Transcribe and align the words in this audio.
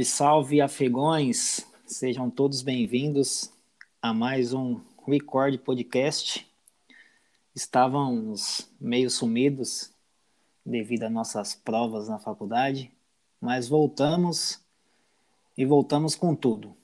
Salve, 0.00 0.04
salve, 0.04 0.60
afegões! 0.60 1.66
Sejam 1.86 2.30
todos 2.30 2.62
bem-vindos 2.62 3.52
a 4.00 4.14
mais 4.14 4.52
um 4.52 4.80
Record 5.06 5.58
Podcast. 5.58 6.46
Estávamos 7.54 8.70
meio 8.80 9.10
sumidos 9.10 9.92
devido 10.64 11.04
às 11.04 11.12
nossas 11.12 11.54
provas 11.54 12.08
na 12.08 12.18
faculdade, 12.18 12.90
mas 13.40 13.68
voltamos 13.68 14.60
e 15.56 15.64
voltamos 15.64 16.14
com 16.14 16.34
tudo. 16.34 16.74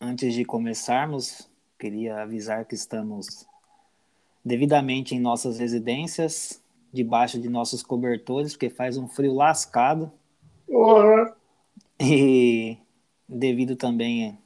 Antes 0.00 0.34
de 0.34 0.44
começarmos, 0.44 1.50
queria 1.78 2.22
avisar 2.22 2.64
que 2.66 2.74
estamos 2.74 3.46
devidamente 4.44 5.14
em 5.14 5.20
nossas 5.20 5.58
residências, 5.58 6.62
debaixo 6.92 7.38
de 7.40 7.48
nossos 7.48 7.82
cobertores, 7.82 8.52
porque 8.52 8.70
faz 8.70 8.96
um 8.96 9.08
frio 9.08 9.34
lascado. 9.34 10.10
Porra. 10.66 11.37
E 12.00 12.78
devido 13.28 13.74
também 13.76 14.38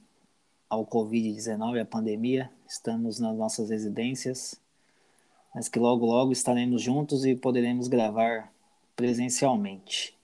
ao 0.68 0.86
Covid-19, 0.86 1.80
a 1.80 1.84
pandemia, 1.84 2.50
estamos 2.66 3.20
nas 3.20 3.36
nossas 3.36 3.68
residências, 3.68 4.58
mas 5.54 5.68
que 5.68 5.78
logo, 5.78 6.06
logo 6.06 6.32
estaremos 6.32 6.80
juntos 6.80 7.27
e 7.27 7.36
poderemos 7.36 7.88
gravar 7.88 8.50
presencialmente. 8.96 10.16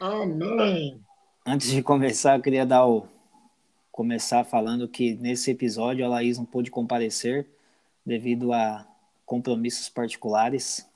Amém. 0.00 0.98
Antes 1.44 1.70
de 1.70 1.82
começar, 1.82 2.38
eu 2.38 2.42
queria 2.42 2.64
dar 2.64 2.86
o, 2.86 3.06
começar 3.90 4.42
falando 4.44 4.88
que 4.88 5.14
nesse 5.16 5.50
episódio 5.50 6.04
a 6.06 6.08
Laís 6.08 6.38
não 6.38 6.46
pôde 6.46 6.70
comparecer 6.70 7.46
devido 8.04 8.52
a 8.52 8.86
compromissos 9.26 9.90
particulares. 9.90 10.88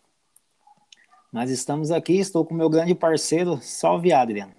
Mas 1.30 1.50
estamos 1.50 1.90
aqui, 1.90 2.18
estou 2.18 2.46
com 2.46 2.54
meu 2.54 2.70
grande 2.70 2.94
parceiro, 2.94 3.58
salve 3.60 4.12
Adrian. 4.12 4.50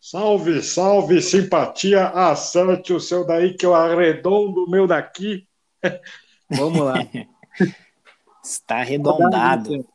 Salve, 0.00 0.62
salve, 0.62 1.20
simpatia, 1.20 2.08
acerte 2.08 2.92
o 2.92 3.00
seu 3.00 3.26
daí 3.26 3.54
que 3.54 3.66
eu 3.66 3.74
arredondo 3.74 4.64
o 4.64 4.70
meu 4.70 4.86
daqui. 4.86 5.46
Vamos 6.50 6.80
lá. 6.80 6.94
Está 8.42 8.76
arredondado. 8.78 9.86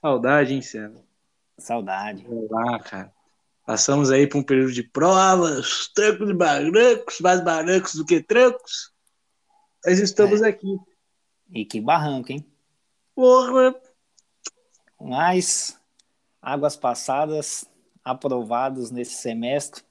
Saudade, 0.00 0.54
hein, 0.54 0.62
César? 0.62 1.02
Saudade. 1.56 2.24
Vamos 2.28 2.50
lá, 2.50 2.78
cara. 2.80 3.12
Passamos 3.64 4.10
aí 4.10 4.26
por 4.26 4.38
um 4.38 4.42
período 4.42 4.72
de 4.72 4.82
provas, 4.82 5.88
trancos 5.94 6.28
e 6.28 6.34
barrancos, 6.34 7.20
mais 7.20 7.42
barrancos 7.42 7.94
do 7.94 8.04
que 8.04 8.20
trancos. 8.20 8.92
Mas 9.84 9.98
estamos 10.00 10.42
É. 10.42 10.48
aqui. 10.48 10.76
E 11.50 11.64
que 11.64 11.80
barranco, 11.80 12.32
hein? 12.32 12.44
Porra! 13.14 13.74
Mas 15.00 15.80
águas 16.42 16.76
passadas, 16.76 17.64
aprovados 18.06 18.92
nesse 18.92 19.16
semestre. 19.16 19.82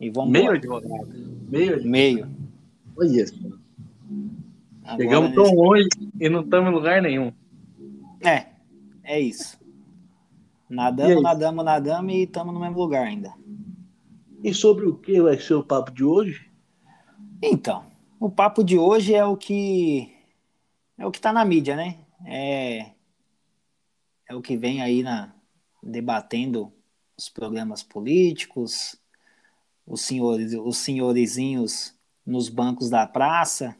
E 0.00 0.10
vamos 0.10 0.32
Meio 0.32 0.50
advogado. 0.50 1.06
Meio 1.48 1.74
advogado. 1.74 1.88
Meio. 1.88 2.28
Olha 2.96 3.26
só. 3.28 3.34
Agora, 4.82 4.96
Chegamos 4.96 5.34
tão 5.34 5.54
longe 5.54 5.88
e 6.18 6.28
não 6.28 6.40
estamos 6.40 6.68
em 6.68 6.74
lugar 6.74 7.00
nenhum. 7.00 7.32
É, 8.20 8.46
é 9.04 9.20
isso. 9.20 9.56
Nadamos, 10.68 11.16
aí? 11.16 11.22
nadamos, 11.22 11.64
nadamos 11.64 12.12
e 12.12 12.22
estamos 12.22 12.52
no 12.52 12.58
mesmo 12.58 12.76
lugar 12.76 13.06
ainda. 13.06 13.32
E 14.42 14.52
sobre 14.52 14.86
o 14.86 14.96
que 14.96 15.20
vai 15.20 15.38
ser 15.38 15.54
o 15.54 15.62
papo 15.62 15.92
de 15.92 16.02
hoje? 16.02 16.50
Então, 17.40 17.84
o 18.18 18.28
papo 18.28 18.64
de 18.64 18.76
hoje 18.78 19.14
é 19.14 19.24
o 19.24 19.36
que 19.36 20.12
é 20.98 21.06
o 21.06 21.10
que 21.10 21.18
está 21.18 21.32
na 21.32 21.44
mídia, 21.44 21.76
né? 21.76 21.98
É, 22.26 22.90
é 24.28 24.34
o 24.34 24.42
que 24.42 24.56
vem 24.56 24.82
aí 24.82 25.02
na 25.02 25.32
debatendo 25.82 26.72
os 27.20 27.28
programas 27.28 27.82
políticos, 27.82 28.96
os 29.86 30.00
senhores, 30.00 30.54
os 30.54 30.78
senhorizinhos 30.78 31.94
nos 32.24 32.48
bancos 32.48 32.88
da 32.88 33.06
praça, 33.06 33.76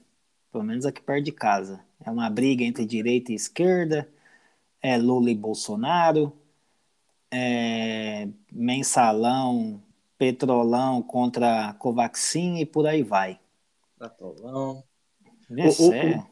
pelo 0.53 0.63
menos 0.63 0.85
aqui 0.85 1.01
perto 1.01 1.25
de 1.25 1.33
casa. 1.33 1.83
É 2.05 2.11
uma 2.11 2.29
briga 2.29 2.63
entre 2.65 2.85
direita 2.85 3.33
e 3.33 3.35
esquerda, 3.35 4.07
é 4.83 4.99
Lula 4.99 5.31
e 5.31 5.35
Bolsonaro, 5.35 6.31
é 7.31 8.29
mensalão, 8.53 9.83
petrolão 10.19 11.03
contra 11.03 11.73
Covaxin 11.79 12.59
e 12.59 12.67
por 12.67 12.87
aí 12.87 13.03
vai. 13.03 13.41
Atolão. 13.99 14.85
Esse 15.57 15.83
O- 15.83 15.89
o- 15.89 15.95
é- 15.95 16.30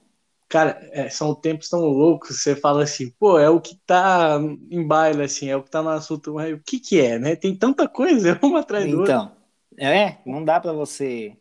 Cara, 0.48 0.80
é, 0.92 1.10
são 1.10 1.34
tempos 1.34 1.68
tão 1.68 1.80
loucos, 1.80 2.42
você 2.42 2.56
fala 2.56 2.82
assim, 2.82 3.10
pô, 3.18 3.38
é 3.38 3.50
o 3.50 3.60
que 3.60 3.76
tá 3.84 4.38
em 4.70 4.86
baile, 4.86 5.22
assim, 5.22 5.48
é 5.50 5.56
o 5.56 5.62
que 5.62 5.70
tá 5.70 5.82
no 5.82 5.90
assunto, 5.90 6.32
mas 6.34 6.54
o 6.54 6.62
que 6.62 6.80
que 6.80 6.98
é, 6.98 7.18
né? 7.18 7.36
Tem 7.36 7.54
tanta 7.54 7.86
coisa, 7.86 8.30
é 8.30 8.38
uma 8.44 8.60
atrás 8.60 8.90
do. 8.90 9.02
Então, 9.02 9.36
é, 9.76 10.18
não 10.24 10.42
dá 10.42 10.58
para 10.58 10.72
você 10.72 11.36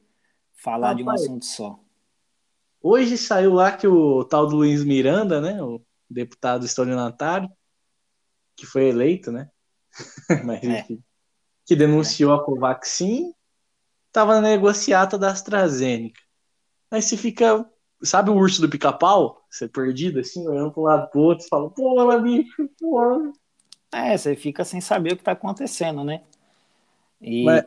falar 0.54 0.94
de 0.94 1.04
um 1.04 1.06
Rapaz. 1.06 1.24
assunto 1.24 1.46
só. 1.46 1.80
Hoje 2.82 3.18
saiu 3.18 3.54
lá 3.54 3.72
que 3.72 3.88
o 3.88 4.26
tal 4.26 4.46
do 4.46 4.58
Luiz 4.58 4.84
Miranda, 4.84 5.40
né, 5.40 5.62
o 5.64 5.82
deputado 6.10 6.66
estelionatário, 6.66 7.50
que 8.58 8.66
foi 8.66 8.90
eleito, 8.90 9.32
né, 9.32 9.50
mas 10.46 10.64
É. 10.64 10.80
enfim, 10.82 11.04
que 11.66 11.76
denunciou 11.76 12.34
a 12.34 12.44
Covaxin, 12.44 13.34
tava 14.12 14.36
na 14.36 14.50
negociata 14.50 15.18
da 15.18 15.32
AstraZeneca. 15.32 16.22
Aí 16.90 17.02
você 17.02 17.18
fica, 17.18 17.70
sabe 18.02 18.30
o 18.30 18.36
urso 18.36 18.62
do 18.62 18.70
pica-pau? 18.70 19.46
Você 19.50 19.68
perdido, 19.68 20.20
assim, 20.20 20.48
olhando 20.48 20.72
para 20.72 20.82
um 20.82 20.86
lado 20.86 21.10
pro 21.10 21.22
outro, 21.22 21.46
e 21.46 21.50
fala, 21.50 21.70
porra, 21.70 22.20
bicho, 22.20 22.70
porra. 22.80 23.32
É, 23.92 24.18
você 24.18 24.36
fica 24.36 24.64
sem 24.64 24.82
saber 24.82 25.14
o 25.14 25.16
que 25.16 25.22
está 25.22 25.32
acontecendo, 25.32 26.04
né? 26.04 26.22
E 27.22 27.44
Mas- 27.44 27.66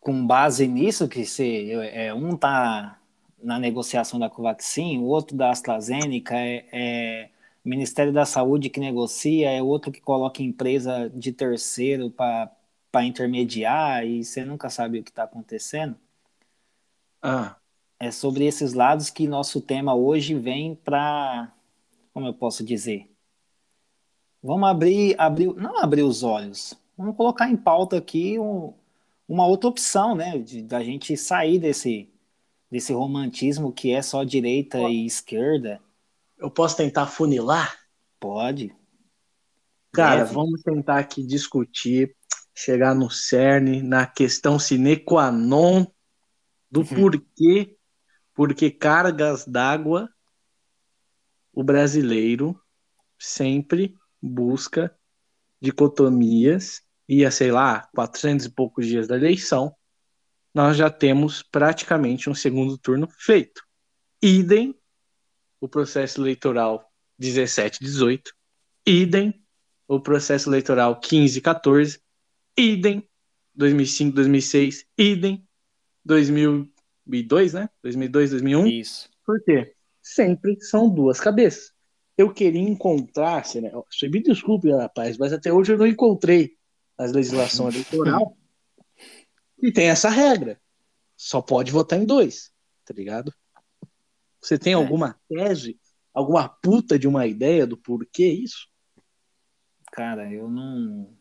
com 0.00 0.26
base 0.26 0.66
nisso, 0.66 1.08
que 1.08 1.24
você, 1.26 1.72
é, 1.92 2.14
um 2.14 2.36
tá 2.36 2.98
na 3.42 3.58
negociação 3.58 4.18
da 4.18 4.30
Covaxin, 4.30 4.98
o 4.98 5.04
outro 5.04 5.36
da 5.36 5.50
AstraZeneca, 5.50 6.34
é, 6.36 6.66
é 6.72 7.30
Ministério 7.64 8.12
da 8.12 8.24
Saúde 8.24 8.70
que 8.70 8.80
negocia, 8.80 9.50
é 9.50 9.62
outro 9.62 9.92
que 9.92 10.00
coloca 10.00 10.42
empresa 10.42 11.10
de 11.10 11.32
terceiro 11.32 12.10
para 12.10 13.04
intermediar, 13.04 14.06
e 14.06 14.24
você 14.24 14.44
nunca 14.44 14.70
sabe 14.70 14.98
o 14.98 15.04
que 15.04 15.10
está 15.10 15.24
acontecendo. 15.24 15.96
Ah, 17.22 17.59
É 18.02 18.10
sobre 18.10 18.46
esses 18.46 18.72
lados 18.72 19.10
que 19.10 19.28
nosso 19.28 19.60
tema 19.60 19.94
hoje 19.94 20.34
vem 20.34 20.74
para, 20.74 21.52
como 22.14 22.26
eu 22.26 22.32
posso 22.32 22.64
dizer, 22.64 23.10
vamos 24.42 24.68
abrir, 24.70 25.14
abrir, 25.20 25.54
não 25.54 25.78
abrir 25.78 26.02
os 26.02 26.22
olhos, 26.22 26.74
vamos 26.96 27.14
colocar 27.14 27.50
em 27.50 27.56
pauta 27.58 27.98
aqui 27.98 28.38
um- 28.38 28.72
uma 29.28 29.46
outra 29.46 29.68
opção, 29.68 30.14
né, 30.14 30.38
de, 30.38 30.62
da 30.62 30.82
gente 30.82 31.16
sair 31.16 31.58
desse 31.58 32.08
desse 32.70 32.92
romantismo 32.92 33.72
que 33.72 33.90
é 33.90 34.00
só 34.00 34.22
direita 34.22 34.78
e 34.78 35.04
esquerda. 35.04 35.80
eu 36.38 36.48
posso 36.48 36.76
tentar 36.76 37.06
funilar? 37.06 37.76
Pode. 38.20 38.72
Cara, 39.92 40.20
Deve. 40.20 40.34
vamos 40.34 40.62
tentar 40.62 40.98
aqui 41.00 41.26
discutir, 41.26 42.14
chegar 42.54 42.94
no 42.94 43.10
cerne, 43.10 43.82
na 43.82 44.06
questão 44.06 44.56
sine 44.56 44.96
qua 44.96 45.32
non 45.32 45.84
do 46.70 46.80
Uhum. 46.82 46.86
porquê, 46.86 47.76
porque 48.34 48.70
cargas 48.70 49.44
d'água 49.44 50.08
o 51.52 51.62
brasileiro 51.62 52.58
sempre 53.18 53.94
busca 54.22 54.94
dicotomias 55.60 56.82
e, 57.08 57.24
a, 57.24 57.30
sei 57.30 57.50
lá, 57.50 57.88
400 57.94 58.46
e 58.46 58.50
poucos 58.50 58.86
dias 58.86 59.08
da 59.08 59.16
eleição, 59.16 59.74
nós 60.54 60.76
já 60.76 60.90
temos 60.90 61.42
praticamente 61.42 62.30
um 62.30 62.34
segundo 62.34 62.78
turno 62.78 63.08
feito. 63.10 63.62
Idem 64.22 64.74
o 65.60 65.68
processo 65.68 66.20
eleitoral 66.20 66.90
17, 67.18 67.80
18, 67.80 68.32
idem 68.86 69.44
o 69.86 70.00
processo 70.00 70.48
eleitoral 70.48 70.98
15, 70.98 71.40
14, 71.40 72.00
idem 72.56 73.08
2005, 73.54 74.14
2006, 74.14 74.86
idem 74.96 75.46
2002, 77.10 77.52
né? 77.54 77.68
2002, 77.82 78.30
2001. 78.30 78.66
Isso. 78.66 79.10
Por 79.26 79.42
quê? 79.44 79.74
Sempre 80.02 80.60
são 80.60 80.88
duas 80.88 81.20
cabeças. 81.20 81.72
Eu 82.16 82.32
queria 82.32 82.60
encontrar, 82.60 83.44
se, 83.44 83.60
né? 83.60 83.70
Você 83.90 84.08
me 84.08 84.22
desculpe, 84.22 84.70
rapaz, 84.70 85.16
mas 85.18 85.32
até 85.32 85.52
hoje 85.52 85.72
eu 85.72 85.78
não 85.78 85.86
encontrei 85.86 86.56
nas 86.98 87.12
legislação 87.12 87.68
eleitoral 87.68 88.36
e 89.62 89.72
tem 89.72 89.88
essa 89.88 90.08
regra. 90.10 90.60
Só 91.16 91.40
pode 91.42 91.70
votar 91.72 91.98
em 91.98 92.04
dois, 92.04 92.50
tá 92.84 92.94
ligado? 92.94 93.32
Você 94.40 94.58
tem 94.58 94.72
É. 94.72 94.76
alguma 94.76 95.18
tese, 95.28 95.78
alguma 96.14 96.48
puta 96.48 96.98
de 96.98 97.06
uma 97.06 97.26
ideia 97.26 97.66
do 97.66 97.76
porquê 97.76 98.26
isso? 98.26 98.68
Cara, 99.92 100.32
eu 100.32 100.48
não. 100.48 101.14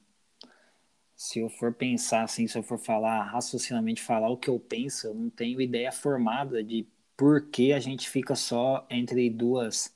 Se 1.19 1.39
eu 1.39 1.49
for 1.49 1.73
pensar 1.73 2.23
assim, 2.23 2.47
se 2.47 2.57
eu 2.57 2.63
for 2.63 2.79
falar 2.79 3.23
raciocinamente, 3.23 4.01
falar 4.01 4.29
o 4.29 4.37
que 4.37 4.49
eu 4.49 4.57
penso, 4.57 5.07
eu 5.07 5.13
não 5.13 5.29
tenho 5.29 5.59
ideia 5.59 5.91
formada 5.91 6.63
de 6.63 6.87
por 7.17 7.49
que 7.49 7.73
a 7.73 7.79
gente 7.81 8.09
fica 8.09 8.35
só 8.35 8.87
entre 8.89 9.29
duas, 9.29 9.93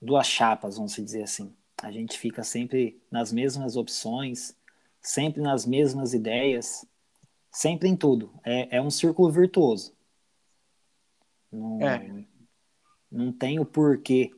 duas 0.00 0.26
chapas, 0.26 0.76
vamos 0.76 0.94
dizer 0.94 1.24
assim. 1.24 1.54
A 1.82 1.92
gente 1.92 2.18
fica 2.18 2.42
sempre 2.42 2.98
nas 3.10 3.30
mesmas 3.30 3.76
opções, 3.76 4.56
sempre 5.02 5.42
nas 5.42 5.66
mesmas 5.66 6.14
ideias, 6.14 6.86
sempre 7.52 7.90
em 7.90 7.94
tudo. 7.94 8.32
É, 8.42 8.78
é 8.78 8.80
um 8.80 8.90
círculo 8.90 9.30
virtuoso. 9.30 9.94
Não, 11.52 11.82
é. 11.82 12.24
não 13.12 13.30
tem 13.30 13.60
o 13.60 13.66
porquê 13.66 14.30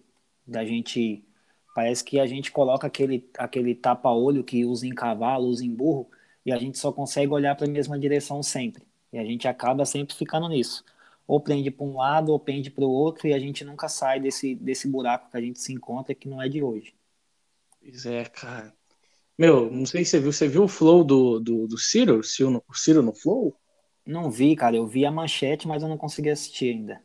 da 0.45 0.65
gente. 0.65 1.25
Parece 1.75 2.05
que 2.05 2.21
a 2.21 2.27
gente 2.27 2.53
coloca 2.53 2.87
aquele, 2.87 3.29
aquele 3.39 3.75
tapa-olho 3.75 4.45
que 4.45 4.65
usa 4.65 4.87
em 4.87 4.95
cavalo, 4.95 5.47
usa 5.47 5.65
em 5.65 5.75
burro, 5.75 6.11
e 6.45 6.53
a 6.53 6.59
gente 6.59 6.79
só 6.79 6.93
consegue 6.93 7.33
olhar 7.33 7.55
para 7.57 7.67
a 7.67 7.71
mesma 7.71 7.99
direção 7.99 8.43
sempre. 8.43 8.83
E 9.13 9.19
a 9.19 9.25
gente 9.25 9.49
acaba 9.49 9.85
sempre 9.85 10.15
ficando 10.15 10.49
nisso. 10.49 10.85
Ou 11.27 11.41
pende 11.41 11.71
para 11.71 11.87
um 11.87 11.97
lado, 11.97 12.33
ou 12.33 12.39
pende 12.39 12.71
para 12.71 12.85
o 12.85 12.91
outro, 12.91 13.27
e 13.27 13.33
a 13.33 13.39
gente 13.39 13.65
nunca 13.65 13.89
sai 13.89 14.21
desse, 14.21 14.55
desse 14.55 14.89
buraco 14.89 15.31
que 15.31 15.37
a 15.37 15.41
gente 15.41 15.61
se 15.61 15.73
encontra, 15.73 16.15
que 16.15 16.29
não 16.29 16.43
é 16.43 16.49
de 16.49 16.63
hoje. 16.63 16.95
Pois 17.81 18.07
é, 18.07 18.25
cara. 18.25 18.75
Meu, 19.39 19.71
não 19.71 19.87
sei 19.87 20.05
se 20.05 20.11
você 20.11 20.21
viu, 20.21 20.33
você 20.33 20.49
viu 20.49 20.65
o 20.65 20.69
flow 20.69 21.03
do, 21.03 21.41
do, 21.41 21.67
do 21.67 21.79
Ciro? 21.79 22.19
O 22.19 22.23
Ciro, 22.23 22.63
o 22.69 22.75
Ciro 22.75 23.03
no 23.03 23.15
flow? 23.15 23.57
Não 24.05 24.31
vi, 24.31 24.55
cara. 24.55 24.77
Eu 24.77 24.87
vi 24.87 25.07
a 25.07 25.11
manchete, 25.11 25.67
mas 25.67 25.83
eu 25.83 25.89
não 25.89 25.97
consegui 25.97 26.31
assistir 26.31 26.75
ainda. 26.75 27.01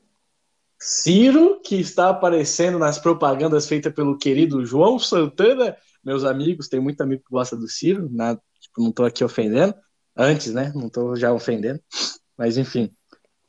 Ciro, 0.79 1.59
que 1.63 1.75
está 1.75 2.09
aparecendo 2.09 2.77
nas 2.77 2.99
propagandas 2.99 3.67
feitas 3.67 3.93
pelo 3.93 4.17
querido 4.17 4.65
João 4.65 4.99
Santana. 4.99 5.75
Meus 6.03 6.23
amigos, 6.23 6.67
tem 6.67 6.79
muito 6.79 7.01
amigo 7.01 7.23
que 7.23 7.31
gosta 7.31 7.55
do 7.55 7.67
Ciro, 7.67 8.09
né? 8.11 8.37
tipo, 8.59 8.81
não 8.81 8.89
estou 8.89 9.05
aqui 9.05 9.23
ofendendo. 9.23 9.73
Antes, 10.15 10.53
né? 10.53 10.71
Não 10.75 10.87
estou 10.87 11.15
já 11.15 11.31
ofendendo. 11.31 11.79
Mas 12.37 12.57
enfim. 12.57 12.91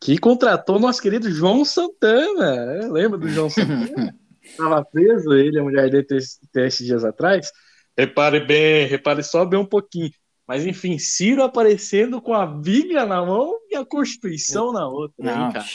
Que 0.00 0.18
contratou 0.18 0.78
nosso 0.78 1.02
querido 1.02 1.30
João 1.30 1.64
Santana. 1.64 2.88
Lembra 2.90 3.18
do 3.18 3.28
João 3.28 3.50
Santana? 3.50 4.14
Estava 4.42 4.84
preso, 4.84 5.34
ele 5.34 5.56
e 5.56 5.60
a 5.60 5.62
mulher 5.62 5.90
dele 5.90 6.06
esses 6.10 6.86
dias 6.86 7.04
atrás. 7.04 7.50
Repare 7.96 8.40
bem, 8.40 8.86
repare 8.86 9.22
só 9.22 9.44
bem 9.44 9.58
um 9.58 9.66
pouquinho. 9.66 10.10
Mas 10.46 10.64
enfim, 10.64 10.98
Ciro 10.98 11.42
aparecendo 11.42 12.22
com 12.22 12.32
a 12.32 12.46
Bíblia 12.46 13.04
na 13.04 13.24
mão 13.24 13.58
e 13.68 13.76
a 13.76 13.84
Constituição 13.84 14.72
na 14.72 14.88
outra. 14.88 15.16
Não, 15.18 15.46
hein, 15.46 15.52
cara? 15.52 15.66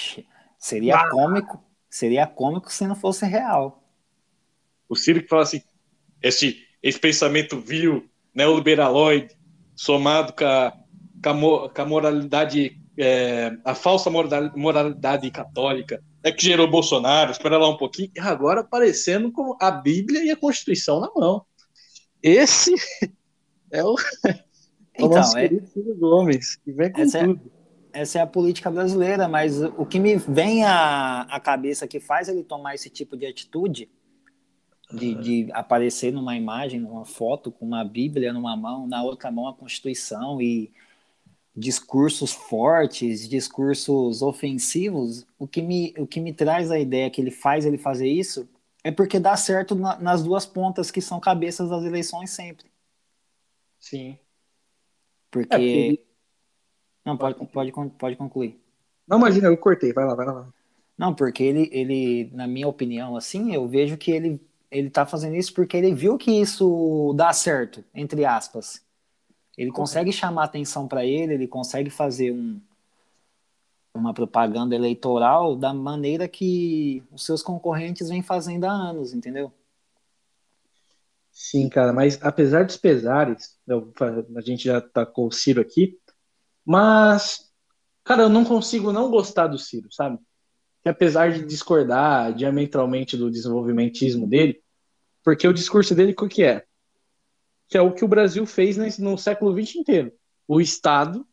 Seria 0.64 0.96
ah. 0.96 1.10
cômico, 1.10 1.62
seria 1.90 2.26
cômico 2.26 2.72
se 2.72 2.88
não 2.88 2.96
fosse 2.96 3.26
real. 3.26 3.84
O 4.88 4.96
Ciro 4.96 5.22
que 5.22 5.28
fala 5.28 5.44
assim, 5.44 5.62
esse, 6.22 6.58
esse 6.82 6.98
pensamento 6.98 7.60
vil, 7.60 8.10
neoliberaloide, 8.34 9.36
somado 9.76 10.32
com 10.32 10.46
a, 10.46 10.72
com 11.22 11.56
a, 11.56 11.70
com 11.70 11.82
a 11.82 11.86
moralidade, 11.86 12.80
é, 12.98 13.52
a 13.66 13.76
falsa 13.76 14.10
moralidade 14.10 15.30
católica, 15.32 16.02
é 16.24 16.32
que 16.32 16.46
gerou 16.46 16.72
Bolsonaro, 16.72 17.32
espera 17.32 17.58
lá 17.58 17.68
um 17.68 17.76
pouquinho, 17.76 18.12
agora 18.20 18.62
aparecendo 18.62 19.34
com 19.34 19.58
a 19.60 19.70
Bíblia 19.70 20.24
e 20.24 20.32
a 20.32 20.38
Constituição 20.38 21.02
na 21.02 21.12
mão. 21.14 21.46
Esse 22.22 22.74
é 23.70 23.84
o, 23.84 23.96
é 24.26 24.40
então, 24.96 25.10
o 25.10 25.16
nosso 25.16 25.38
é, 25.38 25.50
Ciro 25.50 25.94
Gomes, 26.00 26.56
que 26.56 26.72
vem 26.72 26.90
com 26.90 27.02
é 27.02 27.06
tudo. 27.06 27.52
É 27.60 27.63
essa 27.94 28.20
é 28.20 28.22
a 28.22 28.28
política 28.28 28.70
brasileira, 28.70 29.28
mas 29.28 29.62
o 29.62 29.86
que 29.86 30.00
me 30.00 30.16
vem 30.16 30.64
à, 30.64 31.22
à 31.22 31.40
cabeça 31.40 31.88
que 31.88 32.00
faz 32.00 32.28
ele 32.28 32.44
tomar 32.44 32.76
esse 32.76 32.90
tipo 32.90 33.16
de 33.16 33.26
atitude, 33.26 33.90
de, 34.92 35.16
de, 35.16 35.52
aparecer 35.54 36.12
numa 36.12 36.36
imagem, 36.36 36.80
numa 36.80 37.06
foto, 37.06 37.52
com 37.52 37.66
uma 37.66 37.84
Bíblia 37.84 38.34
numa 38.34 38.56
mão, 38.58 38.88
na 38.88 39.04
outra 39.04 39.32
mão 39.32 39.48
a 39.48 39.54
Constituição 39.54 40.42
e 40.42 40.72
discursos 41.56 42.32
fortes, 42.32 43.30
discursos 43.30 44.22
ofensivos, 44.22 45.26
o 45.38 45.48
que 45.48 45.62
me, 45.62 45.94
o 45.98 46.08
que 46.08 46.20
me 46.20 46.34
traz 46.34 46.72
a 46.72 46.80
ideia 46.80 47.10
que 47.10 47.22
ele 47.22 47.32
faz 47.32 47.66
ele 47.66 47.78
fazer 47.78 48.08
isso 48.08 48.50
é 48.84 48.92
porque 48.92 49.20
dá 49.20 49.38
certo 49.38 49.76
na, 49.76 49.98
nas 50.00 50.24
duas 50.24 50.46
pontas 50.46 50.92
que 50.92 51.00
são 51.00 51.20
cabeças 51.20 51.70
das 51.70 51.86
eleições 51.86 52.32
sempre. 52.32 52.66
Sim. 53.80 54.18
Porque. 55.32 55.54
É 55.54 55.58
porque 55.58 56.13
não, 57.06 57.18
pode, 57.18 57.46
pode, 57.48 57.72
pode 57.98 58.16
concluir. 58.16 58.60
Não, 59.08 59.18
imagina, 59.18 59.48
eu 59.48 59.58
cortei. 59.58 59.92
Vai 59.92 60.06
lá, 60.06 60.16
vai 60.16 60.26
lá. 60.26 60.48
Não, 60.98 61.14
porque 61.14 61.44
ele, 61.44 61.70
ele, 61.72 62.30
na 62.34 62.48
minha 62.48 62.68
opinião, 62.68 63.16
assim, 63.16 63.54
eu 63.54 63.68
vejo 63.68 63.98
que 63.98 64.12
ele, 64.12 64.40
ele 64.72 64.90
tá 64.90 65.06
fazendo 65.06 65.36
isso 65.36 65.54
porque 65.54 65.76
ele 65.76 65.94
viu 65.94 66.18
que 66.18 66.32
isso 66.32 67.14
dá 67.16 67.34
certo, 67.34 67.84
entre 67.94 68.26
aspas. 68.26 68.82
Ele 69.58 69.72
consegue 69.72 70.12
chamar 70.12 70.46
atenção 70.46 70.88
para 70.88 71.06
ele, 71.06 71.34
ele 71.34 71.48
consegue 71.48 71.90
fazer 71.90 72.32
um, 72.32 72.60
uma 73.94 74.14
propaganda 74.14 74.76
eleitoral 74.76 75.56
da 75.56 75.74
maneira 75.74 76.28
que 76.28 77.04
os 77.12 77.26
seus 77.26 77.44
concorrentes 77.44 78.10
vêm 78.10 78.24
fazendo 78.24 78.66
há 78.66 78.72
anos, 78.72 79.14
entendeu? 79.14 79.52
Sim, 81.32 81.68
cara, 81.68 81.92
mas 81.92 82.20
apesar 82.22 82.64
dos 82.64 82.78
pesares, 82.78 83.58
eu, 83.68 83.92
a 84.36 84.42
gente 84.42 84.66
já 84.66 84.80
tacou 84.80 85.28
o 85.28 85.32
Ciro 85.32 85.62
aqui, 85.62 86.00
mas, 86.66 87.52
cara, 88.04 88.24
eu 88.24 88.30
não 88.30 88.46
consigo 88.46 88.92
não 88.92 89.10
gostar 89.10 89.48
do 89.48 89.58
Ciro, 89.58 89.88
sabe? 89.92 90.18
Que 90.82 90.90
apesar 90.90 91.32
de 91.32 91.46
discordar 91.46 92.34
diametralmente 92.34 93.18
do 93.18 93.32
desenvolvimentismo 93.32 94.28
dele, 94.28 94.62
porque 95.24 95.48
o 95.48 95.54
discurso 95.54 95.96
dele, 95.96 96.14
o 96.18 96.28
que 96.28 96.44
é? 96.44 96.66
Que 97.70 97.78
é 97.78 97.82
o 97.82 97.94
que 97.94 98.04
o 98.04 98.08
Brasil 98.08 98.46
fez 98.46 98.78
no 98.98 99.18
século 99.18 99.54
XX 99.54 99.78
inteiro. 99.78 100.14
O 100.48 100.60
Estado 100.60 101.26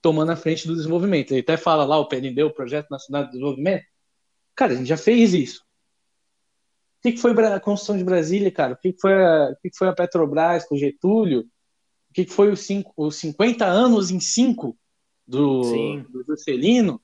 tomando 0.00 0.32
a 0.32 0.36
frente 0.36 0.66
do 0.66 0.74
desenvolvimento. 0.74 1.32
Ele 1.32 1.40
até 1.40 1.56
fala 1.56 1.84
lá, 1.84 1.98
o 1.98 2.08
PND, 2.08 2.42
o 2.42 2.52
Projeto 2.52 2.88
Nacional 2.90 3.24
de 3.24 3.32
Desenvolvimento. 3.32 3.84
Cara, 4.54 4.72
a 4.72 4.76
gente 4.76 4.88
já 4.88 4.96
fez 4.96 5.34
isso. 5.34 5.62
O 6.98 7.10
que 7.10 7.16
foi 7.18 7.32
a 7.32 7.60
construção 7.60 7.96
de 7.96 8.02
Brasília, 8.02 8.50
cara? 8.50 8.72
O 8.72 8.76
que 8.76 8.94
foi 9.00 9.12
a, 9.14 9.50
o 9.50 9.56
que 9.56 9.70
foi 9.76 9.88
a 9.88 9.92
Petrobras 9.92 10.66
com 10.66 10.76
Getúlio? 10.76 11.46
Que 12.16 12.24
foi 12.24 12.50
os, 12.50 12.60
cinco, 12.60 12.94
os 12.96 13.16
50 13.16 13.66
anos 13.66 14.10
em 14.10 14.18
5 14.18 14.74
do, 15.26 16.04
do 16.08 16.24
Juscelino, 16.26 16.98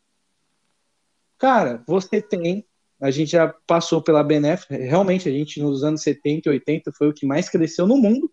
cara, 1.37 1.85
você 1.87 2.23
tem, 2.23 2.65
a 2.99 3.11
gente 3.11 3.33
já 3.33 3.47
passou 3.67 4.01
pela 4.01 4.25
Benef, 4.25 4.65
realmente 4.71 5.29
a 5.29 5.33
gente 5.33 5.61
nos 5.61 5.85
anos 5.85 6.01
70 6.01 6.49
e 6.49 6.53
80 6.53 6.93
foi 6.93 7.11
o 7.11 7.13
que 7.13 7.27
mais 7.27 7.51
cresceu 7.51 7.87
no 7.87 7.99
mundo, 7.99 8.33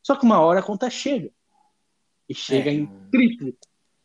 só 0.00 0.14
que 0.14 0.24
uma 0.24 0.38
hora 0.38 0.60
a 0.60 0.62
conta 0.62 0.88
chega. 0.88 1.28
E 2.28 2.34
chega 2.36 2.70
é. 2.70 2.74
em 2.74 2.86
triplo, 3.10 3.52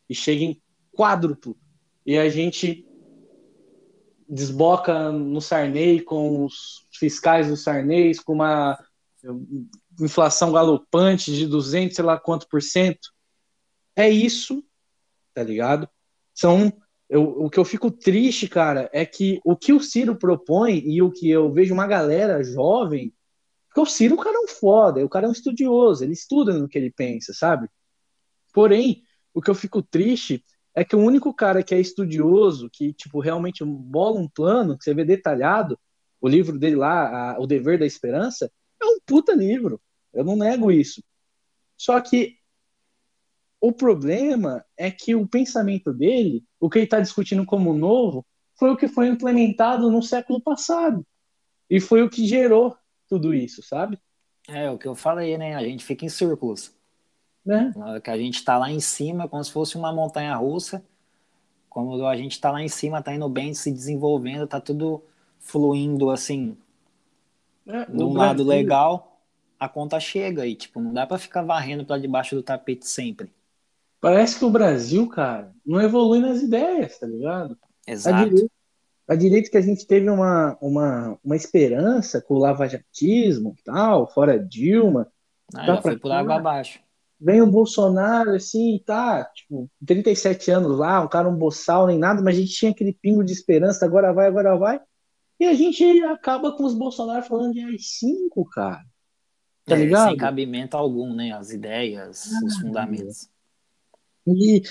e 0.09 0.15
chega 0.15 0.43
em 0.43 0.59
quádruplo. 0.91 1.55
E 2.03 2.17
a 2.17 2.27
gente 2.29 2.83
desboca 4.27 5.11
no 5.11 5.39
Sarney 5.39 6.01
com 6.01 6.45
os 6.45 6.87
fiscais 6.91 7.47
do 7.47 7.55
Sarney, 7.55 8.15
com 8.25 8.33
uma 8.33 8.83
inflação 9.99 10.51
galopante 10.51 11.33
de 11.33 11.47
200, 11.47 11.95
sei 11.95 12.05
lá 12.05 12.19
quanto 12.19 12.47
por 12.47 12.61
cento. 12.61 13.09
É 13.95 14.09
isso, 14.09 14.63
tá 15.33 15.43
ligado? 15.43 15.89
São 16.33 16.71
eu, 17.09 17.23
o 17.23 17.49
que 17.49 17.57
eu 17.57 17.65
fico 17.65 17.89
triste, 17.89 18.47
cara, 18.47 18.89
é 18.91 19.05
que 19.05 19.39
o 19.45 19.55
que 19.55 19.71
o 19.71 19.79
Ciro 19.79 20.15
propõe 20.15 20.79
e 20.85 21.01
o 21.01 21.11
que 21.11 21.29
eu 21.29 21.51
vejo 21.51 21.73
uma 21.73 21.87
galera 21.87 22.43
jovem, 22.43 23.13
porque 23.67 23.79
o 23.79 23.85
Ciro, 23.85 24.15
o 24.15 24.17
cara 24.17 24.35
é 24.35 24.39
um 24.39 24.47
foda, 24.47 25.03
o 25.05 25.09
cara 25.09 25.25
é 25.25 25.29
um 25.29 25.33
estudioso, 25.33 26.03
ele 26.03 26.13
estuda 26.13 26.53
no 26.53 26.67
que 26.67 26.77
ele 26.77 26.91
pensa, 26.91 27.33
sabe? 27.33 27.69
Porém, 28.53 29.03
o 29.33 29.41
que 29.41 29.49
eu 29.49 29.55
fico 29.55 29.81
triste 29.81 30.43
é 30.75 30.83
que 30.83 30.95
o 30.95 30.99
único 30.99 31.33
cara 31.33 31.63
que 31.63 31.73
é 31.73 31.79
estudioso, 31.79 32.69
que, 32.71 32.93
tipo, 32.93 33.19
realmente 33.19 33.63
bola 33.63 34.19
um 34.19 34.27
plano, 34.27 34.77
que 34.77 34.83
você 34.83 34.93
vê 34.93 35.05
detalhado, 35.05 35.79
o 36.19 36.27
livro 36.27 36.57
dele 36.59 36.75
lá, 36.75 37.33
a, 37.33 37.39
O 37.39 37.47
Dever 37.47 37.79
da 37.79 37.85
Esperança, 37.85 38.51
é 38.81 38.85
um 38.85 38.99
puta 39.05 39.33
livro. 39.33 39.81
Eu 40.17 40.23
não 40.23 40.35
nego 40.35 40.71
isso. 40.71 41.03
Só 41.77 42.01
que 42.01 42.37
o 43.61 43.71
problema 43.71 44.65
é 44.75 44.89
que 44.89 45.13
o 45.13 45.27
pensamento 45.27 45.93
dele, 45.93 46.43
o 46.59 46.69
que 46.69 46.79
ele 46.79 46.85
está 46.85 46.99
discutindo 46.99 47.45
como 47.45 47.73
novo, 47.73 48.25
foi 48.55 48.71
o 48.71 48.77
que 48.77 48.87
foi 48.87 49.07
implementado 49.07 49.91
no 49.91 50.01
século 50.01 50.41
passado. 50.41 51.05
E 51.69 51.79
foi 51.79 52.01
o 52.01 52.09
que 52.09 52.25
gerou 52.25 52.75
tudo 53.07 53.33
isso, 53.33 53.61
sabe? 53.61 53.99
É, 54.47 54.71
o 54.71 54.77
que 54.77 54.87
eu 54.87 54.95
falei, 54.95 55.37
né? 55.37 55.55
A 55.55 55.61
gente 55.61 55.85
fica 55.85 56.05
em 56.05 56.09
círculos. 56.09 56.73
Né? 57.45 57.71
Que 58.03 58.09
a 58.09 58.17
gente 58.17 58.35
está 58.35 58.57
lá 58.57 58.71
em 58.71 58.79
cima, 58.79 59.27
como 59.27 59.43
se 59.43 59.51
fosse 59.51 59.77
uma 59.77 59.93
montanha 59.93 60.35
russa. 60.35 60.83
Como 61.69 62.03
a 62.07 62.17
gente 62.17 62.31
está 62.31 62.49
lá 62.49 62.61
em 62.61 62.67
cima, 62.67 62.99
está 62.99 63.13
indo 63.13 63.29
bem, 63.29 63.53
se 63.53 63.71
desenvolvendo, 63.71 64.45
está 64.45 64.59
tudo 64.59 65.03
fluindo 65.39 66.09
assim. 66.09 66.57
É, 67.67 67.85
de 67.85 68.03
um 68.03 68.13
lado 68.13 68.43
legal, 68.43 69.16
a 69.59 69.67
conta 69.67 69.99
chega 69.99 70.45
e, 70.45 70.55
tipo, 70.55 70.79
não 70.79 70.93
dá 70.93 71.05
para 71.05 71.17
ficar 71.17 71.41
varrendo 71.41 71.85
para 71.85 72.01
debaixo 72.01 72.35
do 72.35 72.43
tapete 72.43 72.87
sempre. 72.87 73.31
Parece 73.99 74.37
que 74.37 74.45
o 74.45 74.49
Brasil, 74.49 75.07
cara, 75.07 75.51
não 75.65 75.81
evolui 75.81 76.19
nas 76.19 76.41
ideias, 76.41 76.99
tá 76.99 77.07
ligado? 77.07 77.57
Exato. 77.87 78.15
A 78.15 78.25
direita, 78.25 78.51
a 79.07 79.15
direita 79.15 79.49
que 79.49 79.57
a 79.57 79.61
gente 79.61 79.87
teve 79.87 80.09
uma, 80.09 80.57
uma, 80.61 81.17
uma 81.23 81.35
esperança 81.35 82.21
com 82.21 82.35
o 82.35 82.39
lavajatismo 82.39 83.55
tal, 83.63 84.07
fora 84.11 84.37
Dilma. 84.37 85.07
Ah, 85.55 85.65
já 85.65 85.81
foi 85.81 85.97
por 85.97 86.11
água 86.11 86.35
abaixo. 86.35 86.79
Vem 87.19 87.41
o 87.41 87.47
Bolsonaro, 87.47 88.35
assim, 88.35 88.79
tá, 88.85 89.23
tipo, 89.33 89.67
37 89.83 90.51
anos 90.51 90.77
lá, 90.77 91.01
um 91.01 91.07
cara 91.07 91.27
um 91.27 91.35
boçal 91.35 91.87
nem 91.87 91.97
nada, 91.97 92.21
mas 92.21 92.37
a 92.37 92.39
gente 92.39 92.53
tinha 92.53 92.69
aquele 92.69 92.93
pingo 92.93 93.23
de 93.23 93.33
esperança, 93.33 93.83
agora 93.83 94.13
vai, 94.13 94.27
agora 94.27 94.55
vai. 94.55 94.79
E 95.39 95.45
a 95.45 95.53
gente 95.55 95.83
acaba 96.03 96.55
com 96.55 96.63
os 96.63 96.75
Bolsonaro 96.75 97.25
falando 97.25 97.53
de 97.53 97.61
AI-5, 97.61 98.45
cara. 98.51 98.83
Tá 99.67 99.75
É, 99.75 99.79
ligado? 99.79 100.09
sem 100.09 100.17
cabimento 100.17 100.77
algum, 100.77 101.13
né? 101.13 101.31
As 101.33 101.51
ideias, 101.51 102.31
Ah, 102.31 102.45
os 102.45 102.57
fundamentos. 102.57 103.29
E 104.25 104.61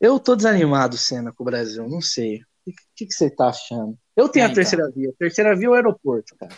eu 0.00 0.18
tô 0.18 0.34
desanimado, 0.36 0.96
Senna, 0.96 1.32
com 1.32 1.42
o 1.42 1.46
Brasil, 1.46 1.88
não 1.88 2.00
sei. 2.00 2.38
O 2.66 2.72
que, 2.96 3.06
que, 3.06 3.12
você 3.12 3.30
tá 3.30 3.48
achando? 3.48 3.98
Eu 4.16 4.28
tenho 4.28 4.44
É, 4.44 4.46
a 4.46 4.50
então. 4.50 4.54
terceira 4.62 4.90
via. 4.90 5.10
A 5.10 5.14
terceira 5.14 5.56
via 5.56 5.66
é 5.66 5.70
o 5.70 5.74
aeroporto, 5.74 6.34
cara. 6.36 6.54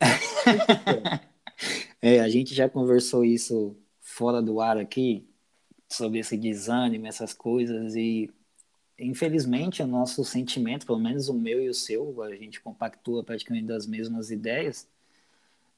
É, 2.02 2.20
a 2.20 2.28
gente 2.28 2.54
já 2.54 2.68
conversou 2.68 3.24
isso 3.24 3.76
fora 4.00 4.42
do 4.42 4.60
ar 4.60 4.78
aqui, 4.78 5.28
sobre 5.90 6.20
esse 6.20 6.36
desânimo, 6.36 7.06
essas 7.06 7.32
coisas, 7.34 7.96
e 7.96 8.30
infelizmente 8.98 9.82
o 9.82 9.86
nosso 9.86 10.24
sentimento, 10.24 10.86
pelo 10.86 10.98
menos 11.00 11.28
o 11.28 11.34
meu 11.34 11.60
e 11.62 11.68
o 11.68 11.74
seu, 11.74 12.22
a 12.22 12.34
gente 12.36 12.60
compactua 12.60 13.24
praticamente 13.24 13.66
das 13.66 13.86
mesmas 13.86 14.30
ideias, 14.30 14.88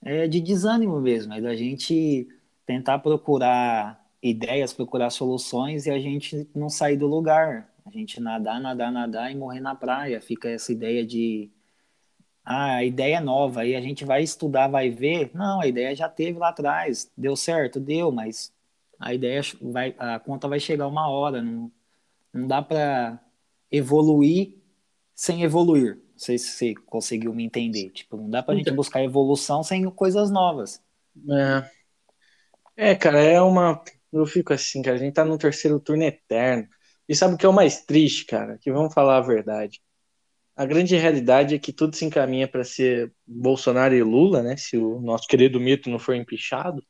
é 0.04 0.26
de 0.26 0.40
desânimo 0.40 1.00
mesmo, 1.00 1.32
é 1.34 1.40
da 1.40 1.54
gente 1.54 2.28
tentar 2.66 2.98
procurar 2.98 4.04
ideias, 4.22 4.72
procurar 4.72 5.10
soluções 5.10 5.86
e 5.86 5.90
a 5.90 5.98
gente 5.98 6.48
não 6.54 6.68
sair 6.68 6.96
do 6.96 7.06
lugar, 7.06 7.72
a 7.84 7.90
gente 7.90 8.20
nadar, 8.20 8.60
nadar, 8.60 8.92
nadar 8.92 9.32
e 9.32 9.34
morrer 9.34 9.60
na 9.60 9.74
praia, 9.74 10.20
fica 10.20 10.48
essa 10.48 10.72
ideia 10.72 11.04
de 11.04 11.50
ah, 12.44 12.76
a 12.76 12.84
ideia 12.84 13.16
é 13.18 13.20
nova, 13.20 13.60
aí 13.60 13.76
a 13.76 13.80
gente 13.80 14.04
vai 14.04 14.22
estudar, 14.22 14.66
vai 14.68 14.90
ver. 14.90 15.30
Não, 15.34 15.60
a 15.60 15.66
ideia 15.66 15.94
já 15.94 16.08
teve 16.08 16.38
lá 16.38 16.48
atrás. 16.48 17.10
Deu 17.16 17.36
certo? 17.36 17.78
Deu, 17.78 18.10
mas 18.10 18.52
a 18.98 19.14
ideia 19.14 19.40
vai, 19.60 19.94
a 19.98 20.18
conta 20.18 20.48
vai 20.48 20.58
chegar 20.58 20.88
uma 20.88 21.08
hora. 21.08 21.40
Não, 21.40 21.70
não 22.32 22.46
dá 22.48 22.60
para 22.60 23.20
evoluir 23.70 24.54
sem 25.14 25.42
evoluir. 25.44 26.00
Não 26.12 26.18
sei 26.18 26.38
se 26.38 26.50
você 26.50 26.74
conseguiu 26.86 27.34
me 27.34 27.44
entender. 27.44 27.90
Tipo, 27.90 28.16
não 28.16 28.30
dá 28.30 28.42
pra 28.42 28.54
gente 28.54 28.70
buscar 28.70 29.02
evolução 29.02 29.62
sem 29.62 29.84
coisas 29.90 30.30
novas. 30.30 30.82
É. 32.76 32.90
é, 32.92 32.94
cara, 32.94 33.18
é 33.20 33.40
uma. 33.40 33.82
Eu 34.12 34.26
fico 34.26 34.52
assim, 34.52 34.82
cara. 34.82 34.96
A 34.96 34.98
gente 34.98 35.14
tá 35.14 35.24
no 35.24 35.38
terceiro 35.38 35.80
turno 35.80 36.04
eterno. 36.04 36.68
E 37.08 37.14
sabe 37.14 37.34
o 37.34 37.38
que 37.38 37.46
é 37.46 37.48
o 37.48 37.52
mais 37.52 37.84
triste, 37.84 38.26
cara? 38.26 38.58
Que 38.58 38.70
vamos 38.72 38.94
falar 38.94 39.18
a 39.18 39.20
verdade. 39.20 39.80
A 40.54 40.66
grande 40.66 40.96
realidade 40.96 41.54
é 41.54 41.58
que 41.58 41.72
tudo 41.72 41.96
se 41.96 42.04
encaminha 42.04 42.46
para 42.46 42.62
ser 42.62 43.12
Bolsonaro 43.26 43.94
e 43.94 44.02
Lula, 44.02 44.42
né? 44.42 44.56
Se 44.56 44.76
o 44.76 45.00
nosso 45.00 45.26
querido 45.26 45.58
mito 45.58 45.88
não 45.90 45.98
for 45.98 46.14
empichado. 46.14 46.82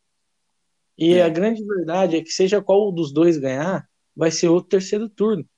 E 0.99 1.15
É. 1.15 1.23
a 1.23 1.29
grande 1.29 1.65
verdade 1.65 2.17
é 2.17 2.23
que 2.23 2.31
seja 2.31 2.61
qual 2.61 2.93
dos 2.93 3.13
dois 3.13 3.39
ganhar, 3.39 3.89
vai 4.15 4.31
ser 4.31 4.49
outro 4.49 4.69
terceiro 4.71 5.09
turno. 5.09 5.49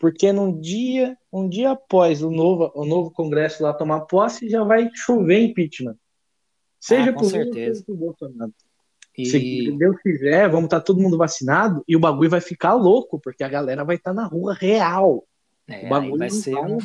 Porque 0.00 0.32
num 0.32 0.58
dia, 0.58 1.16
um 1.30 1.46
dia 1.46 1.72
após 1.72 2.22
o 2.22 2.30
novo, 2.30 2.72
o 2.74 2.86
novo 2.86 3.10
Congresso 3.10 3.62
lá 3.62 3.74
tomar 3.74 4.00
posse, 4.06 4.48
já 4.48 4.64
vai 4.64 4.90
chover 4.94 5.40
impeachment. 5.44 5.94
Seja 6.80 7.10
Ah, 7.10 7.12
com 7.12 7.20
Lula, 7.20 7.30
certeza. 7.30 7.84
seja 7.84 7.98
Bolsonaro. 7.98 8.54
E 9.18 9.26
Se 9.26 9.70
Deus 9.76 10.00
quiser, 10.00 10.48
vamos 10.48 10.64
estar 10.64 10.80
todo 10.80 10.98
mundo 11.02 11.18
vacinado 11.18 11.84
e 11.86 11.94
o 11.94 12.00
bagulho 12.00 12.30
vai 12.30 12.40
ficar 12.40 12.72
louco, 12.72 13.20
porque 13.20 13.44
a 13.44 13.48
galera 13.48 13.84
vai 13.84 13.96
estar 13.96 14.14
na 14.14 14.24
rua 14.26 14.54
real. 14.54 15.22
é, 15.68 15.84
O 15.84 15.88
bagulho 15.90 16.16
vai 16.18 16.30
ser 16.30 16.52
vai- 16.54 16.72
um, 16.72 16.78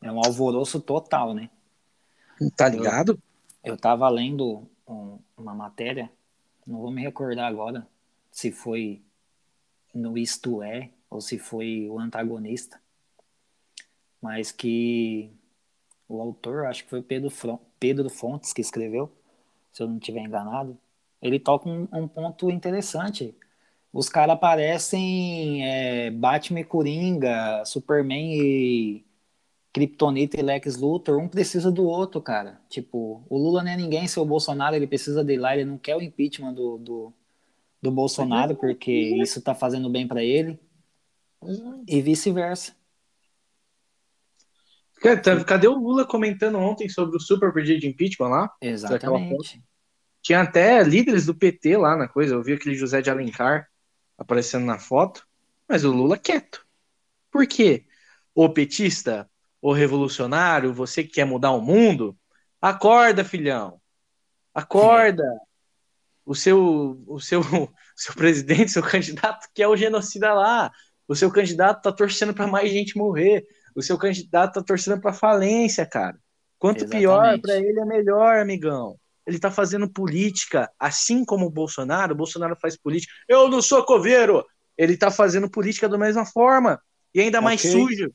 é 0.00 0.12
um 0.12 0.20
alvoroço 0.24 0.80
total, 0.80 1.34
né? 1.34 1.50
Tá 2.56 2.68
ligado? 2.68 3.18
Eu 3.64 3.74
estava 3.74 4.08
lendo 4.08 4.62
um- 4.86 5.18
uma 5.36 5.52
matéria, 5.52 6.08
não 6.64 6.78
vou 6.80 6.92
me 6.92 7.02
recordar 7.02 7.48
agora 7.48 7.84
se 8.30 8.52
foi 8.52 9.02
no 9.92 10.16
Isto 10.16 10.62
É 10.62 10.90
ou 11.10 11.20
se 11.20 11.38
foi 11.38 11.88
o 11.90 11.98
antagonista, 12.00 12.80
mas 14.20 14.52
que 14.52 15.30
o 16.08 16.20
autor, 16.20 16.66
acho 16.66 16.84
que 16.84 16.90
foi 16.90 17.02
Pedro, 17.02 17.30
Fron- 17.30 17.60
Pedro 17.80 18.10
Fontes 18.10 18.52
que 18.52 18.62
escreveu, 18.62 19.12
se 19.72 19.82
eu 19.82 19.88
não 19.88 19.98
estiver 19.98 20.20
enganado, 20.22 20.78
ele 21.22 21.40
toca 21.40 21.68
um, 21.68 21.88
um 21.92 22.08
ponto 22.08 22.50
interessante. 22.50 23.36
Os 23.92 24.08
caras 24.08 24.38
parecem 24.40 25.66
é, 25.66 26.10
Batman 26.12 26.60
e 26.60 26.64
Coringa, 26.64 27.64
Superman 27.66 28.34
e 28.34 29.04
Kryptonita 29.72 30.38
e 30.40 30.42
Lex 30.42 30.76
Luthor, 30.78 31.18
um 31.20 31.28
precisa 31.28 31.70
do 31.72 31.84
outro, 31.86 32.20
cara. 32.22 32.60
Tipo, 32.68 33.24
o 33.28 33.38
Lula 33.38 33.62
não 33.62 33.72
é 33.72 33.76
ninguém, 33.76 34.08
seu 34.08 34.24
Bolsonaro, 34.24 34.76
ele 34.76 34.86
precisa 34.86 35.24
dele 35.24 35.40
lá, 35.42 35.54
ele 35.56 35.64
não 35.66 35.78
quer 35.78 35.96
o 35.96 36.02
impeachment 36.02 36.54
do, 36.54 36.78
do, 36.78 37.14
do 37.82 37.90
Bolsonaro, 37.92 38.56
porque 38.56 38.92
isso 38.92 39.42
tá 39.42 39.54
fazendo 39.54 39.90
bem 39.90 40.06
para 40.08 40.22
ele, 40.24 40.58
e 41.86 42.02
vice-versa. 42.02 42.74
Tá- 45.22 45.44
Cadê 45.44 45.66
o 45.66 45.74
Lula 45.74 46.06
comentando 46.06 46.58
ontem 46.58 46.88
sobre 46.88 47.16
o 47.16 47.20
super 47.20 47.52
pedido 47.52 47.80
de 47.80 47.88
impeachment 47.88 48.28
lá? 48.28 48.50
Exatamente. 48.60 49.62
Tinha 50.22 50.42
até 50.42 50.82
líderes 50.82 51.26
do 51.26 51.34
PT 51.34 51.78
lá 51.78 51.96
na 51.96 52.06
coisa. 52.06 52.34
Eu 52.34 52.42
vi 52.42 52.52
aquele 52.52 52.74
José 52.74 53.00
de 53.00 53.10
Alencar 53.10 53.66
aparecendo 54.18 54.66
na 54.66 54.78
foto, 54.78 55.26
mas 55.66 55.84
o 55.84 55.90
Lula 55.90 56.18
quieto. 56.18 56.66
Por 57.30 57.46
quê? 57.46 57.86
Ô 58.34 58.50
petista, 58.50 59.30
ô 59.62 59.72
revolucionário, 59.72 60.74
você 60.74 61.02
que 61.02 61.12
quer 61.14 61.24
mudar 61.24 61.52
o 61.52 61.62
mundo, 61.62 62.14
acorda, 62.60 63.24
filhão. 63.24 63.80
Acorda. 64.52 65.24
O 66.26 66.34
seu, 66.34 67.02
o 67.06 67.18
seu, 67.18 67.40
o 67.40 67.70
seu 67.96 68.14
presidente, 68.14 68.70
seu 68.70 68.82
candidato 68.82 69.48
quer 69.54 69.66
o 69.66 69.76
genocida 69.76 70.34
lá. 70.34 70.70
O 71.10 71.16
seu 71.16 71.28
candidato 71.30 71.82
tá 71.82 71.90
torcendo 71.90 72.32
para 72.32 72.46
mais 72.46 72.70
gente 72.70 72.96
morrer. 72.96 73.44
O 73.74 73.82
seu 73.82 73.98
candidato 73.98 74.54
tá 74.54 74.62
torcendo 74.62 75.00
para 75.00 75.12
falência, 75.12 75.84
cara. 75.84 76.16
Quanto 76.56 76.88
pior 76.88 77.16
Exatamente. 77.34 77.42
para 77.42 77.56
ele 77.58 77.80
é 77.80 77.84
melhor, 77.84 78.36
amigão. 78.38 78.96
Ele 79.26 79.38
tá 79.38 79.50
fazendo 79.50 79.88
política, 79.90 80.70
assim 80.78 81.24
como 81.24 81.46
o 81.46 81.50
Bolsonaro. 81.50 82.12
O 82.14 82.16
Bolsonaro 82.16 82.56
faz 82.60 82.76
política. 82.76 83.12
Eu 83.28 83.48
não 83.48 83.60
sou 83.60 83.84
coveiro. 83.84 84.44
Ele 84.78 84.96
tá 84.96 85.10
fazendo 85.10 85.50
política 85.50 85.88
da 85.88 85.98
mesma 85.98 86.24
forma. 86.24 86.80
E 87.12 87.20
ainda 87.20 87.40
mais 87.40 87.60
sujo. 87.60 88.12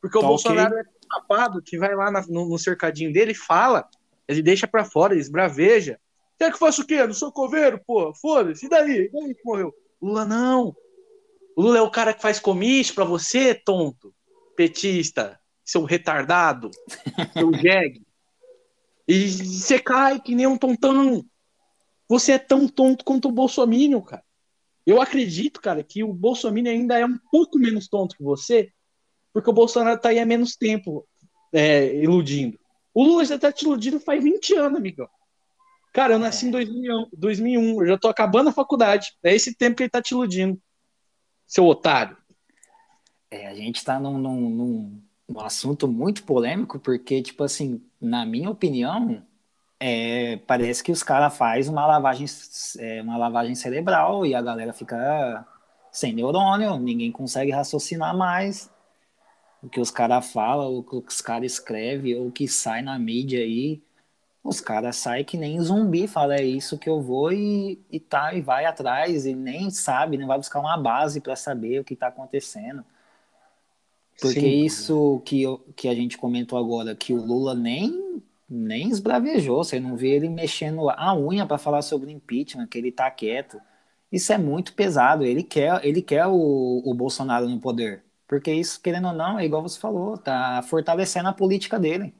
Porque 0.00 0.18
o 0.18 0.20
Tá 0.20 0.26
Bolsonaro 0.26 0.74
ok. 0.74 0.80
é 0.80 0.84
tapado 1.20 1.62
que 1.62 1.78
vai 1.78 1.94
lá 1.94 2.10
na- 2.10 2.26
no, 2.26 2.48
no 2.48 2.58
cercadinho 2.58 3.12
dele 3.12 3.32
fala. 3.32 3.86
Ele 4.26 4.42
deixa 4.42 4.66
pra 4.66 4.84
fora, 4.84 5.12
ele 5.14 5.20
esbraveja. 5.22 5.98
Quer 6.38 6.48
que 6.48 6.54
eu 6.56 6.58
faça 6.58 6.82
o 6.82 6.86
quê? 6.86 6.94
Eu 6.94 7.06
não 7.06 7.14
sou 7.14 7.30
coveiro, 7.30 7.80
pô. 7.86 8.12
Foda-se. 8.14 8.66
E 8.66 8.68
daí? 8.68 9.04
E 9.06 9.10
daí 9.12 9.34
que 9.34 9.44
morreu? 9.44 9.72
Lula 10.02 10.24
não. 10.24 10.74
O 11.56 11.62
Lula 11.62 11.78
é 11.78 11.82
o 11.82 11.90
cara 11.90 12.12
que 12.12 12.22
faz 12.22 12.38
comício 12.38 12.94
pra 12.94 13.04
você, 13.04 13.54
tonto. 13.54 14.14
Petista. 14.56 15.38
Seu 15.64 15.84
retardado. 15.84 16.70
Seu 17.32 17.52
jegue. 17.54 18.02
E 19.06 19.28
você 19.28 19.78
cai 19.78 20.20
que 20.20 20.34
nem 20.34 20.46
um 20.46 20.56
tontão. 20.56 21.24
Você 22.08 22.32
é 22.32 22.38
tão 22.38 22.68
tonto 22.68 23.04
quanto 23.04 23.28
o 23.28 23.32
Bolsonaro, 23.32 24.02
cara. 24.02 24.24
Eu 24.86 25.00
acredito, 25.00 25.60
cara, 25.60 25.82
que 25.82 26.04
o 26.04 26.12
Bolsonaro 26.12 26.68
ainda 26.68 26.98
é 26.98 27.06
um 27.06 27.18
pouco 27.30 27.58
menos 27.58 27.88
tonto 27.88 28.16
que 28.16 28.22
você, 28.22 28.70
porque 29.32 29.48
o 29.48 29.54
Bolsonaro 29.54 29.98
tá 29.98 30.10
aí 30.10 30.18
há 30.18 30.26
menos 30.26 30.56
tempo 30.56 31.06
é, 31.52 31.94
iludindo. 31.96 32.58
O 32.92 33.02
Lula 33.04 33.24
já 33.24 33.38
tá 33.38 33.50
te 33.50 33.64
iludindo 33.64 33.98
faz 33.98 34.22
20 34.22 34.54
anos, 34.54 34.78
amigão. 34.78 35.08
Cara, 35.92 36.14
eu 36.14 36.18
nasci 36.18 36.46
em 36.46 36.50
2001, 36.50 37.08
2001, 37.12 37.82
eu 37.82 37.86
já 37.86 37.98
tô 37.98 38.08
acabando 38.08 38.50
a 38.50 38.52
faculdade. 38.52 39.12
É 39.22 39.34
esse 39.34 39.54
tempo 39.54 39.76
que 39.76 39.84
ele 39.84 39.90
tá 39.90 40.02
te 40.02 40.10
iludindo. 40.10 40.60
Seu 41.46 41.66
otário. 41.66 42.16
É, 43.30 43.48
a 43.48 43.54
gente 43.54 43.76
está 43.76 43.98
num, 43.98 44.18
num, 44.18 45.02
num, 45.28 45.40
assunto 45.40 45.88
muito 45.88 46.22
polêmico, 46.24 46.78
porque, 46.78 47.22
tipo 47.22 47.42
assim, 47.42 47.82
na 48.00 48.24
minha 48.24 48.50
opinião, 48.50 49.22
é, 49.80 50.36
parece 50.46 50.82
que 50.82 50.92
os 50.92 51.02
caras 51.02 51.36
fazem 51.36 51.72
uma 51.72 51.86
lavagem, 51.86 52.26
é, 52.78 53.02
uma 53.02 53.16
lavagem 53.16 53.54
cerebral 53.54 54.24
e 54.24 54.34
a 54.34 54.42
galera 54.42 54.72
fica 54.72 55.46
sem 55.90 56.12
neurônio, 56.12 56.78
ninguém 56.78 57.10
consegue 57.12 57.50
raciocinar 57.50 58.16
mais 58.16 58.70
o 59.64 59.68
que 59.68 59.80
os 59.80 59.90
caras 59.90 60.30
falam, 60.30 60.76
o 60.76 60.82
que 60.82 60.96
os 60.96 61.20
caras 61.22 61.52
escrevem, 61.52 62.14
ou 62.16 62.28
o 62.28 62.32
que 62.32 62.46
sai 62.46 62.82
na 62.82 62.98
mídia 62.98 63.40
aí. 63.40 63.82
Os 64.44 64.60
caras 64.60 64.96
saem 64.96 65.24
que 65.24 65.36
nem 65.38 65.60
zumbi, 65.60 66.06
fala, 66.06 66.36
é 66.36 66.44
isso 66.44 66.78
que 66.78 66.88
eu 66.88 67.00
vou 67.02 67.32
e, 67.32 67.82
e 67.90 67.98
tá, 68.00 68.34
e 68.34 68.42
vai 68.42 68.66
atrás, 68.66 69.26
e 69.26 69.34
nem 69.34 69.70
sabe, 69.70 70.18
não 70.18 70.28
vai 70.28 70.38
buscar 70.38 70.60
uma 70.60 70.76
base 70.76 71.20
para 71.20 71.34
saber 71.36 71.80
o 71.80 71.84
que 71.84 71.96
tá 71.96 72.08
acontecendo. 72.08 72.84
Porque 74.20 74.46
Sim. 74.48 74.64
isso 74.64 75.20
que, 75.24 75.42
eu- 75.42 75.58
que 75.76 75.88
a 75.88 75.94
gente 75.94 76.16
comentou 76.16 76.58
agora, 76.58 76.94
que 76.96 77.12
o 77.12 77.22
Lula 77.24 77.54
nem, 77.54 78.22
nem 78.48 78.88
esbravejou, 78.88 79.62
você 79.64 79.78
não 79.80 79.96
vê 79.96 80.10
ele 80.10 80.28
mexendo 80.28 80.88
a 80.90 81.14
unha 81.16 81.46
para 81.46 81.58
falar 81.58 81.82
sobre 81.82 82.10
impeachment, 82.12 82.66
que 82.68 82.78
ele 82.78 82.92
tá 82.92 83.10
quieto. 83.10 83.60
Isso 84.10 84.32
é 84.32 84.38
muito 84.38 84.72
pesado, 84.74 85.24
ele 85.24 85.42
quer, 85.42 85.84
ele 85.84 86.00
quer 86.02 86.26
o, 86.26 86.32
o 86.84 86.94
Bolsonaro 86.94 87.48
no 87.48 87.60
poder. 87.60 88.04
Porque 88.26 88.52
isso, 88.52 88.80
querendo 88.80 89.08
ou 89.08 89.14
não, 89.14 89.38
é 89.38 89.44
igual 89.44 89.62
você 89.62 89.78
falou, 89.78 90.16
tá 90.16 90.62
fortalecendo 90.62 91.28
a 91.28 91.32
política 91.32 91.78
dele. 91.78 92.14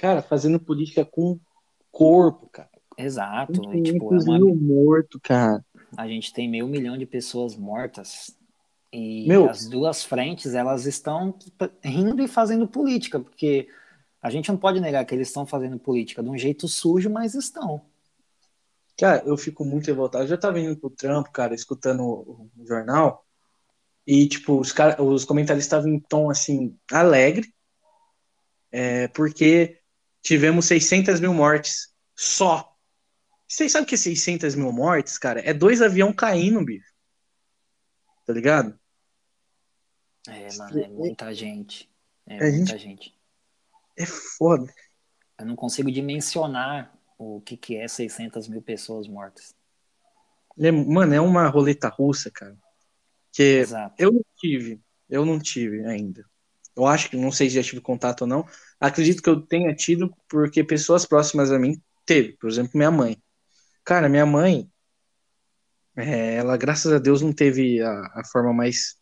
Cara, 0.00 0.22
fazendo 0.22 0.58
política 0.58 1.04
com 1.04 1.38
corpo, 1.92 2.48
cara. 2.48 2.70
Exato. 2.96 3.52
E, 3.74 3.82
tipo, 3.82 4.14
é 4.14 4.18
uma- 4.18 4.54
morto, 4.54 5.20
cara. 5.20 5.62
a 5.94 6.08
gente 6.08 6.32
tem 6.32 6.48
meio 6.48 6.66
milhão 6.66 6.96
de 6.96 7.04
pessoas 7.04 7.54
mortas 7.54 8.34
e 8.90 9.28
Meu. 9.28 9.50
as 9.50 9.68
duas 9.68 10.02
frentes 10.02 10.54
elas 10.54 10.86
estão 10.86 11.36
rindo 11.84 12.22
e 12.22 12.28
fazendo 12.28 12.66
política, 12.66 13.20
porque 13.20 13.68
a 14.22 14.30
gente 14.30 14.48
não 14.48 14.56
pode 14.56 14.80
negar 14.80 15.04
que 15.04 15.14
eles 15.14 15.28
estão 15.28 15.44
fazendo 15.44 15.78
política 15.78 16.22
de 16.22 16.30
um 16.30 16.38
jeito 16.38 16.66
sujo, 16.66 17.10
mas 17.10 17.34
estão. 17.34 17.82
Cara, 18.98 19.22
eu 19.26 19.36
fico 19.36 19.66
muito 19.66 19.86
revoltado. 19.86 20.24
Eu 20.24 20.28
já 20.28 20.38
tava 20.38 20.58
indo 20.58 20.78
pro 20.78 20.88
trampo, 20.88 21.30
cara, 21.30 21.54
escutando 21.54 22.04
o, 22.04 22.50
o 22.56 22.66
jornal. 22.66 23.22
E, 24.06 24.26
tipo, 24.26 24.58
os, 24.58 24.72
cara, 24.72 25.02
os 25.02 25.26
comentaristas 25.26 25.66
estavam 25.66 25.90
em 25.90 26.00
tom, 26.00 26.30
assim, 26.30 26.74
alegre. 26.90 27.52
É, 28.72 29.08
porque 29.08 29.79
tivemos 30.22 30.66
600 30.66 31.20
mil 31.20 31.32
mortes 31.34 31.94
só. 32.16 32.76
Vocês 33.48 33.72
sabem 33.72 33.86
que 33.88 33.94
é 33.94 33.98
600 33.98 34.54
mil 34.54 34.72
mortes, 34.72 35.18
cara? 35.18 35.40
É 35.40 35.52
dois 35.52 35.82
aviões 35.82 36.14
caindo, 36.16 36.64
bicho. 36.64 36.88
Tá 38.26 38.32
ligado? 38.32 38.78
É, 40.28 40.54
mano, 40.56 40.78
é 40.78 40.88
muita 40.88 41.34
gente. 41.34 41.90
É, 42.26 42.36
É, 42.48 42.52
muita 42.52 42.78
gente- 42.78 43.04
gente. 43.04 43.20
É 43.96 44.06
foda. 44.06 44.72
Eu 45.38 45.46
não 45.46 45.56
consigo 45.56 45.90
dimensionar 45.90 46.96
o 47.18 47.40
que, 47.40 47.56
que 47.56 47.76
é 47.76 47.88
600 47.88 48.46
mil 48.48 48.62
pessoas 48.62 49.08
mortas. 49.08 49.54
É, 50.58 50.70
mano, 50.70 51.14
é 51.14 51.20
uma 51.20 51.48
roleta 51.48 51.88
russa, 51.88 52.30
cara. 52.30 52.56
Que 53.32 53.42
Exato. 53.42 53.94
eu 53.98 54.12
não 54.12 54.24
tive, 54.36 54.80
eu 55.08 55.24
não 55.24 55.38
tive 55.38 55.84
ainda. 55.86 56.28
Eu 56.76 56.86
acho 56.86 57.10
que, 57.10 57.16
não 57.16 57.32
sei 57.32 57.48
se 57.48 57.56
já 57.56 57.62
tive 57.62 57.80
contato 57.80 58.22
ou 58.22 58.26
não. 58.26 58.46
Acredito 58.78 59.22
que 59.22 59.28
eu 59.28 59.40
tenha 59.40 59.74
tido, 59.74 60.14
porque 60.28 60.64
pessoas 60.64 61.04
próximas 61.04 61.50
a 61.52 61.58
mim 61.58 61.80
teve. 62.06 62.36
Por 62.38 62.48
exemplo, 62.48 62.72
minha 62.74 62.90
mãe. 62.90 63.20
Cara, 63.84 64.08
minha 64.08 64.26
mãe, 64.26 64.70
é, 65.96 66.36
ela, 66.36 66.56
graças 66.56 66.92
a 66.92 66.98
Deus, 66.98 67.22
não 67.22 67.32
teve 67.32 67.80
a, 67.82 67.90
a 68.14 68.22
forma 68.24 68.52
mais 68.52 68.96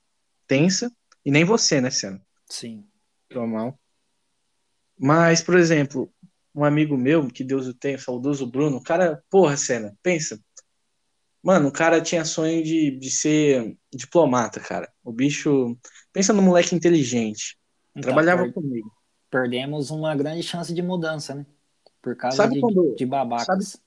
tensa. 0.47 0.91
E 1.25 1.31
nem 1.31 1.45
você, 1.45 1.81
né, 1.81 1.91
Senna? 1.91 2.21
Sim. 2.49 2.87
Normal. 3.31 3.79
Mas, 4.99 5.43
por 5.43 5.57
exemplo, 5.57 6.13
um 6.55 6.65
amigo 6.65 6.97
meu, 6.97 7.29
que 7.29 7.45
Deus 7.45 7.67
o 7.67 7.75
tenha, 7.75 7.99
saudoso 7.99 8.51
Bruno, 8.51 8.83
cara, 8.83 9.23
porra, 9.31 9.57
Senna, 9.57 9.97
pensa. 10.03 10.41
Mano, 11.43 11.69
o 11.69 11.73
cara 11.73 12.01
tinha 12.01 12.25
sonho 12.25 12.63
de, 12.63 12.91
de 12.99 13.11
ser 13.11 13.77
diplomata, 13.93 14.61
cara. 14.61 14.91
O 15.05 15.13
bicho. 15.13 15.77
Pensa 16.13 16.33
no 16.33 16.43
moleque 16.43 16.75
inteligente. 16.75 17.57
Então, 17.91 18.03
Trabalhava 18.03 18.43
per- 18.45 18.53
comigo. 18.55 18.91
perdemos 19.31 19.91
uma 19.91 20.15
grande 20.17 20.43
chance 20.43 20.73
de 20.75 20.83
mudança, 20.83 21.35
né? 21.35 21.47
Por 22.03 22.17
causa 22.17 22.37
Sabe 22.39 22.55
de, 22.55 22.61
quando- 22.61 22.95
de 22.97 23.07
babacas. 23.07 23.81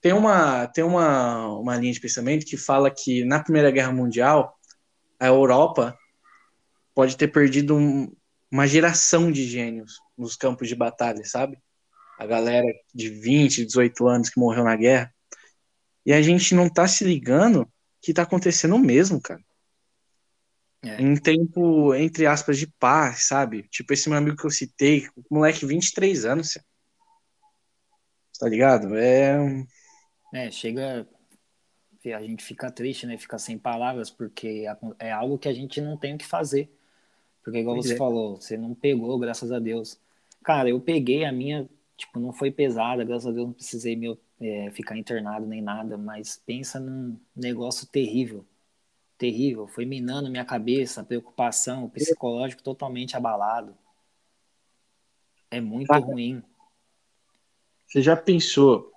Tem 0.00 0.12
uma, 0.12 0.66
tem 0.68 0.84
uma, 0.84 1.58
uma 1.58 1.76
linha 1.76 1.92
de 1.92 2.00
pensamento 2.00 2.46
que 2.46 2.56
fala 2.56 2.90
que 2.90 3.24
na 3.24 3.42
Primeira 3.42 3.70
Guerra 3.70 3.92
Mundial, 3.92 4.56
a 5.18 5.26
Europa 5.26 5.96
pode 6.94 7.16
ter 7.16 7.28
perdido 7.28 7.76
um- 7.76 8.10
uma 8.50 8.66
geração 8.66 9.30
de 9.30 9.44
gênios 9.44 9.98
nos 10.16 10.36
campos 10.36 10.68
de 10.68 10.74
batalha, 10.74 11.24
sabe? 11.24 11.58
A 12.18 12.26
galera 12.26 12.66
de 12.94 13.08
20, 13.10 13.64
18 13.66 14.08
anos 14.08 14.30
que 14.30 14.40
morreu 14.40 14.64
na 14.64 14.74
guerra. 14.76 15.12
E 16.08 16.12
a 16.14 16.22
gente 16.22 16.54
não 16.54 16.70
tá 16.70 16.88
se 16.88 17.04
ligando 17.04 17.70
que 18.00 18.14
tá 18.14 18.22
acontecendo 18.22 18.74
o 18.74 18.78
mesmo, 18.78 19.20
cara. 19.20 19.42
É. 20.82 21.02
Em 21.02 21.14
tempo, 21.14 21.94
entre 21.94 22.24
aspas, 22.24 22.56
de 22.56 22.66
paz, 22.66 23.26
sabe? 23.28 23.64
Tipo 23.68 23.92
esse 23.92 24.08
meu 24.08 24.16
amigo 24.16 24.34
que 24.38 24.46
eu 24.46 24.50
citei, 24.50 25.06
moleque 25.30 25.66
23 25.66 26.24
anos, 26.24 26.52
cê- 26.52 26.62
tá 28.40 28.48
ligado? 28.48 28.96
É, 28.96 29.66
É, 30.32 30.50
chega. 30.50 31.06
A 32.14 32.22
gente 32.22 32.42
fica 32.42 32.70
triste, 32.70 33.06
né? 33.06 33.18
Fica 33.18 33.38
sem 33.38 33.58
palavras, 33.58 34.10
porque 34.10 34.64
é 34.98 35.12
algo 35.12 35.36
que 35.38 35.48
a 35.48 35.52
gente 35.52 35.78
não 35.80 35.96
tem 35.96 36.14
o 36.14 36.18
que 36.18 36.24
fazer. 36.24 36.70
Porque, 37.44 37.58
igual 37.60 37.76
Pois 37.76 37.86
você 37.86 37.94
é. 37.94 37.98
falou, 37.98 38.36
você 38.40 38.56
não 38.56 38.74
pegou, 38.74 39.18
graças 39.18 39.52
a 39.52 39.58
Deus. 39.58 40.00
Cara, 40.44 40.70
eu 40.70 40.80
peguei 40.80 41.24
a 41.24 41.32
minha, 41.32 41.68
tipo, 41.98 42.20
não 42.20 42.32
foi 42.32 42.50
pesada, 42.50 43.04
graças 43.04 43.26
a 43.26 43.32
Deus 43.32 43.46
não 43.48 43.52
precisei 43.52 43.96
meu, 43.96 44.16
é, 44.40 44.70
ficar 44.70 44.96
internado 44.96 45.44
nem 45.44 45.60
nada, 45.60 45.98
mas 45.98 46.40
pensa 46.46 46.78
num 46.78 47.18
negócio 47.34 47.86
terrível. 47.88 48.46
Terrível. 49.18 49.66
Foi 49.66 49.84
minando 49.84 50.30
minha 50.30 50.44
cabeça, 50.44 51.02
preocupação, 51.02 51.90
psicológico 51.90 52.62
totalmente 52.62 53.16
abalado. 53.16 53.76
É 55.50 55.60
muito 55.60 55.88
Cara, 55.88 56.04
ruim. 56.04 56.40
Você 57.84 58.00
já 58.00 58.16
pensou 58.16 58.92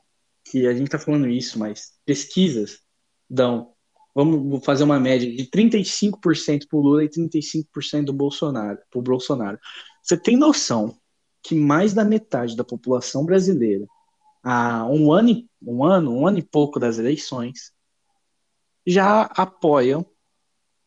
que 0.46 0.68
a 0.68 0.74
gente 0.74 0.92
tá 0.92 1.00
falando 1.00 1.28
isso, 1.28 1.58
mas 1.58 2.00
pesquisas 2.06 2.82
dão, 3.28 3.74
vamos 4.14 4.64
fazer 4.64 4.84
uma 4.84 5.00
média 5.00 5.34
de 5.34 5.50
35% 5.50 6.68
pro 6.70 6.80
Lula 6.80 7.04
e 7.04 7.10
35% 7.10 8.06
do 8.06 8.14
Bolsonaro, 8.14 8.78
pro 8.92 9.02
Bolsonaro. 9.02 9.58
Você 10.04 10.16
tem 10.18 10.38
noção 10.38 11.01
que 11.44 11.56
mais 11.56 11.94
da 11.94 12.04
metade 12.04 12.56
da 12.56 12.64
população 12.64 13.26
brasileira, 13.26 13.86
há 14.44 14.86
um 14.86 15.12
ano, 15.12 15.30
e- 15.30 15.50
um 15.62 15.84
ano, 15.84 16.14
um 16.14 16.28
ano 16.28 16.40
e 16.40 16.44
pouco 16.44 16.80
das 16.80 16.98
eleições, 16.98 17.72
já 18.86 19.24
apoiam, 19.24 20.06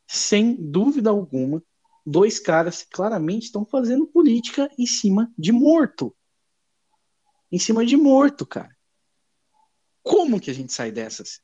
sem 0.07 0.55
dúvida 0.55 1.11
alguma, 1.11 1.63
dois 2.05 2.39
caras 2.39 2.83
que 2.83 2.91
claramente 2.91 3.45
estão 3.45 3.65
fazendo 3.65 4.07
política 4.07 4.71
em 4.79 4.87
cima 4.87 5.33
de 5.39 5.53
morto 5.53 6.15
em 7.55 7.59
cima 7.59 7.87
de 7.87 7.97
morto, 7.97 8.45
cara. 8.45 8.77
Como 10.03 10.41
que 10.41 10.51
a 10.51 10.55
gente 10.55 10.73
sai 10.73 10.91
dessas? 10.91 11.41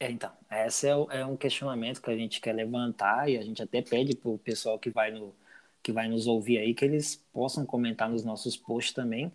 É, 0.00 0.10
então, 0.10 0.32
esse 0.50 0.88
é, 0.88 0.92
é 1.10 1.26
um 1.26 1.36
questionamento 1.36 2.00
que 2.00 2.10
a 2.10 2.16
gente 2.16 2.40
quer 2.40 2.54
levantar 2.54 3.28
e 3.28 3.36
a 3.36 3.42
gente 3.42 3.62
até 3.62 3.82
pede 3.82 4.16
pro 4.16 4.38
pessoal 4.38 4.78
que 4.78 4.88
vai, 4.88 5.10
no, 5.10 5.34
que 5.84 5.92
vai 5.92 6.08
nos 6.08 6.26
ouvir 6.26 6.58
aí 6.58 6.74
que 6.74 6.84
eles 6.84 7.24
possam 7.32 7.64
comentar 7.64 8.10
nos 8.10 8.24
nossos 8.24 8.56
posts 8.56 8.92
também 8.92 9.30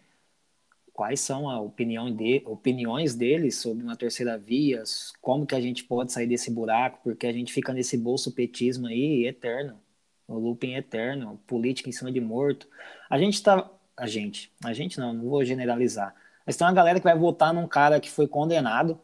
quais 1.00 1.22
são 1.22 1.50
a 1.50 1.62
opinião 1.62 2.14
de, 2.14 2.44
opiniões 2.46 3.16
deles 3.16 3.56
sobre 3.56 3.82
uma 3.82 3.96
terceira 3.96 4.38
via, 4.38 4.84
como 5.22 5.46
que 5.46 5.56
a 5.56 5.62
gente 5.62 5.86
pode 5.86 6.12
sair 6.12 6.28
desse 6.28 6.52
buraco, 6.52 7.00
porque 7.02 7.26
a 7.26 7.32
gente 7.32 7.54
fica 7.54 7.72
nesse 7.72 7.98
bolso 7.98 8.34
petismo 8.34 8.86
aí 8.86 9.26
eterno, 9.26 9.80
o 10.28 10.38
looping 10.38 10.74
eterno, 10.74 11.40
política 11.48 11.88
em 11.88 11.94
cima 11.94 12.12
de 12.12 12.20
morto. 12.20 12.68
A 13.10 13.18
gente 13.18 13.42
tá, 13.42 13.72
a 13.96 14.08
gente, 14.08 14.52
a 14.62 14.74
gente 14.74 15.00
não, 15.00 15.14
não 15.14 15.30
vou 15.30 15.46
generalizar, 15.46 16.14
mas 16.46 16.58
tem 16.58 16.68
uma 16.68 16.74
galera 16.74 17.00
que 17.00 17.06
vai 17.06 17.18
votar 17.18 17.54
num 17.54 17.66
cara 17.66 18.02
que 18.02 18.12
foi 18.12 18.28
condenado 18.28 19.00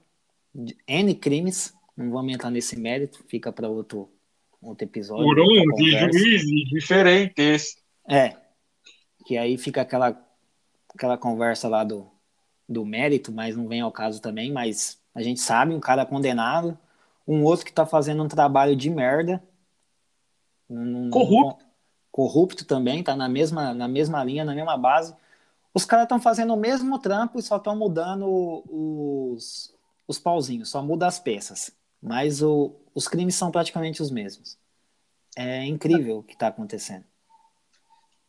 de 0.54 0.76
N 0.86 1.16
crimes, 1.16 1.74
não 1.96 2.12
vamos 2.12 2.34
entrar 2.34 2.52
nesse 2.52 2.78
mérito, 2.78 3.24
fica 3.30 3.54
para 3.54 3.70
outro, 3.70 4.10
outro 4.70 4.86
episódio. 4.86 5.24
Por 5.26 5.40
um 5.40 5.76
de 5.76 5.92
juízes 5.92 6.70
diferentes. 6.70 7.78
É, 8.08 8.36
que 9.26 9.38
aí 9.38 9.58
fica 9.58 9.82
aquela, 9.82 10.20
aquela 10.94 11.18
conversa 11.18 11.68
lá 11.68 11.84
do, 11.84 12.08
do 12.68 12.86
mérito, 12.86 13.32
mas 13.32 13.56
não 13.56 13.68
vem 13.68 13.82
ao 13.82 13.92
caso 13.92 14.22
também, 14.22 14.52
mas 14.52 15.00
a 15.14 15.22
gente 15.22 15.40
sabe, 15.40 15.74
um 15.74 15.80
cara 15.80 16.06
condenado, 16.06 16.78
um 17.28 17.44
outro 17.44 17.66
que 17.66 17.74
tá 17.74 17.86
fazendo 17.86 18.24
um 18.24 18.28
trabalho 18.28 18.76
de 18.76 18.90
merda. 18.90 19.44
Não- 20.70 21.10
Corrupto. 21.10 21.66
corrupto 22.12 22.66
também, 22.66 23.04
tá 23.04 23.16
na 23.16 23.28
mesma, 23.30 23.74
na 23.74 23.88
mesma 23.88 24.24
linha, 24.24 24.46
na 24.46 24.54
mesma 24.54 24.78
base. 24.78 25.16
Os 25.74 25.86
caras 25.86 26.06
estão 26.06 26.20
fazendo 26.20 26.54
o 26.54 26.58
mesmo 26.58 26.98
trampo 27.00 27.38
e 27.38 27.42
só 27.42 27.58
estão 27.58 27.76
mudando 27.76 28.64
os, 28.70 29.76
os 30.08 30.18
pauzinhos, 30.18 30.70
só 30.70 30.82
muda 30.82 31.08
as 31.08 31.20
peças. 31.20 31.72
Mas 32.06 32.44
o, 32.44 32.76
os 32.94 33.08
crimes 33.08 33.34
são 33.34 33.50
praticamente 33.50 34.00
os 34.00 34.12
mesmos. 34.12 34.60
É 35.36 35.66
incrível 35.66 36.20
o 36.20 36.24
que 36.24 36.34
está 36.34 36.48
acontecendo. 36.48 37.04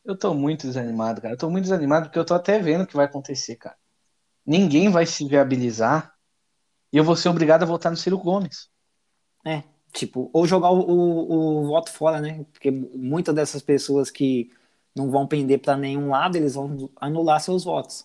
Eu 0.03 0.17
tô 0.17 0.33
muito 0.33 0.65
desanimado, 0.65 1.21
cara. 1.21 1.35
Eu 1.35 1.37
tô 1.37 1.47
muito 1.47 1.65
desanimado 1.65 2.07
porque 2.07 2.17
eu 2.17 2.25
tô 2.25 2.33
até 2.33 2.57
vendo 2.57 2.85
o 2.85 2.87
que 2.87 2.95
vai 2.95 3.05
acontecer, 3.05 3.55
cara. 3.55 3.77
Ninguém 4.43 4.89
vai 4.89 5.05
se 5.05 5.27
viabilizar 5.27 6.11
e 6.91 6.97
eu 6.97 7.03
vou 7.03 7.15
ser 7.15 7.29
obrigado 7.29 7.61
a 7.61 7.67
votar 7.67 7.91
no 7.91 7.97
Ciro 7.97 8.17
Gomes. 8.17 8.67
É, 9.45 9.63
tipo, 9.93 10.31
ou 10.33 10.47
jogar 10.47 10.71
o, 10.71 10.79
o, 10.79 11.61
o 11.61 11.67
voto 11.67 11.91
fora, 11.91 12.19
né? 12.19 12.45
Porque 12.51 12.71
muitas 12.71 13.35
dessas 13.35 13.61
pessoas 13.61 14.09
que 14.09 14.49
não 14.95 15.11
vão 15.11 15.27
pender 15.27 15.61
para 15.61 15.77
nenhum 15.77 16.09
lado, 16.09 16.35
eles 16.35 16.55
vão 16.55 16.89
anular 16.99 17.39
seus 17.39 17.63
votos. 17.63 18.03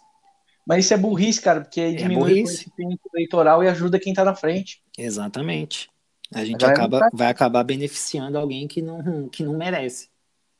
Mas 0.67 0.85
isso 0.85 0.95
é 0.95 0.97
burrice, 0.97 1.41
cara, 1.41 1.61
porque 1.61 1.93
diminui 1.93 2.41
o 2.41 2.45
coeficiente 2.45 3.01
eleitoral 3.13 3.65
e 3.65 3.69
ajuda 3.69 3.99
quem 3.99 4.15
tá 4.15 4.25
na 4.25 4.35
frente. 4.35 4.83
Exatamente. 4.97 5.91
A 6.33 6.45
gente 6.45 6.61
Vai 6.61 6.71
acaba, 6.71 7.09
vai 7.13 7.29
acabar 7.29 7.65
beneficiando 7.65 8.39
alguém 8.39 8.67
que 8.67 8.81
não, 8.81 9.29
que 9.29 9.45
não 9.45 9.57
merece. 9.57 10.09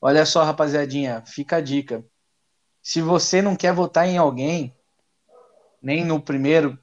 Olha 0.01 0.25
só, 0.25 0.43
rapaziadinha, 0.43 1.23
fica 1.25 1.57
a 1.57 1.61
dica. 1.61 2.05
Se 2.81 3.01
você 3.01 3.41
não 3.41 3.55
quer 3.55 3.73
votar 3.73 4.07
em 4.07 4.17
alguém, 4.17 4.75
nem 5.81 6.05
no 6.05 6.21
primeiro, 6.21 6.77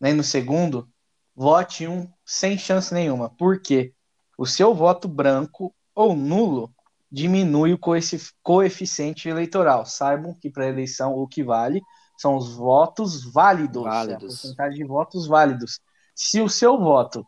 nem 0.00 0.14
no 0.14 0.24
segundo, 0.24 0.88
vote 1.34 1.86
um 1.86 2.08
sem 2.24 2.58
chance 2.58 2.92
nenhuma. 2.92 3.28
Por 3.28 3.60
quê? 3.60 3.92
O 4.36 4.46
seu 4.46 4.74
voto 4.74 5.06
branco 5.06 5.74
ou 5.94 6.16
nulo 6.16 6.74
diminui 7.10 7.72
o 7.72 7.78
coefi- 7.78 8.32
coeficiente 8.42 9.28
eleitoral. 9.28 9.86
Saibam 9.86 10.34
que 10.34 10.50
para 10.50 10.66
eleição 10.68 11.12
o 11.14 11.28
que 11.28 11.44
vale 11.44 11.80
são 12.24 12.36
os 12.36 12.54
votos 12.54 13.24
válidos, 13.30 13.82
Válidos. 13.82 14.16
a 14.16 14.26
porcentagem 14.26 14.78
de 14.78 14.84
votos 14.84 15.26
válidos. 15.26 15.80
Se 16.14 16.40
o 16.40 16.48
seu 16.48 16.78
voto 16.78 17.26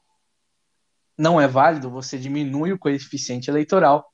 não 1.19 1.41
é 1.41 1.47
válido, 1.47 1.91
você 1.91 2.19
diminui 2.19 2.73
o 2.73 2.79
coeficiente 2.79 3.51
eleitoral 3.51 4.11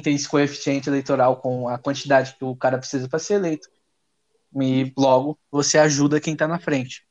tem 0.00 0.14
esse 0.14 0.28
coeficiente 0.28 0.88
eleitoral 0.88 1.36
com 1.36 1.68
a 1.68 1.76
quantidade 1.76 2.34
que 2.38 2.44
o 2.44 2.56
cara 2.56 2.78
precisa 2.78 3.08
para 3.08 3.18
ser 3.18 3.34
eleito. 3.34 3.68
E 4.58 4.92
logo 4.96 5.38
você 5.50 5.78
ajuda 5.78 6.20
quem 6.20 6.34
tá 6.34 6.48
na 6.48 6.58
frente. 6.58 7.04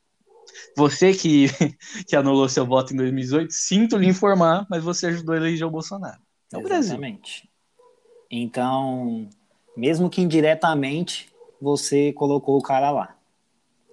Você 0.75 1.13
que, 1.13 1.45
que 2.07 2.15
anulou 2.15 2.49
seu 2.49 2.65
voto 2.65 2.93
em 2.93 2.97
2018, 2.97 3.51
sinto 3.51 3.97
lhe 3.97 4.07
informar, 4.07 4.65
mas 4.69 4.83
você 4.83 5.07
ajudou 5.07 5.35
a 5.35 5.37
eleger 5.37 5.67
o 5.67 5.71
Bolsonaro. 5.71 6.19
É 6.51 6.57
o 6.57 6.63
Brasil. 6.63 6.93
Exatamente. 6.93 7.47
Então, 8.29 9.29
mesmo 9.77 10.09
que 10.09 10.21
indiretamente, 10.21 11.30
você 11.61 12.11
colocou 12.11 12.57
o 12.57 12.61
cara 12.61 12.89
lá. 12.89 13.15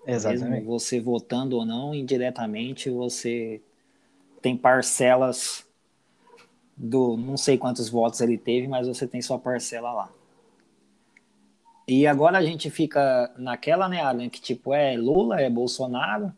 Exatamente. 0.07 0.50
Mesmo 0.50 0.66
você 0.66 1.00
votando 1.00 1.57
ou 1.57 1.66
não, 1.66 1.94
indiretamente 1.94 2.88
você 2.88 3.61
tem 4.40 4.57
parcelas 4.57 5.66
do 6.74 7.16
não 7.16 7.37
sei 7.37 7.59
quantos 7.59 7.88
votos 7.88 8.20
ele 8.20 8.38
teve, 8.38 8.66
mas 8.68 8.87
você 8.87 9.07
tem 9.07 9.20
sua 9.20 9.38
parcela 9.38 9.92
lá. 9.92 10.11
E 11.87 12.07
agora 12.07 12.38
a 12.38 12.42
gente 12.42 12.70
fica 12.70 13.33
naquela 13.37 13.88
né, 13.88 14.00
Alan, 14.00 14.28
que 14.28 14.40
tipo 14.40 14.72
é 14.72 14.96
Lula, 14.96 15.40
é 15.40 15.50
Bolsonaro, 15.50 16.33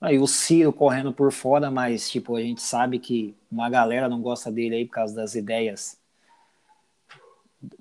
aí 0.00 0.18
o 0.18 0.26
Ciro 0.26 0.72
correndo 0.72 1.12
por 1.12 1.32
fora, 1.32 1.70
mas 1.70 2.10
tipo 2.10 2.36
a 2.36 2.42
gente 2.42 2.60
sabe 2.60 2.98
que 2.98 3.34
uma 3.50 3.70
galera 3.70 4.08
não 4.08 4.20
gosta 4.20 4.50
dele 4.52 4.76
aí 4.76 4.84
por 4.84 4.92
causa 4.92 5.14
das 5.14 5.34
ideias, 5.34 5.98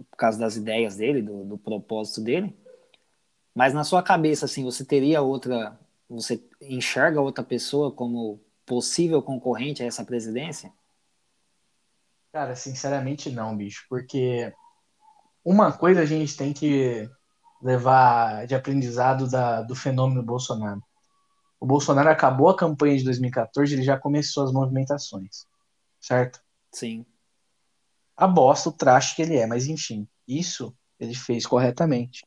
por 0.09 0.17
causa 0.17 0.39
das 0.39 0.55
ideias 0.55 0.97
dele, 0.97 1.21
do, 1.21 1.43
do 1.43 1.57
propósito 1.57 2.21
dele. 2.21 2.55
Mas 3.55 3.73
na 3.73 3.85
sua 3.85 4.03
cabeça, 4.03 4.45
assim, 4.45 4.65
você 4.65 4.83
teria 4.83 5.21
outra, 5.21 5.79
você 6.09 6.43
enxerga 6.61 7.21
outra 7.21 7.41
pessoa 7.41 7.89
como 7.89 8.41
possível 8.65 9.21
concorrente 9.21 9.81
a 9.81 9.85
essa 9.85 10.03
presidência? 10.03 10.73
Cara, 12.33 12.53
sinceramente 12.53 13.29
não, 13.29 13.55
bicho, 13.55 13.85
porque 13.89 14.53
uma 15.43 15.71
coisa 15.71 16.01
a 16.01 16.05
gente 16.05 16.35
tem 16.35 16.51
que 16.51 17.09
levar 17.61 18.45
de 18.45 18.53
aprendizado 18.53 19.29
da, 19.29 19.61
do 19.61 19.73
fenômeno 19.73 20.21
Bolsonaro. 20.21 20.83
O 21.57 21.65
Bolsonaro 21.65 22.09
acabou 22.09 22.49
a 22.49 22.57
campanha 22.57 22.97
de 22.97 23.05
2014, 23.05 23.73
ele 23.73 23.83
já 23.83 23.97
começou 23.97 24.43
as 24.43 24.51
movimentações, 24.51 25.47
certo? 26.01 26.41
Sim. 26.73 27.05
A 28.17 28.27
bosta, 28.27 28.67
o 28.67 28.73
traste 28.73 29.15
que 29.15 29.21
ele 29.21 29.37
é, 29.37 29.47
mas 29.47 29.67
enfim, 29.67 30.05
isso 30.27 30.75
ele 30.99 31.15
fez 31.15 31.45
corretamente. 31.45 32.25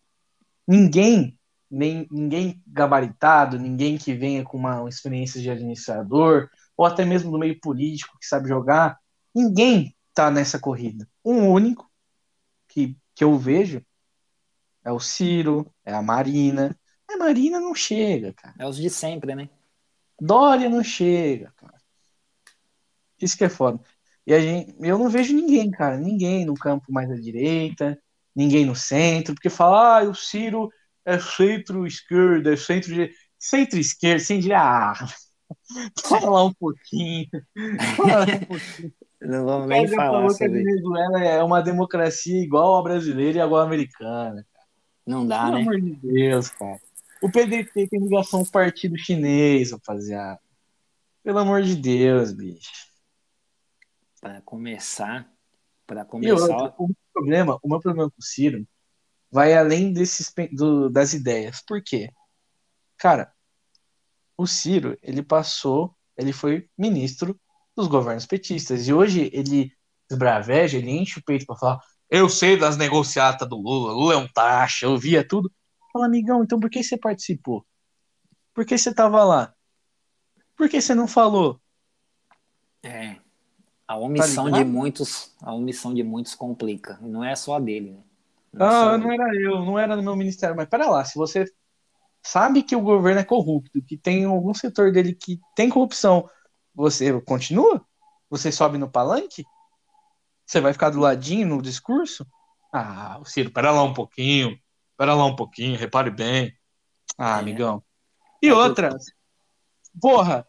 Ninguém, 0.68 1.38
nem, 1.70 2.06
ninguém 2.10 2.62
gabaritado, 2.66 3.58
ninguém 3.58 3.96
que 3.96 4.12
venha 4.12 4.44
com 4.44 4.58
uma, 4.58 4.80
uma 4.80 4.88
experiência 4.90 5.40
de 5.40 5.50
administrador, 5.50 6.50
ou 6.76 6.84
até 6.84 7.06
mesmo 7.06 7.30
do 7.30 7.38
meio 7.38 7.58
político 7.58 8.18
que 8.20 8.26
sabe 8.26 8.50
jogar, 8.50 8.98
ninguém 9.34 9.96
tá 10.12 10.30
nessa 10.30 10.58
corrida. 10.58 11.08
Um 11.24 11.48
único 11.48 11.90
que, 12.68 12.94
que 13.14 13.24
eu 13.24 13.38
vejo 13.38 13.82
é 14.84 14.92
o 14.92 15.00
Ciro, 15.00 15.72
é 15.86 15.94
a 15.94 16.02
Marina. 16.02 16.78
A 17.08 17.16
Marina 17.16 17.58
não 17.58 17.74
chega, 17.74 18.34
cara. 18.34 18.54
É 18.58 18.66
os 18.66 18.76
de 18.76 18.90
sempre, 18.90 19.34
né? 19.34 19.48
Dória 20.20 20.68
não 20.68 20.84
chega, 20.84 21.50
cara. 21.56 21.78
Isso 23.20 23.38
que 23.38 23.44
é 23.44 23.48
foda. 23.48 23.80
E 24.26 24.34
a 24.34 24.40
gente, 24.40 24.76
eu 24.80 24.98
não 24.98 25.08
vejo 25.08 25.34
ninguém, 25.34 25.70
cara, 25.70 25.96
ninguém 25.96 26.44
no 26.44 26.54
campo 26.54 26.92
mais 26.92 27.10
à 27.10 27.14
direita, 27.14 27.98
ninguém 28.38 28.64
no 28.64 28.76
centro, 28.76 29.34
porque 29.34 29.50
fala, 29.50 29.98
ah, 29.98 30.04
o 30.04 30.14
Ciro 30.14 30.70
é 31.04 31.18
centro-esquerda, 31.18 32.52
é 32.52 32.56
centro 32.56 32.94
centro-esquerda, 33.36 34.20
sem 34.20 34.38
dizer, 34.38 34.54
ah, 34.54 34.94
fala 36.04 36.44
um 36.44 36.54
pouquinho. 36.54 37.26
Fala 37.96 38.22
um 38.22 38.38
pouquinho. 38.46 38.92
Não 39.20 39.44
vamos 39.44 39.66
nem 39.66 39.88
falar 39.88 40.30
sobre... 40.30 40.36
que 40.36 40.44
a 40.44 40.48
Venezuela 40.48 41.24
é 41.24 41.42
uma 41.42 41.60
democracia 41.60 42.40
igual 42.40 42.78
a 42.78 42.82
brasileira 42.84 43.38
e 43.40 43.42
igual 43.42 43.60
a 43.60 43.64
americana. 43.64 44.46
Cara. 44.52 44.66
Não 45.04 45.26
dá, 45.26 45.46
Pelo 45.46 45.58
né? 45.58 45.64
Pelo 45.64 45.76
amor 45.76 45.80
de 45.80 45.96
Deus, 45.96 46.48
cara. 46.50 46.80
O 47.20 47.28
PDT 47.28 47.88
tem 47.88 48.00
ligação 48.00 48.44
com 48.44 48.48
o 48.48 48.52
partido 48.52 48.96
chinês, 48.96 49.72
rapaziada. 49.72 50.38
Pelo 51.24 51.38
amor 51.40 51.62
de 51.62 51.74
Deus, 51.74 52.30
bicho. 52.30 52.86
Para 54.20 54.40
começar, 54.42 55.28
para 55.84 56.04
começar... 56.04 56.74
O, 56.78 56.86
meu 56.86 56.96
problema, 57.18 57.58
o 57.62 57.68
meu 57.68 57.80
problema 57.80 58.10
com 58.10 58.20
o 58.20 58.22
Ciro 58.22 58.66
vai 59.30 59.54
além 59.54 59.92
desses, 59.92 60.32
do, 60.52 60.88
das 60.88 61.12
ideias. 61.12 61.62
Por 61.66 61.82
quê? 61.82 62.10
Cara, 62.96 63.32
o 64.36 64.46
Ciro, 64.46 64.96
ele 65.02 65.22
passou, 65.22 65.94
ele 66.16 66.32
foi 66.32 66.68
ministro 66.76 67.38
dos 67.76 67.88
governos 67.88 68.26
petistas. 68.26 68.86
E 68.86 68.92
hoje 68.92 69.30
ele 69.32 69.72
esbraveja, 70.10 70.78
ele 70.78 70.90
enche 70.90 71.18
o 71.18 71.24
peito 71.24 71.44
para 71.44 71.56
falar: 71.56 71.80
eu 72.08 72.28
sei 72.28 72.56
das 72.56 72.76
negociatas 72.76 73.48
do 73.48 73.56
Lula, 73.56 73.92
Lula 73.92 74.14
é 74.14 74.16
um 74.16 74.28
taxa, 74.28 74.86
eu 74.86 74.96
via 74.96 75.26
tudo. 75.26 75.52
Fala, 75.92 76.06
amigão, 76.06 76.42
então 76.42 76.60
por 76.60 76.70
que 76.70 76.82
você 76.82 76.96
participou? 76.96 77.66
Por 78.54 78.64
que 78.64 78.76
você 78.76 78.94
tava 78.94 79.24
lá? 79.24 79.54
Por 80.56 80.68
que 80.68 80.80
você 80.80 80.94
não 80.94 81.06
falou? 81.06 81.60
É. 82.82 83.16
A 83.88 83.96
omissão 83.96 84.50
tá 84.50 84.58
de 84.58 84.64
muitos, 84.64 85.34
a 85.40 85.54
omissão 85.54 85.94
de 85.94 86.02
muitos 86.02 86.34
complica. 86.34 86.98
Não 87.00 87.24
é 87.24 87.34
só 87.34 87.56
a 87.56 87.58
dele, 87.58 87.92
né? 87.92 88.02
Não, 88.52 88.66
é 88.66 88.94
ah, 88.94 88.98
não 88.98 89.12
era 89.12 89.34
eu, 89.34 89.64
não 89.64 89.78
era 89.78 89.96
no 89.96 90.02
meu 90.02 90.14
ministério. 90.14 90.54
Mas 90.54 90.68
pera 90.68 90.90
lá, 90.90 91.04
se 91.06 91.16
você 91.16 91.46
sabe 92.22 92.62
que 92.62 92.76
o 92.76 92.80
governo 92.80 93.20
é 93.20 93.24
corrupto, 93.24 93.82
que 93.82 93.96
tem 93.96 94.24
algum 94.24 94.52
setor 94.52 94.92
dele 94.92 95.14
que 95.14 95.40
tem 95.56 95.70
corrupção, 95.70 96.28
você 96.74 97.18
continua? 97.22 97.82
Você 98.28 98.52
sobe 98.52 98.76
no 98.76 98.90
palanque? 98.90 99.44
Você 100.46 100.60
vai 100.60 100.72
ficar 100.72 100.90
do 100.90 101.00
ladinho 101.00 101.46
no 101.46 101.62
discurso? 101.62 102.26
Ah, 102.72 103.18
o 103.20 103.24
Ciro, 103.24 103.50
pera 103.50 103.70
lá 103.70 103.82
um 103.82 103.94
pouquinho, 103.94 104.58
pera 104.96 105.14
lá 105.14 105.24
um 105.24 105.36
pouquinho, 105.36 105.78
repare 105.78 106.10
bem. 106.10 106.52
Ah, 107.16 107.36
é. 107.36 107.40
amigão. 107.40 107.82
E 108.42 108.48
é 108.48 108.54
outra, 108.54 108.96
porra, 110.00 110.46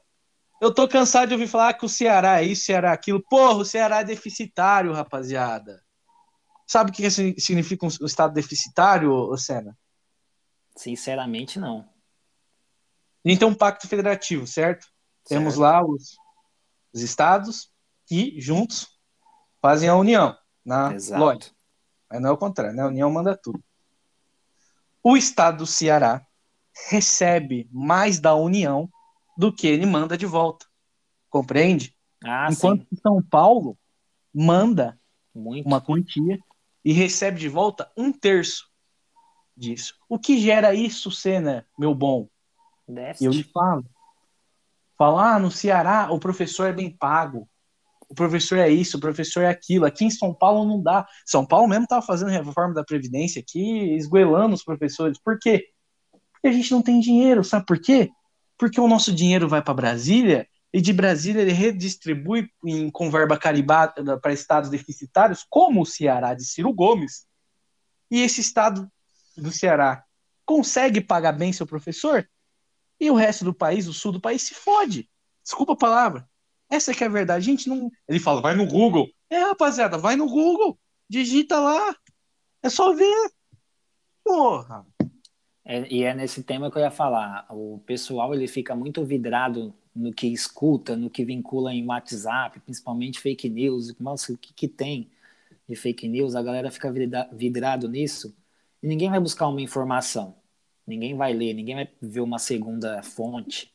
eu 0.62 0.74
tô 0.74 0.88
cansado 0.88 1.30
de 1.30 1.34
ouvir 1.34 1.48
falar 1.48 1.74
que 1.74 1.86
o 1.86 1.90
Ceará 1.90 2.42
é 2.42 2.46
isso, 2.46 2.66
Ceará 2.66 2.90
é 2.90 2.94
aquilo. 2.94 3.24
Porra, 3.30 3.60
o 3.60 3.66
Ceará 3.66 4.00
é 4.00 4.04
deficitário, 4.04 4.94
rapaziada. 4.94 5.82
Sabe 6.68 6.92
o 6.92 6.94
que 6.94 7.10
significa 7.10 7.86
um 7.86 8.06
estado 8.06 8.34
deficitário, 8.34 9.36
Senna? 9.38 9.78
Sinceramente, 10.76 11.60
não. 11.60 11.80
A 13.26 13.30
gente 13.30 13.40
tem 13.40 13.48
um 13.48 13.56
pacto 13.56 13.88
federativo, 13.88 14.46
certo? 14.46 14.88
Temos 15.26 15.56
lá 15.56 15.84
os, 15.84 16.18
os 16.94 17.02
estados 17.02 17.72
que 18.06 18.40
juntos 18.40 18.88
fazem 19.62 19.90
a 19.90 19.96
união 19.96 20.38
na 20.66 20.94
Exato. 20.94 21.20
lógica. 21.20 21.56
Mas 22.10 22.22
não 22.22 22.30
é 22.30 22.34
o 22.34 22.38
contrário, 22.38 22.76
né? 22.76 22.84
A 22.84 22.88
união 22.88 23.12
manda 23.12 23.36
tudo. 23.36 23.64
O 25.04 25.16
estado 25.16 25.60
do 25.60 25.66
Ceará 25.68 26.26
recebe 26.90 27.70
mais 27.72 28.20
da 28.20 28.36
união 28.36 28.90
do 29.40 29.54
que 29.54 29.66
ele 29.66 29.86
manda 29.86 30.18
de 30.18 30.26
volta. 30.26 30.66
Compreende? 31.30 31.96
Ah, 32.22 32.50
Enquanto 32.52 32.82
sim. 32.82 33.00
São 33.02 33.24
Paulo 33.24 33.78
manda 34.36 35.00
Muito. 35.34 35.66
uma 35.66 35.80
quantia 35.80 36.38
e 36.84 36.92
recebe 36.92 37.40
de 37.40 37.48
volta 37.48 37.90
um 37.96 38.12
terço 38.12 38.70
disso. 39.56 39.96
O 40.10 40.20
que 40.20 40.38
gera 40.38 40.76
isso, 40.76 41.10
Senna, 41.10 41.66
meu 41.78 41.96
bom? 41.96 42.28
Déficit. 42.86 43.24
Eu 43.24 43.32
lhe 43.32 43.44
falo. 43.44 43.86
Falar 44.98 45.36
ah, 45.36 45.40
no 45.40 45.50
Ceará 45.50 46.12
o 46.12 46.20
professor 46.20 46.68
é 46.68 46.74
bem 46.74 46.92
pago. 46.92 47.48
O 48.10 48.14
professor 48.14 48.58
é 48.58 48.70
isso, 48.70 48.98
o 48.98 49.00
professor 49.00 49.44
é 49.44 49.48
aquilo. 49.48 49.86
Aqui 49.86 50.04
em 50.04 50.10
São 50.10 50.34
Paulo 50.34 50.68
não 50.68 50.84
dá. 50.84 51.08
São 51.26 51.46
Paulo 51.46 51.66
mesmo 51.66 51.86
estava 51.86 52.06
fazendo 52.06 52.30
reforma 52.30 52.74
da 52.74 52.84
Previdência 52.84 53.42
aqui, 53.42 53.96
esgoelando 53.96 54.54
os 54.54 54.66
professores. 54.66 55.18
Por 55.24 55.40
quê? 55.40 55.66
Porque 56.34 56.48
a 56.48 56.52
gente 56.52 56.72
não 56.72 56.82
tem 56.82 57.00
dinheiro. 57.00 57.42
Sabe 57.42 57.66
por 57.66 57.80
quê? 57.80 58.12
Porque 58.60 58.80
o 58.80 58.88
nosso 58.90 59.14
dinheiro 59.14 59.48
vai 59.48 59.62
para 59.62 59.74
Brasília 59.74 60.46
e 60.74 60.82
de 60.82 60.92
Brasília 60.94 61.42
ele 61.42 61.54
redistribui 61.54 62.52
em, 62.64 62.92
com 62.92 63.10
verba 63.10 63.38
caribada 63.38 64.20
para 64.20 64.34
estados 64.34 64.70
deficitários, 64.70 65.46
como 65.50 65.82
o 65.82 65.86
Ceará 65.86 66.34
de 66.34 66.46
Ciro 66.46 66.74
Gomes. 66.74 67.26
E 68.12 68.22
esse 68.22 68.42
estado 68.42 68.92
do 69.38 69.52
Ceará 69.52 70.04
consegue 70.46 71.00
pagar 71.00 71.32
bem 71.32 71.54
seu 71.54 71.66
professor? 71.66 72.30
E 73.00 73.10
o 73.10 73.16
resto 73.16 73.46
do 73.46 73.54
país, 73.54 73.88
o 73.88 73.94
sul 73.94 74.12
do 74.12 74.20
país, 74.20 74.42
se 74.42 74.54
fode. 74.54 75.10
Desculpa 75.42 75.74
a 75.74 75.78
palavra. 75.78 76.30
Essa 76.70 76.94
que 76.94 77.04
é 77.04 77.08
a 77.08 77.10
verdade. 77.10 77.42
A 77.42 77.52
gente 77.52 77.70
não. 77.70 77.90
Ele 78.08 78.20
fala, 78.20 78.42
vai 78.42 78.56
no 78.56 78.68
Google. 78.68 79.08
É, 79.30 79.40
rapaziada, 79.40 79.98
vai 79.98 80.18
no 80.18 80.28
Google. 80.28 80.78
Digita 81.10 81.60
lá. 81.60 81.96
É 82.62 82.70
só 82.70 82.94
ver. 82.94 83.32
Porra. 84.24 84.86
É, 85.70 85.88
e 85.88 86.04
é 86.04 86.16
nesse 86.16 86.42
tema 86.44 86.72
que 86.72 86.78
eu 86.80 86.82
ia 86.82 86.90
falar. 86.90 87.46
O 87.52 87.80
pessoal 87.86 88.34
ele 88.34 88.48
fica 88.48 88.76
muito 88.76 89.06
vidrado 89.06 89.72
no 89.96 90.12
que 90.12 90.26
escuta, 90.28 90.96
no 90.96 91.12
que 91.12 91.24
vincula 91.24 91.72
em 91.72 91.86
WhatsApp, 91.86 92.60
principalmente 92.62 93.20
fake 93.20 93.48
news. 93.48 93.96
Nossa, 94.00 94.34
o 94.34 94.38
que, 94.38 94.52
que 94.52 94.68
tem 94.68 95.12
de 95.68 95.76
fake 95.76 96.08
news? 96.08 96.36
A 96.36 96.42
galera 96.42 96.72
fica 96.72 96.92
vidrado 97.32 97.88
nisso 97.88 98.36
e 98.82 98.88
ninguém 98.88 99.12
vai 99.12 99.20
buscar 99.20 99.48
uma 99.48 99.62
informação. 99.62 100.36
Ninguém 100.88 101.16
vai 101.16 101.34
ler, 101.34 101.54
ninguém 101.54 101.76
vai 101.76 101.90
ver 102.02 102.22
uma 102.22 102.40
segunda 102.40 103.04
fonte. 103.04 103.72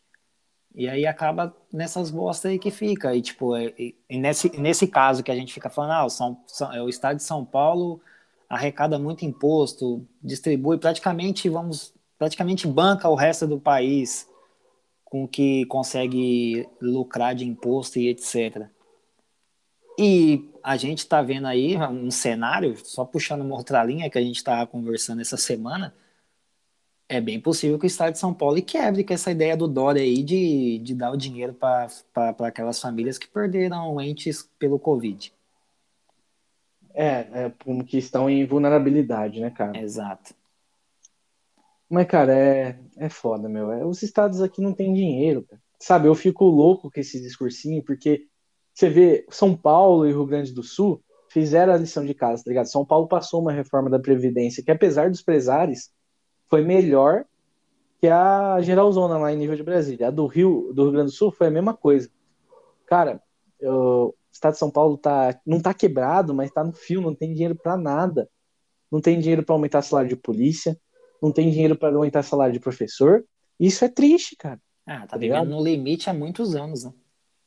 E 0.75 0.89
aí 0.89 1.07
acaba 1.07 1.57
nessas 1.73 2.11
bostas 2.11 2.51
aí 2.51 2.59
que 2.59 2.73
fica. 2.73 3.15
E, 3.15 3.23
tipo, 3.23 3.55
é, 3.55 3.73
e, 3.79 4.19
nesse, 4.19 4.51
nesse 4.61 4.89
caso 4.89 5.23
que 5.23 5.31
a 5.31 5.37
gente 5.37 5.55
fica 5.55 5.71
falando, 5.71 5.93
ah, 5.93 6.05
o, 6.07 6.11
São, 6.11 6.43
São, 6.49 6.73
é, 6.73 6.83
o 6.83 6.89
estado 6.89 7.19
de 7.19 7.23
São 7.23 7.45
Paulo 7.45 8.01
arrecada 8.49 8.99
muito 8.99 9.25
imposto, 9.25 10.07
distribui 10.23 10.79
praticamente, 10.79 11.49
vamos, 11.49 11.95
praticamente 12.19 12.67
banca 12.67 13.09
o 13.09 13.15
resto 13.15 13.47
do 13.47 13.59
país 13.59 14.29
com 15.05 15.25
o 15.25 15.29
que 15.29 15.65
consegue 15.67 16.69
lucrar 16.81 17.35
de 17.35 17.45
imposto 17.45 17.99
e 17.99 18.09
etc. 18.09 18.69
E 19.99 20.51
a 20.63 20.77
gente 20.77 20.99
está 20.99 21.23
vendo 21.23 21.47
aí 21.47 21.77
um 21.77 22.11
cenário, 22.11 22.77
só 22.85 23.05
puxando 23.05 23.43
uma 23.43 23.57
outra 23.57 23.85
linha 23.85 24.11
que 24.11 24.19
a 24.19 24.23
gente 24.23 24.37
estava 24.37 24.67
conversando 24.67 25.21
essa 25.21 25.37
semana, 25.37 25.95
é 27.09 27.21
bem 27.21 27.39
possível 27.39 27.79
que 27.79 27.85
o 27.85 27.87
Estado 27.87 28.13
de 28.13 28.19
São 28.19 28.33
Paulo 28.33 28.61
quebre 28.63 29.05
com 29.05 29.13
essa 29.13 29.31
ideia 29.31 29.57
do 29.57 29.69
Dória 29.69 30.03
aí 30.03 30.23
de, 30.23 30.79
de 30.79 30.95
dar 30.95 31.13
o 31.13 31.17
dinheiro 31.17 31.53
para 31.55 31.89
aquelas 32.41 32.81
famílias 32.81 33.19
que 33.19 33.29
perderam 33.29 34.01
entes 34.01 34.49
pelo 34.59 34.79
Covid. 34.79 35.34
É, 36.95 37.27
é, 37.47 37.53
que 37.87 37.99
estão 37.99 38.31
em 38.31 38.47
vulnerabilidade, 38.47 39.41
né, 39.41 39.51
cara? 39.51 39.77
Exato. 39.79 40.35
Mas, 41.91 42.07
cara, 42.07 42.33
é, 42.33 42.79
é 42.97 43.09
foda, 43.09 43.49
meu. 43.49 43.73
É, 43.73 43.85
os 43.85 44.03
estados 44.03 44.41
aqui 44.41 44.61
não 44.63 44.73
têm 44.73 44.95
dinheiro, 44.95 45.43
cara. 45.43 45.61
Sabe, 45.79 46.09
eu 46.09 46.15
fico 46.15 46.45
louco 46.45 46.91
com 46.91 47.01
esse 47.01 47.21
discursinho, 47.21 47.83
porque 47.83 48.27
você 48.73 48.89
vê 48.89 49.27
São 49.29 49.57
Paulo 49.57 50.07
e 50.07 50.11
Rio 50.11 50.25
Grande 50.25 50.53
do 50.53 50.63
Sul 50.63 51.03
fizeram 51.29 51.73
a 51.73 51.77
lição 51.77 52.05
de 52.07 52.15
casa, 52.15 52.45
tá 52.45 52.51
ligado? 52.51 52.67
São 52.67 52.87
Paulo 52.87 53.09
passou 53.09 53.41
uma 53.41 53.53
reforma 53.53 53.91
da 53.91 53.99
Previdência 53.99 54.63
que, 54.63 54.71
apesar 54.71 55.11
dos 55.11 55.21
pesares, 55.21 55.93
foi 56.49 56.63
melhor 56.63 57.25
que 58.01 58.09
a 58.09 58.61
geralzona 58.61 59.19
lá 59.19 59.33
em 59.33 59.37
nível 59.37 59.57
de 59.57 59.63
Brasília. 59.63 60.09
A 60.09 60.11
do 60.11 60.27
Rio, 60.27 60.73
do 60.73 60.85
Rio 60.85 60.93
Grande 60.93 61.11
do 61.11 61.17
Sul 61.17 61.33
foi 61.33 61.49
a 61.49 61.51
mesma 61.51 61.75
coisa. 61.75 62.09
Cara, 62.87 63.21
eu, 63.59 64.15
estado 64.35 64.55
de 64.55 64.59
São 64.59 64.71
Paulo 64.71 64.99
tá, 64.99 65.39
não 65.47 65.61
tá 65.61 65.73
quebrado, 65.73 66.35
mas 66.35 66.51
tá 66.51 66.63
no 66.65 66.73
fio, 66.73 67.01
não 67.01 67.15
tem 67.15 67.33
dinheiro 67.33 67.55
para 67.55 67.77
nada. 67.77 68.29
Não 68.91 69.01
tem 69.01 69.19
dinheiro 69.19 69.43
para 69.45 69.55
aumentar 69.55 69.83
salário 69.83 70.09
de 70.09 70.17
polícia, 70.17 70.79
não 71.23 71.33
tem 71.33 71.51
dinheiro 71.51 71.77
para 71.77 71.95
aumentar 71.95 72.23
salário 72.23 72.53
de 72.53 72.61
professor. 72.61 73.25
Isso 73.59 73.85
é 73.85 73.89
triste, 73.89 74.37
cara. 74.37 74.61
Ah, 74.87 75.01
tá, 75.01 75.07
tá 75.09 75.17
vivendo 75.17 75.49
no 75.49 75.63
limite 75.63 76.11
há 76.11 76.15
muitos 76.15 76.55
anos, 76.55 76.85
né? 76.85 76.93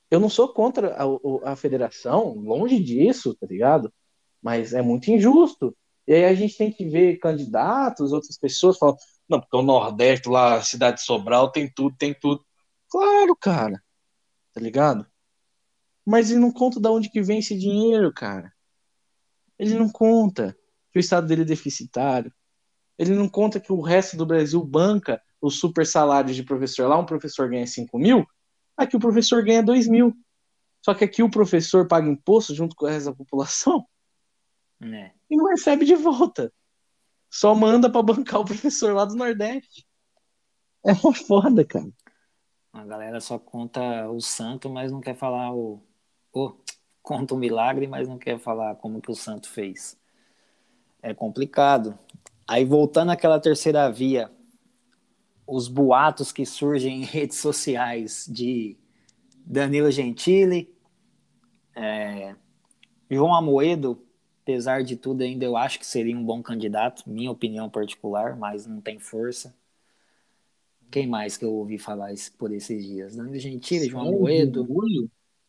Eu 0.09 0.19
não 0.19 0.29
sou 0.29 0.53
contra 0.53 0.95
a, 0.95 1.51
a, 1.51 1.55
federação, 1.55 2.33
longe 2.33 2.81
disso, 2.81 3.35
tá 3.35 3.45
ligado? 3.45 3.93
Mas 4.41 4.73
é 4.73 4.81
muito 4.81 5.11
injusto. 5.11 5.75
E 6.07 6.13
aí 6.13 6.25
a 6.25 6.33
gente 6.33 6.57
tem 6.57 6.71
que 6.71 6.87
ver 6.87 7.17
candidatos, 7.17 8.13
outras 8.13 8.37
pessoas 8.37 8.77
falando, 8.77 8.97
não, 9.27 9.41
porque 9.41 9.57
o 9.57 9.61
Nordeste 9.61 10.29
lá, 10.29 10.61
cidade 10.61 10.97
de 10.97 11.03
Sobral, 11.03 11.51
tem 11.51 11.69
tudo, 11.69 11.95
tem 11.97 12.13
tudo. 12.13 12.45
Claro, 12.89 13.35
cara. 13.35 13.83
Tá 14.53 14.61
ligado? 14.61 15.05
Mas 16.07 16.31
ele 16.31 16.39
não 16.39 16.53
conta 16.53 16.79
de 16.79 16.87
onde 16.87 17.09
que 17.09 17.21
vem 17.21 17.39
esse 17.39 17.53
dinheiro, 17.59 18.13
cara. 18.13 18.53
Ele 19.59 19.73
não 19.73 19.89
conta 19.89 20.57
que 20.89 20.97
o 20.97 21.01
estado 21.01 21.27
dele 21.27 21.41
é 21.41 21.45
deficitário. 21.45 22.33
Ele 22.97 23.13
não 23.13 23.27
conta 23.27 23.59
que 23.59 23.73
o 23.73 23.81
resto 23.81 24.15
do 24.15 24.25
Brasil 24.25 24.63
banca 24.63 25.21
os 25.41 25.59
super 25.59 25.85
salários 25.85 26.33
de 26.33 26.43
professor. 26.43 26.87
Lá 26.87 26.97
um 26.97 27.05
professor 27.05 27.49
ganha 27.49 27.67
5 27.67 27.99
mil, 27.99 28.25
aqui 28.77 28.95
o 28.95 29.01
professor 29.01 29.43
ganha 29.43 29.61
2 29.61 29.89
mil. 29.89 30.15
Só 30.81 30.93
que 30.93 31.03
aqui 31.03 31.21
o 31.21 31.29
professor 31.29 31.85
paga 31.89 32.07
imposto 32.07 32.55
junto 32.55 32.73
com 32.73 32.85
o 32.85 32.87
resto 32.87 33.09
da 33.09 33.15
população 33.15 33.85
é. 34.81 35.11
e 35.29 35.35
não 35.35 35.47
recebe 35.47 35.83
de 35.83 35.95
volta. 35.95 36.53
Só 37.29 37.53
manda 37.53 37.91
para 37.91 38.01
bancar 38.01 38.39
o 38.39 38.45
professor 38.45 38.93
lá 38.93 39.03
do 39.03 39.13
Nordeste. 39.13 39.85
É 40.85 40.95
foda, 40.95 41.65
cara. 41.65 41.91
A 42.71 42.85
galera 42.85 43.19
só 43.19 43.37
conta 43.37 44.09
o 44.09 44.21
santo, 44.21 44.69
mas 44.69 44.89
não 44.89 45.01
quer 45.01 45.15
falar 45.15 45.53
o, 45.53 45.83
oh, 46.37 46.57
conta 47.01 47.33
um 47.33 47.37
milagre, 47.37 47.87
mas 47.87 48.07
não 48.07 48.17
quer 48.17 48.39
falar 48.39 48.75
como 48.75 49.01
que 49.01 49.11
o 49.11 49.15
santo 49.15 49.49
fez. 49.49 49.97
É 51.01 51.13
complicado. 51.13 51.97
Aí 52.47 52.65
voltando 52.65 53.11
àquela 53.11 53.39
terceira 53.39 53.89
via, 53.91 54.31
os 55.45 55.67
boatos 55.67 56.31
que 56.31 56.45
surgem 56.45 57.01
em 57.01 57.05
redes 57.05 57.37
sociais 57.37 58.25
de 58.29 58.77
Danilo 59.45 59.89
Gentili, 59.89 60.73
é, 61.75 62.35
João 63.09 63.33
Amoedo, 63.33 64.03
apesar 64.41 64.83
de 64.83 64.95
tudo 64.95 65.23
ainda 65.23 65.45
eu 65.45 65.55
acho 65.55 65.79
que 65.79 65.85
seria 65.85 66.17
um 66.17 66.23
bom 66.23 66.41
candidato, 66.41 67.09
minha 67.09 67.31
opinião 67.31 67.69
particular, 67.69 68.35
mas 68.35 68.65
não 68.65 68.81
tem 68.81 68.99
força. 68.99 69.55
Quem 70.89 71.07
mais 71.07 71.37
que 71.37 71.45
eu 71.45 71.53
ouvi 71.53 71.77
falar 71.77 72.11
por 72.37 72.53
esses 72.53 72.85
dias? 72.85 73.15
Danilo 73.15 73.39
Gentili, 73.39 73.89
João 73.89 74.07
Amoedo. 74.07 74.67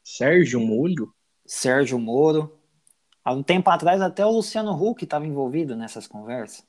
Sérgio 0.09 0.59
Moro? 0.59 1.15
Sérgio 1.45 1.99
Moro. 1.99 2.59
Há 3.23 3.35
um 3.35 3.43
tempo 3.43 3.69
atrás 3.69 4.01
até 4.01 4.25
o 4.25 4.31
Luciano 4.31 4.73
Huck 4.73 5.05
estava 5.05 5.27
envolvido 5.27 5.77
nessas 5.77 6.07
conversas. 6.07 6.67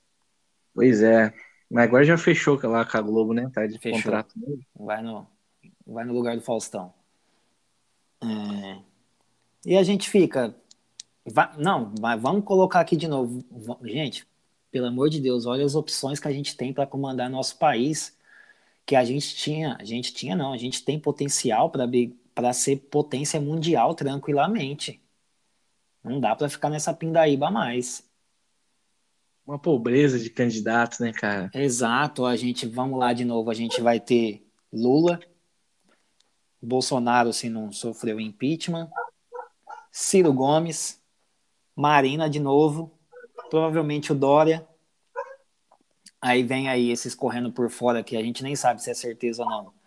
Pois 0.74 1.02
é. 1.02 1.32
Mas 1.70 1.84
agora 1.84 2.04
já 2.04 2.18
fechou 2.18 2.60
lá 2.64 2.84
com 2.84 2.98
a 2.98 3.00
Globo, 3.00 3.32
né? 3.32 3.50
Tá 3.52 3.66
de 3.66 3.78
fechou. 3.78 4.02
contrato. 4.02 4.34
Vai 4.76 5.02
no, 5.02 5.26
vai 5.86 6.04
no 6.04 6.12
lugar 6.12 6.36
do 6.36 6.42
Faustão. 6.42 6.92
É... 8.22 8.78
E 9.64 9.74
a 9.74 9.82
gente 9.82 10.10
fica. 10.10 10.54
Vai... 11.24 11.50
Não, 11.56 11.94
mas 11.98 12.20
vamos 12.20 12.44
colocar 12.44 12.80
aqui 12.80 12.94
de 12.94 13.08
novo. 13.08 13.42
Gente, 13.84 14.28
pelo 14.70 14.86
amor 14.86 15.08
de 15.08 15.18
Deus, 15.18 15.46
olha 15.46 15.64
as 15.64 15.74
opções 15.74 16.20
que 16.20 16.28
a 16.28 16.32
gente 16.32 16.54
tem 16.58 16.74
para 16.74 16.86
comandar 16.86 17.30
nosso 17.30 17.56
país. 17.56 18.14
Que 18.84 18.94
a 18.94 19.04
gente 19.04 19.34
tinha, 19.34 19.78
a 19.80 19.84
gente 19.84 20.12
tinha 20.12 20.36
não, 20.36 20.52
a 20.52 20.58
gente 20.58 20.84
tem 20.84 21.00
potencial 21.00 21.70
para 21.70 21.86
para 22.34 22.52
ser 22.52 22.76
potência 22.76 23.40
mundial 23.40 23.94
tranquilamente. 23.94 25.02
Não 26.02 26.18
dá 26.18 26.34
para 26.34 26.48
ficar 26.48 26.70
nessa 26.70 26.94
pindaíba 26.94 27.50
mais. 27.50 28.08
Uma 29.46 29.58
pobreza 29.58 30.18
de 30.18 30.30
candidatos, 30.30 31.00
né, 31.00 31.12
cara? 31.12 31.50
Exato. 31.54 32.24
A 32.24 32.36
gente, 32.36 32.66
vamos 32.66 32.98
lá 32.98 33.12
de 33.12 33.24
novo, 33.24 33.50
a 33.50 33.54
gente 33.54 33.80
vai 33.80 33.98
ter 33.98 34.46
Lula, 34.72 35.20
Bolsonaro 36.62 37.32
se 37.32 37.48
não 37.48 37.72
sofreu 37.72 38.20
impeachment, 38.20 38.88
Ciro 39.90 40.32
Gomes, 40.32 41.02
Marina 41.74 42.30
de 42.30 42.38
novo, 42.38 42.96
provavelmente 43.48 44.12
o 44.12 44.14
Dória. 44.14 44.66
Aí 46.20 46.42
vem 46.42 46.68
aí 46.68 46.90
esses 46.90 47.14
correndo 47.14 47.50
por 47.50 47.70
fora 47.70 48.04
que 48.04 48.16
a 48.16 48.22
gente 48.22 48.42
nem 48.42 48.54
sabe 48.54 48.82
se 48.82 48.90
é 48.90 48.94
certeza 48.94 49.42
ou 49.42 49.48
não. 49.48 49.79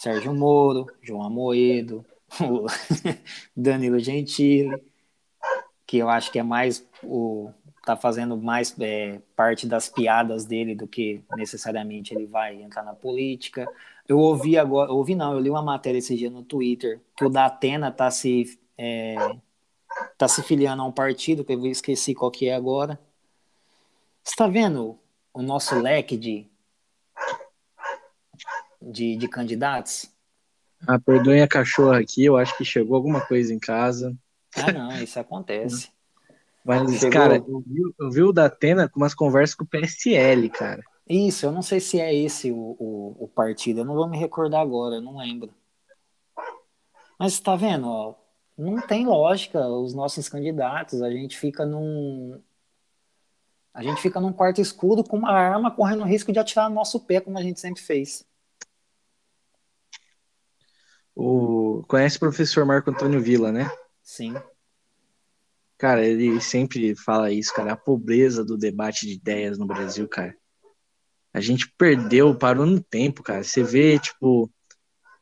Sérgio 0.00 0.32
Moro, 0.32 0.86
João 1.02 1.22
Amoedo, 1.22 2.06
Danilo 3.54 3.98
Gentili, 3.98 4.82
que 5.86 5.98
eu 5.98 6.08
acho 6.08 6.32
que 6.32 6.38
é 6.38 6.42
mais 6.42 6.88
o 7.02 7.50
tá 7.84 7.98
fazendo 7.98 8.34
mais 8.34 8.74
é, 8.80 9.20
parte 9.36 9.66
das 9.66 9.90
piadas 9.90 10.46
dele 10.46 10.74
do 10.74 10.88
que 10.88 11.22
necessariamente 11.36 12.14
ele 12.14 12.24
vai 12.24 12.62
entrar 12.62 12.82
na 12.82 12.94
política. 12.94 13.70
Eu 14.08 14.18
ouvi 14.18 14.56
agora, 14.56 14.90
ouvi 14.90 15.14
não, 15.14 15.34
eu 15.34 15.38
li 15.38 15.50
uma 15.50 15.62
matéria 15.62 15.98
esse 15.98 16.16
dia 16.16 16.30
no 16.30 16.42
Twitter 16.42 16.98
que 17.14 17.26
o 17.26 17.28
Datena 17.28 17.92
tá 17.92 18.10
se 18.10 18.58
é, 18.78 19.16
tá 20.16 20.26
se 20.26 20.42
filiando 20.42 20.80
a 20.80 20.86
um 20.86 20.92
partido 20.92 21.44
que 21.44 21.52
eu 21.52 21.66
esqueci 21.66 22.14
qual 22.14 22.30
que 22.30 22.48
é 22.48 22.54
agora. 22.54 22.98
Você 24.24 24.34
tá 24.34 24.48
vendo 24.48 24.98
o 25.34 25.42
nosso 25.42 25.78
leque 25.78 26.16
de 26.16 26.46
de, 28.80 29.16
de 29.16 29.28
candidatos? 29.28 30.10
Ah, 30.86 30.98
perdoem 30.98 31.42
a 31.42 31.48
cachorra 31.48 31.98
aqui, 31.98 32.24
eu 32.24 32.36
acho 32.36 32.56
que 32.56 32.64
chegou 32.64 32.96
alguma 32.96 33.20
coisa 33.20 33.52
em 33.52 33.58
casa. 33.58 34.16
Ah, 34.56 34.72
não, 34.72 34.92
isso 35.02 35.18
acontece. 35.18 35.90
Mas, 36.64 36.92
chegou... 36.92 37.10
cara, 37.10 37.36
eu 37.36 37.62
vi, 37.66 37.82
eu 37.98 38.10
vi 38.10 38.22
o 38.22 38.32
Datena 38.32 38.88
com 38.88 39.00
umas 39.00 39.14
conversas 39.14 39.54
com 39.54 39.64
o 39.64 39.66
PSL, 39.66 40.48
cara. 40.50 40.82
Isso, 41.08 41.44
eu 41.44 41.52
não 41.52 41.62
sei 41.62 41.80
se 41.80 41.98
é 41.98 42.14
esse 42.14 42.52
o, 42.52 42.76
o, 42.78 43.16
o 43.24 43.28
partido, 43.28 43.80
eu 43.80 43.84
não 43.84 43.94
vou 43.94 44.08
me 44.08 44.16
recordar 44.16 44.60
agora, 44.60 44.96
eu 44.96 45.02
não 45.02 45.16
lembro. 45.16 45.52
Mas 47.18 47.40
tá 47.40 47.56
vendo, 47.56 47.88
ó, 47.88 48.14
não 48.56 48.80
tem 48.80 49.06
lógica 49.06 49.66
os 49.66 49.94
nossos 49.94 50.28
candidatos, 50.28 51.02
a 51.02 51.10
gente 51.10 51.38
fica 51.38 51.64
num. 51.64 52.40
A 53.72 53.82
gente 53.82 54.00
fica 54.00 54.20
num 54.20 54.32
quarto 54.32 54.60
escuro 54.60 55.02
com 55.02 55.16
uma 55.16 55.30
arma 55.30 55.70
correndo 55.70 56.02
o 56.02 56.06
risco 56.06 56.32
de 56.32 56.38
atirar 56.38 56.68
no 56.68 56.74
nosso 56.74 57.00
pé, 57.00 57.20
como 57.20 57.38
a 57.38 57.42
gente 57.42 57.60
sempre 57.60 57.82
fez. 57.82 58.26
O... 61.14 61.82
Conhece 61.88 62.16
o 62.16 62.20
professor 62.20 62.64
Marco 62.64 62.90
Antônio 62.90 63.20
Villa, 63.20 63.50
né? 63.52 63.70
Sim. 64.02 64.34
Cara, 65.78 66.04
ele 66.04 66.40
sempre 66.40 66.94
fala 66.94 67.32
isso, 67.32 67.54
cara, 67.54 67.72
a 67.72 67.76
pobreza 67.76 68.44
do 68.44 68.58
debate 68.58 69.06
de 69.06 69.14
ideias 69.14 69.58
no 69.58 69.66
Brasil, 69.66 70.06
cara. 70.06 70.36
A 71.32 71.40
gente 71.40 71.72
perdeu, 71.78 72.34
parou 72.34 72.66
no 72.66 72.82
tempo, 72.82 73.22
cara. 73.22 73.42
Você 73.42 73.62
vê, 73.62 73.98
tipo, 73.98 74.50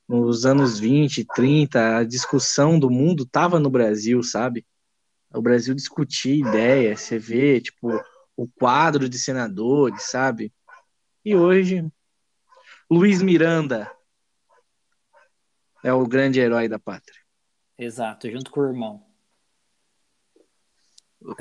nos 0.08 0.46
anos 0.46 0.78
20, 0.78 1.26
30, 1.34 1.98
a 1.98 2.04
discussão 2.04 2.78
do 2.78 2.90
mundo 2.90 3.26
tava 3.26 3.60
no 3.60 3.68
Brasil, 3.68 4.22
sabe? 4.22 4.66
O 5.32 5.42
Brasil 5.42 5.74
discutia 5.74 6.34
ideias, 6.34 7.02
você 7.02 7.18
vê, 7.18 7.60
tipo, 7.60 7.90
o 8.34 8.48
quadro 8.48 9.08
de 9.08 9.18
senadores, 9.18 10.04
sabe? 10.04 10.52
E 11.24 11.36
hoje, 11.36 11.86
Luiz 12.90 13.20
Miranda, 13.20 13.90
é 15.84 15.92
o 15.92 16.06
grande 16.06 16.40
herói 16.40 16.68
da 16.68 16.78
pátria. 16.78 17.20
Exato, 17.78 18.30
junto 18.30 18.50
com 18.50 18.60
o 18.60 18.66
irmão. 18.66 19.02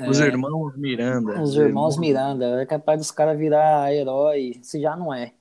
Os 0.08 0.20
é, 0.20 0.26
irmãos 0.26 0.76
Miranda. 0.76 1.40
Os 1.40 1.54
irmãos 1.54 1.96
Miranda. 1.96 2.62
É 2.62 2.66
capaz 2.66 3.00
dos 3.00 3.10
caras 3.10 3.38
virar 3.38 3.92
herói, 3.92 4.58
se 4.62 4.80
já 4.80 4.96
não 4.96 5.12
é. 5.14 5.32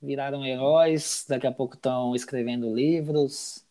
viraram 0.00 0.44
heróis, 0.44 1.24
daqui 1.28 1.46
a 1.46 1.52
pouco 1.52 1.74
estão 1.74 2.14
escrevendo 2.14 2.74
livros. 2.74 3.64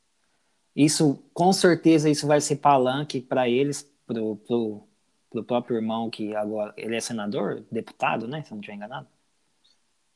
Isso, 0.75 1.19
com 1.33 1.51
certeza, 1.51 2.09
isso 2.09 2.27
vai 2.27 2.39
ser 2.39 2.57
palanque 2.57 3.19
para 3.19 3.49
eles, 3.49 3.89
pro, 4.05 4.35
pro, 4.35 4.83
pro 5.29 5.43
próprio 5.43 5.77
irmão 5.77 6.09
que 6.09 6.35
agora 6.35 6.73
ele 6.77 6.95
é 6.95 6.99
senador, 6.99 7.63
deputado, 7.71 8.27
né? 8.27 8.43
Se 8.43 8.51
não 8.51 8.59
estiver 8.59 8.75
enganado. 8.75 9.07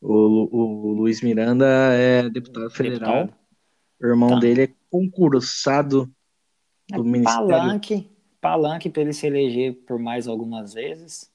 O, 0.02 0.50
o 0.52 0.94
Luiz 0.94 1.22
Miranda 1.22 1.66
é 1.66 2.30
deputado 2.30 2.70
federal. 2.70 3.26
Deputado. 3.26 3.40
O 4.02 4.06
irmão 4.06 4.30
Tá. 4.32 4.40
dele 4.40 4.64
é 4.64 4.74
concursado 4.90 6.12
do 6.90 6.96
É 6.96 7.04
Ministério. 7.04 7.48
palanque, 7.48 8.10
palanque 8.40 8.90
para 8.90 9.02
ele 9.04 9.14
se 9.14 9.28
eleger 9.28 9.74
por 9.86 10.00
mais 10.00 10.28
algumas 10.28 10.74
vezes. 10.74 11.32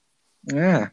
É, 0.53 0.91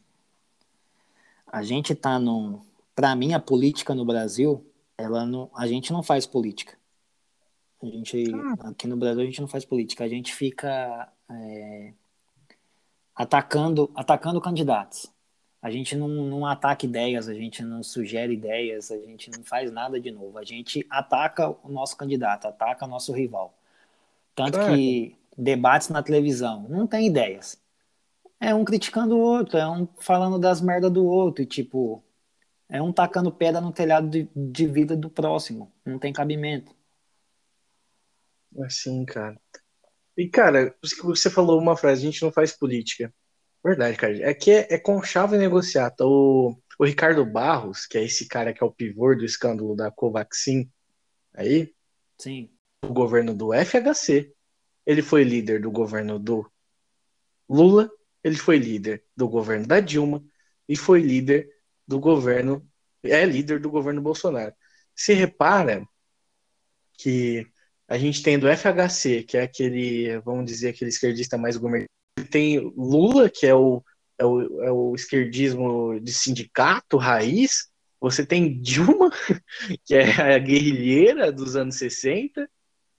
A 1.48 1.62
gente 1.62 1.94
tá 1.94 2.18
num. 2.20 2.62
Para 2.96 3.16
mim, 3.16 3.34
a 3.34 3.40
política 3.40 3.94
no 3.94 4.06
Brasil, 4.06 4.66
ela 4.98 5.26
não, 5.26 5.50
a 5.56 5.68
gente 5.68 5.92
não 5.94 6.02
faz 6.02 6.26
política. 6.26 6.78
A 7.82 7.86
gente, 7.86 8.24
aqui 8.62 8.88
no 8.88 8.96
Brasil, 8.98 9.22
a 9.22 9.26
gente 9.26 9.42
não 9.42 9.48
faz 9.48 9.64
política. 9.66 10.04
A 10.04 10.08
gente 10.08 10.34
fica 10.34 11.12
é, 11.30 11.94
atacando, 13.16 13.92
atacando 13.96 14.40
candidatos. 14.42 15.12
A 15.64 15.72
gente 15.72 15.96
não, 15.96 16.10
não 16.10 16.46
ataca 16.46 16.86
ideias, 16.86 17.30
a 17.30 17.34
gente 17.34 17.64
não 17.64 17.82
sugere 17.82 18.34
ideias, 18.34 18.92
a 18.92 18.98
gente 18.98 19.32
não 19.32 19.46
faz 19.46 19.72
nada 19.72 19.98
de 19.98 20.12
novo. 20.12 20.38
A 20.38 20.44
gente 20.44 20.86
ataca 20.90 21.50
o 21.50 21.70
nosso 21.70 21.96
candidato, 21.96 22.48
ataca 22.48 22.86
o 22.86 22.88
nosso 22.90 23.14
rival. 23.14 23.58
Tanto 24.36 24.60
Claro. 24.60 24.76
que 24.76 25.16
debates 25.38 25.88
na 25.88 26.04
televisão 26.04 26.68
não 26.68 26.86
tem 26.86 27.08
ideias. 27.08 27.58
É 28.42 28.54
um 28.54 28.66
criticando 28.66 29.16
o 29.16 29.22
outro, 29.22 29.58
é 29.58 29.66
um 29.70 29.88
falando 30.00 30.38
das 30.38 30.60
merdas 30.60 30.92
do 30.92 31.06
outro, 31.06 31.42
e 31.44 31.48
tipo, 31.48 32.04
é 32.68 32.82
um 32.82 32.92
tacando 32.92 33.32
pedra 33.32 33.62
no 33.62 33.72
telhado 33.72 34.10
de, 34.10 34.30
de 34.36 34.68
vida 34.68 34.98
do 34.98 35.10
próximo. 35.10 35.72
Não 35.86 35.98
tem 35.98 36.12
cabimento. 36.12 36.76
assim, 38.66 39.06
cara. 39.06 39.40
E, 40.18 40.28
cara, 40.28 40.76
você 41.04 41.30
falou 41.30 41.60
uma 41.60 41.78
frase, 41.78 42.02
a 42.02 42.12
gente 42.12 42.22
não 42.22 42.32
faz 42.34 42.52
política. 42.52 43.14
Verdade, 43.64 43.98
cara. 43.98 44.30
É 44.30 44.34
que 44.34 44.52
é, 44.52 44.68
é 44.74 44.78
conchave 44.78 45.38
negociata. 45.38 46.06
O, 46.06 46.58
o 46.78 46.86
Ricardo 46.86 47.26
Barros, 47.26 47.86
que 47.86 47.98
é 47.98 48.04
esse 48.04 48.28
cara 48.28 48.54
que 48.54 48.62
é 48.64 48.66
o 48.66 48.72
pivô 48.72 49.16
do 49.16 49.24
escândalo 49.24 49.76
da 49.76 49.90
Covaxin, 49.90 50.70
aí, 51.34 51.74
Sim. 52.18 52.50
o 52.84 52.94
governo 52.94 53.34
do 53.34 53.54
FHC. 53.54 54.34
Ele 54.86 55.02
foi 55.02 55.24
líder 55.24 55.62
do 55.62 55.72
governo 55.72 56.20
do 56.20 56.46
Lula, 57.50 57.90
ele 58.22 58.36
foi 58.36 58.58
líder 58.58 59.04
do 59.16 59.30
governo 59.30 59.66
da 59.66 59.80
Dilma 59.80 60.22
e 60.68 60.76
foi 60.76 61.02
líder 61.02 61.50
do 61.88 62.00
governo, 62.00 62.68
é 63.02 63.26
líder 63.26 63.60
do 63.60 63.70
governo 63.70 64.02
Bolsonaro. 64.02 64.54
Se 64.94 65.14
repara 65.14 65.88
que 66.98 67.48
a 67.88 67.98
gente 67.98 68.22
tem 68.22 68.38
do 68.38 68.48
FHC, 68.48 69.24
que 69.24 69.38
é 69.38 69.44
aquele, 69.44 70.20
vamos 70.20 70.46
dizer, 70.46 70.70
aquele 70.70 70.90
esquerdista 70.90 71.38
mais 71.38 71.56
gourmet, 71.58 71.86
tem 72.30 72.60
Lula, 72.76 73.30
que 73.30 73.46
é 73.46 73.56
o, 73.56 73.84
é 74.18 74.26
o, 74.26 74.64
é 74.64 74.72
o 74.72 74.96
esquerdismo 74.96 76.00
de 76.00 76.14
sindicato 76.14 76.98
raiz, 76.98 77.70
você 78.00 78.26
tem 78.26 78.60
Dilma, 78.60 79.10
que 79.86 79.96
é 79.96 80.36
a 80.36 80.38
guerrilheira 80.38 81.32
dos 81.32 81.56
anos 81.56 81.78
60, 81.78 82.50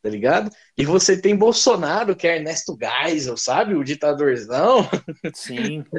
tá 0.03 0.09
ligado? 0.09 0.51
E 0.77 0.85
você 0.85 1.21
tem 1.21 1.37
Bolsonaro, 1.37 2.17
que 2.17 2.27
é 2.27 2.37
Ernesto 2.37 2.77
Geisel, 2.79 3.37
sabe? 3.37 3.75
O 3.75 3.85
ditadorzão. 3.85 4.89
Sim. 5.35 5.85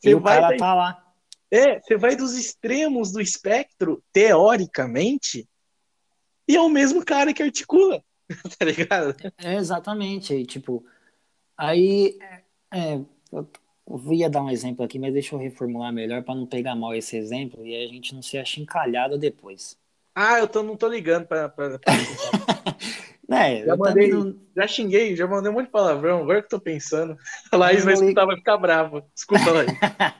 Você 0.00 0.10
e 0.10 0.14
o 0.14 0.20
vai 0.20 0.38
cara 0.38 0.56
tá 0.58 0.74
lá. 0.74 1.04
É, 1.50 1.80
você 1.80 1.96
vai 1.96 2.14
dos 2.14 2.36
extremos 2.36 3.10
do 3.10 3.22
espectro, 3.22 4.04
teoricamente, 4.12 5.48
e 6.46 6.56
é 6.56 6.60
o 6.60 6.68
mesmo 6.68 7.02
cara 7.02 7.32
que 7.32 7.42
articula, 7.42 8.02
tá 8.58 8.66
ligado? 8.66 9.14
É, 9.38 9.54
exatamente. 9.54 10.34
E, 10.34 10.44
tipo, 10.44 10.84
aí. 11.56 12.18
é, 12.72 13.00
eu 13.32 14.12
ia 14.12 14.30
dar 14.30 14.42
um 14.42 14.50
exemplo 14.50 14.84
aqui, 14.84 14.98
mas 14.98 15.12
deixa 15.12 15.34
eu 15.34 15.38
reformular 15.38 15.92
melhor 15.92 16.22
para 16.22 16.34
não 16.34 16.46
pegar 16.46 16.74
mal 16.74 16.94
esse 16.94 17.16
exemplo 17.16 17.66
e 17.66 17.74
a 17.84 17.86
gente 17.88 18.14
não 18.14 18.22
ser 18.22 18.38
achincalhado 18.38 19.18
depois. 19.18 19.76
Ah, 20.14 20.38
eu 20.38 20.48
tô, 20.48 20.62
não 20.62 20.76
tô 20.76 20.88
ligando 20.88 21.26
pra. 21.26 21.48
pra- 21.48 21.78
Né, 23.26 23.64
Já 23.64 23.74
mandei. 23.74 24.10
não, 24.10 24.36
Já 24.54 24.66
xinguei, 24.68 25.16
já 25.16 25.26
mandei 25.26 25.50
um 25.50 25.54
monte 25.54 25.64
de 25.66 25.70
palavrão, 25.72 26.20
agora 26.20 26.42
que 26.42 26.48
tô 26.48 26.60
pensando. 26.60 27.16
A 27.50 27.56
Laís 27.56 27.82
vai 27.82 27.94
escutar, 27.94 28.26
vai 28.26 28.36
ficar 28.36 28.58
brava. 28.58 29.02
Desculpa, 29.14 29.50
Laís. 29.50 29.70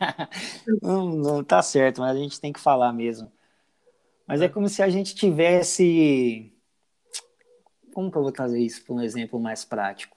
não, 0.82 1.10
não 1.10 1.44
tá 1.44 1.60
certo, 1.60 2.00
mas 2.00 2.16
a 2.16 2.18
gente 2.18 2.40
tem 2.40 2.50
que 2.50 2.58
falar 2.58 2.94
mesmo. 2.94 3.30
Mas 4.26 4.40
é 4.40 4.48
como 4.48 4.70
se 4.70 4.82
a 4.82 4.88
gente 4.88 5.14
tivesse. 5.14 6.50
Como 7.92 8.10
que 8.10 8.16
eu 8.16 8.22
vou 8.22 8.32
trazer 8.32 8.58
isso 8.58 8.82
para 8.84 8.94
um 8.94 9.02
exemplo 9.02 9.38
mais 9.38 9.66
prático? 9.66 10.13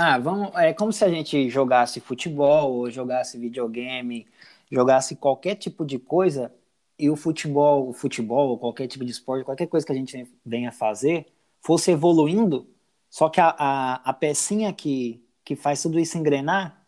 Ah, 0.00 0.16
vamos. 0.16 0.54
É 0.54 0.72
como 0.72 0.92
se 0.92 1.04
a 1.04 1.08
gente 1.08 1.50
jogasse 1.50 1.98
futebol, 2.00 2.72
ou 2.72 2.90
jogasse 2.90 3.36
videogame, 3.36 4.26
jogasse 4.70 5.16
qualquer 5.16 5.56
tipo 5.56 5.84
de 5.84 5.98
coisa, 5.98 6.54
e 6.96 7.10
o 7.10 7.16
futebol, 7.16 7.88
o 7.88 7.92
futebol, 7.92 8.56
qualquer 8.58 8.86
tipo 8.86 9.04
de 9.04 9.10
esporte, 9.10 9.44
qualquer 9.44 9.66
coisa 9.66 9.84
que 9.84 9.90
a 9.92 9.94
gente 9.96 10.28
venha 10.46 10.70
fazer, 10.70 11.26
fosse 11.60 11.90
evoluindo, 11.90 12.68
só 13.10 13.28
que 13.28 13.40
a, 13.40 13.48
a, 13.58 13.94
a 14.10 14.12
pecinha 14.12 14.72
que, 14.72 15.20
que 15.44 15.56
faz 15.56 15.82
tudo 15.82 15.98
isso 15.98 16.16
engrenar 16.16 16.80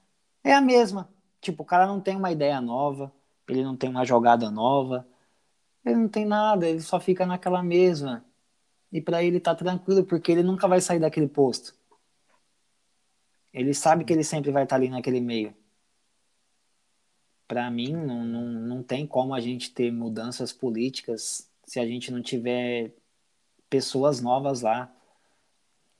é 0.44 0.54
a 0.54 0.60
mesma. 0.60 1.08
Tipo, 1.40 1.62
o 1.64 1.66
cara 1.66 1.86
não 1.88 2.00
tem 2.00 2.14
uma 2.16 2.30
ideia 2.30 2.60
nova, 2.60 3.12
ele 3.48 3.64
não 3.64 3.76
tem 3.76 3.90
uma 3.90 4.04
jogada 4.04 4.50
nova, 4.52 5.04
ele 5.84 5.96
não 5.96 6.08
tem 6.08 6.24
nada, 6.26 6.68
ele 6.68 6.80
só 6.80 7.00
fica 7.00 7.26
naquela 7.26 7.62
mesma. 7.62 8.24
E 8.92 9.00
pra 9.02 9.22
ele 9.24 9.40
tá 9.40 9.54
tranquilo, 9.54 10.04
porque 10.04 10.32
ele 10.32 10.42
nunca 10.44 10.68
vai 10.68 10.80
sair 10.80 11.00
daquele 11.00 11.28
posto. 11.28 11.74
Ele 13.52 13.74
sabe 13.74 14.04
que 14.04 14.12
ele 14.12 14.24
sempre 14.24 14.50
vai 14.50 14.64
estar 14.64 14.76
ali 14.76 14.88
naquele 14.88 15.20
meio. 15.20 15.54
Pra 17.48 17.70
mim, 17.70 17.92
não, 17.92 18.24
não, 18.24 18.44
não 18.46 18.82
tem 18.82 19.06
como 19.06 19.34
a 19.34 19.40
gente 19.40 19.72
ter 19.72 19.90
mudanças 19.90 20.52
políticas 20.52 21.48
se 21.64 21.80
a 21.80 21.86
gente 21.86 22.12
não 22.12 22.22
tiver 22.22 22.92
pessoas 23.68 24.20
novas 24.20 24.62
lá. 24.62 24.92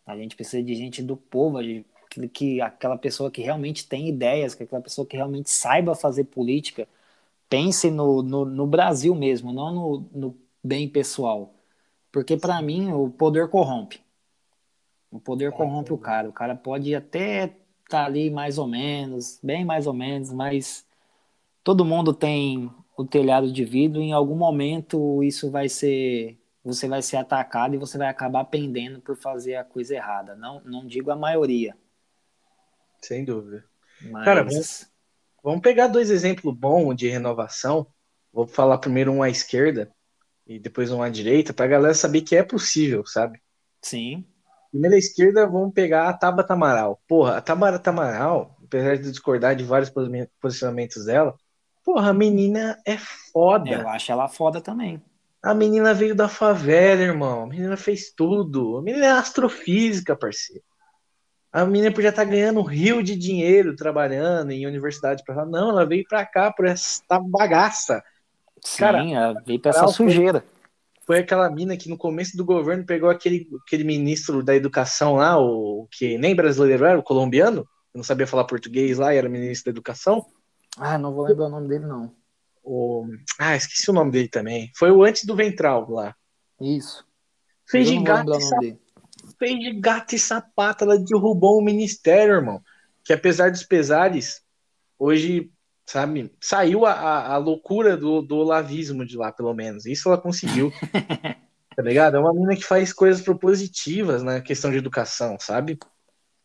A 0.06 0.16
gente 0.16 0.36
precisa 0.36 0.62
de 0.62 0.74
gente 0.74 1.02
do 1.02 1.16
povo, 1.16 1.62
de 1.62 1.84
que, 2.10 2.28
que 2.28 2.60
aquela 2.60 2.98
pessoa 2.98 3.30
que 3.30 3.42
realmente 3.42 3.86
tem 3.86 4.08
ideias, 4.08 4.54
que 4.54 4.64
aquela 4.64 4.82
pessoa 4.82 5.06
que 5.06 5.16
realmente 5.16 5.50
saiba 5.50 5.94
fazer 5.94 6.24
política, 6.24 6.88
pense 7.48 7.90
no, 7.90 8.22
no, 8.22 8.44
no 8.44 8.66
Brasil 8.66 9.14
mesmo, 9.14 9.52
não 9.52 9.72
no, 9.72 10.08
no 10.12 10.38
bem 10.62 10.88
pessoal. 10.88 11.54
Porque 12.12 12.36
para 12.36 12.60
mim 12.62 12.92
o 12.92 13.10
poder 13.10 13.48
corrompe. 13.48 14.00
O 15.10 15.20
poder 15.20 15.52
corrompe 15.52 15.92
o 15.92 15.98
cara. 15.98 16.28
O 16.28 16.32
cara 16.32 16.54
pode 16.54 16.94
até 16.94 17.44
estar 17.44 17.56
tá 17.88 18.04
ali 18.04 18.30
mais 18.30 18.58
ou 18.58 18.66
menos, 18.66 19.38
bem 19.42 19.64
mais 19.64 19.86
ou 19.86 19.92
menos, 19.94 20.32
mas 20.32 20.86
todo 21.64 21.84
mundo 21.84 22.14
tem 22.14 22.70
o 22.96 23.04
telhado 23.04 23.52
de 23.52 23.64
vidro. 23.64 24.00
Em 24.00 24.12
algum 24.12 24.36
momento 24.36 25.22
isso 25.22 25.50
vai 25.50 25.68
ser, 25.68 26.38
você 26.64 26.88
vai 26.88 27.02
ser 27.02 27.16
atacado 27.18 27.74
e 27.74 27.78
você 27.78 27.98
vai 27.98 28.08
acabar 28.08 28.44
pendendo 28.46 29.00
por 29.00 29.16
fazer 29.16 29.56
a 29.56 29.64
coisa 29.64 29.94
errada. 29.94 30.36
Não, 30.36 30.62
não 30.64 30.86
digo 30.86 31.10
a 31.10 31.16
maioria, 31.16 31.76
Sem 33.02 33.24
dúvida. 33.24 33.64
mas 34.00 34.24
Cara, 34.24 34.44
vamos- 34.44 34.90
Vamos 35.42 35.62
pegar 35.62 35.88
dois 35.88 36.10
exemplos 36.10 36.54
bons 36.54 36.94
de 36.96 37.08
renovação. 37.08 37.86
Vou 38.32 38.46
falar 38.46 38.78
primeiro 38.78 39.10
um 39.12 39.22
à 39.22 39.30
esquerda 39.30 39.90
e 40.46 40.58
depois 40.58 40.92
um 40.92 41.02
à 41.02 41.08
direita, 41.10 41.54
pra 41.54 41.66
galera 41.66 41.94
saber 41.94 42.22
que 42.22 42.36
é 42.36 42.42
possível, 42.42 43.06
sabe? 43.06 43.40
sim, 43.82 44.24
Primeiro 44.70 44.94
à 44.94 44.98
esquerda, 44.98 45.46
vamos 45.46 45.72
pegar 45.74 46.08
a 46.08 46.12
Tabata 46.12 46.52
Amaral. 46.54 47.00
Porra, 47.08 47.36
a 47.38 47.40
Tabata 47.40 47.90
Amaral, 47.90 48.56
apesar 48.64 48.96
de 48.96 49.10
discordar 49.10 49.56
de 49.56 49.64
vários 49.64 49.90
posi- 49.90 50.28
posicionamentos 50.40 51.04
dela, 51.04 51.34
porra, 51.84 52.10
a 52.10 52.14
menina 52.14 52.78
é 52.86 52.96
foda. 53.32 53.70
eu 53.70 53.88
acho 53.88 54.12
ela 54.12 54.28
foda 54.28 54.60
também. 54.60 55.02
A 55.42 55.54
menina 55.54 55.94
veio 55.94 56.14
da 56.14 56.28
favela, 56.28 57.00
irmão. 57.00 57.44
A 57.44 57.46
menina 57.46 57.76
fez 57.76 58.12
tudo. 58.14 58.76
A 58.76 58.82
menina 58.82 59.06
é 59.06 59.10
astrofísica, 59.10 60.14
parceiro. 60.14 60.62
A 61.52 61.64
menina 61.64 61.90
podia 61.92 62.10
estar 62.10 62.24
ganhando 62.24 62.60
um 62.60 62.64
rio 62.64 63.02
de 63.02 63.16
dinheiro 63.16 63.74
trabalhando 63.74 64.52
em 64.52 64.66
universidade 64.66 65.24
pra 65.24 65.44
Não, 65.46 65.70
ela 65.70 65.84
veio 65.86 66.04
pra 66.06 66.24
cá 66.24 66.52
por 66.52 66.66
essa 66.66 67.02
bagaça. 67.18 68.02
Sim, 68.62 68.78
Cara, 68.78 68.98
ela 69.04 69.34
veio 69.44 69.58
pra 69.58 69.70
essa 69.70 69.80
Amaral 69.80 69.94
foi- 69.96 70.06
sujeira. 70.10 70.44
Foi 71.10 71.18
aquela 71.18 71.50
mina 71.50 71.76
que 71.76 71.88
no 71.88 71.98
começo 71.98 72.36
do 72.36 72.44
governo 72.44 72.86
pegou 72.86 73.10
aquele, 73.10 73.48
aquele 73.66 73.82
ministro 73.82 74.44
da 74.44 74.54
educação 74.54 75.16
lá, 75.16 75.36
o 75.40 75.88
que 75.90 76.16
nem 76.16 76.36
brasileiro 76.36 76.84
era, 76.84 76.96
o 76.96 77.02
colombiano, 77.02 77.66
não 77.92 78.04
sabia 78.04 78.28
falar 78.28 78.44
português 78.44 78.96
lá 78.96 79.12
e 79.12 79.18
era 79.18 79.28
ministro 79.28 79.64
da 79.64 79.70
educação. 79.74 80.24
Ah, 80.76 80.96
não 80.96 81.12
vou 81.12 81.24
lembrar 81.24 81.46
o 81.46 81.50
nome 81.50 81.66
dele, 81.66 81.84
não. 81.84 82.14
O... 82.62 83.08
Ah, 83.36 83.56
esqueci 83.56 83.90
o 83.90 83.92
nome 83.92 84.12
dele 84.12 84.28
também. 84.28 84.70
Foi 84.76 84.92
o 84.92 85.02
antes 85.02 85.24
do 85.24 85.34
Ventral 85.34 85.90
lá. 85.90 86.14
Isso. 86.60 87.04
Fez 87.68 87.88
de 87.88 88.00
gato 88.00 88.30
e 88.62 88.78
fez 89.36 89.58
de 89.58 89.80
gato 89.80 90.14
e 90.14 90.18
sapato, 90.18 90.84
ela 90.84 90.96
derrubou 90.96 91.58
o 91.58 91.64
ministério, 91.64 92.36
irmão. 92.36 92.62
Que 93.04 93.12
apesar 93.12 93.50
dos 93.50 93.64
pesares, 93.64 94.42
hoje 94.96 95.50
sabe? 95.90 96.32
Saiu 96.40 96.86
a, 96.86 96.92
a, 96.92 97.34
a 97.34 97.36
loucura 97.36 97.96
do, 97.96 98.22
do 98.22 98.36
olavismo 98.36 99.04
de 99.04 99.16
lá, 99.16 99.32
pelo 99.32 99.52
menos. 99.52 99.86
Isso 99.86 100.08
ela 100.08 100.16
conseguiu. 100.16 100.72
tá 101.74 101.82
ligado? 101.82 102.16
É 102.16 102.20
uma 102.20 102.32
menina 102.32 102.54
que 102.54 102.64
faz 102.64 102.92
coisas 102.92 103.20
propositivas 103.20 104.22
na 104.22 104.40
questão 104.40 104.70
de 104.70 104.78
educação, 104.78 105.36
sabe? 105.40 105.78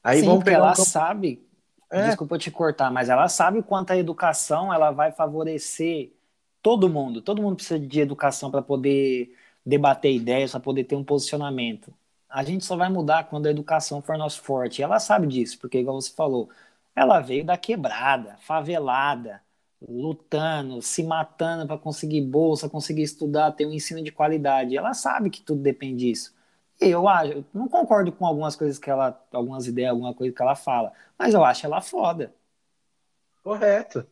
Aí 0.03 0.21
Sim, 0.21 0.25
vamos 0.25 0.43
pegar 0.43 0.57
ela 0.57 0.71
um... 0.71 0.75
sabe. 0.75 1.45
É. 1.91 2.07
Desculpa 2.07 2.39
te 2.39 2.49
cortar, 2.49 2.91
mas 2.91 3.07
ela 3.07 3.27
sabe 3.27 3.59
o 3.59 3.63
quanto 3.63 3.91
a 3.91 3.97
educação 3.97 4.73
ela 4.73 4.89
vai 4.89 5.11
favorecer 5.11 6.11
todo 6.61 6.89
mundo. 6.89 7.21
Todo 7.21 7.41
mundo 7.41 7.57
precisa 7.57 7.79
de 7.79 7.99
educação 7.99 8.49
para 8.49 8.63
poder 8.63 9.31
debater 9.63 10.11
ideias, 10.11 10.51
para 10.51 10.59
poder 10.59 10.85
ter 10.85 10.95
um 10.95 11.03
posicionamento. 11.03 11.93
A 12.27 12.43
gente 12.43 12.65
só 12.65 12.75
vai 12.75 12.89
mudar 12.89 13.25
quando 13.25 13.45
a 13.45 13.51
educação 13.51 14.01
for 14.01 14.17
nosso 14.17 14.41
forte. 14.41 14.79
E 14.79 14.83
ela 14.83 14.99
sabe 14.99 15.27
disso, 15.27 15.59
porque, 15.59 15.77
igual 15.77 16.01
você 16.01 16.11
falou, 16.11 16.49
ela 16.95 17.19
veio 17.19 17.45
da 17.45 17.57
quebrada, 17.57 18.37
favelada, 18.39 19.41
lutando, 19.81 20.81
se 20.81 21.03
matando 21.03 21.67
para 21.67 21.77
conseguir 21.77 22.21
bolsa, 22.21 22.69
conseguir 22.69 23.03
estudar, 23.03 23.51
ter 23.51 23.65
um 23.65 23.73
ensino 23.73 24.01
de 24.01 24.11
qualidade. 24.11 24.77
Ela 24.77 24.93
sabe 24.93 25.29
que 25.29 25.41
tudo 25.41 25.61
depende 25.61 26.05
disso. 26.07 26.33
E 26.81 26.89
eu 26.89 27.07
acho, 27.07 27.31
eu 27.33 27.45
não 27.53 27.67
concordo 27.67 28.11
com 28.11 28.25
algumas 28.25 28.55
coisas 28.55 28.79
que 28.79 28.89
ela, 28.89 29.21
algumas 29.31 29.67
ideias, 29.67 29.91
alguma 29.91 30.13
coisa 30.13 30.33
que 30.33 30.41
ela 30.41 30.55
fala, 30.55 30.91
mas 31.17 31.33
eu 31.33 31.43
acho 31.43 31.65
ela 31.65 31.81
foda. 31.81 32.33
Correto. 33.43 34.07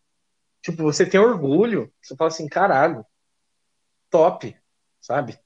Tipo, 0.61 0.83
você 0.83 1.05
tem 1.05 1.19
orgulho, 1.19 1.91
você 2.01 2.15
fala 2.15 2.29
assim, 2.29 2.47
caralho, 2.47 3.05
top, 4.09 4.55
sabe? 5.01 5.37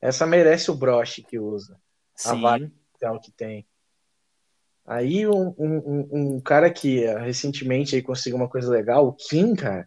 Essa 0.00 0.26
merece 0.26 0.70
o 0.70 0.74
broche 0.74 1.22
que 1.22 1.38
usa. 1.38 1.80
Sim. 2.14 2.30
A 2.30 2.34
vaga 2.34 2.72
que 3.22 3.30
tem. 3.30 3.66
Aí 4.88 5.28
um, 5.28 5.54
um, 5.58 6.08
um, 6.10 6.40
cara 6.40 6.70
que 6.72 7.04
recentemente 7.18 7.94
aí 7.94 8.00
conseguiu 8.00 8.38
uma 8.38 8.48
coisa 8.48 8.70
legal, 8.70 9.06
o 9.06 9.12
Kim, 9.12 9.54
cara. 9.54 9.86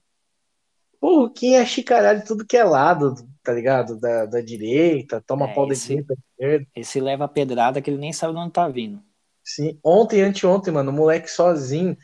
Pô, 1.00 1.24
o 1.24 1.30
Kim 1.32 1.56
é 1.56 1.66
chicaralho 1.66 2.20
de 2.20 2.28
tudo 2.28 2.46
que 2.46 2.56
é 2.56 2.64
lado, 2.64 3.16
tá 3.42 3.52
ligado? 3.52 4.00
Da, 4.00 4.28
da 4.28 4.42
direita, 4.42 5.20
toma 5.26 5.50
é, 5.50 5.54
pau 5.56 5.68
da 5.68 5.74
direita, 5.74 6.14
esquerda. 6.14 6.68
Esse 6.76 7.02
leva 7.02 7.28
pedrada 7.28 7.82
que 7.82 7.90
ele 7.90 7.98
nem 7.98 8.14
sabe 8.14 8.36
de 8.36 8.40
onde 8.42 8.54
tá 8.54 8.68
vindo. 8.68 9.02
Sim, 9.44 9.80
ontem 9.84 10.20
e 10.20 10.22
anteontem, 10.22 10.72
mano, 10.72 10.92
o 10.92 10.94
moleque 10.94 11.32
sozinho 11.32 11.98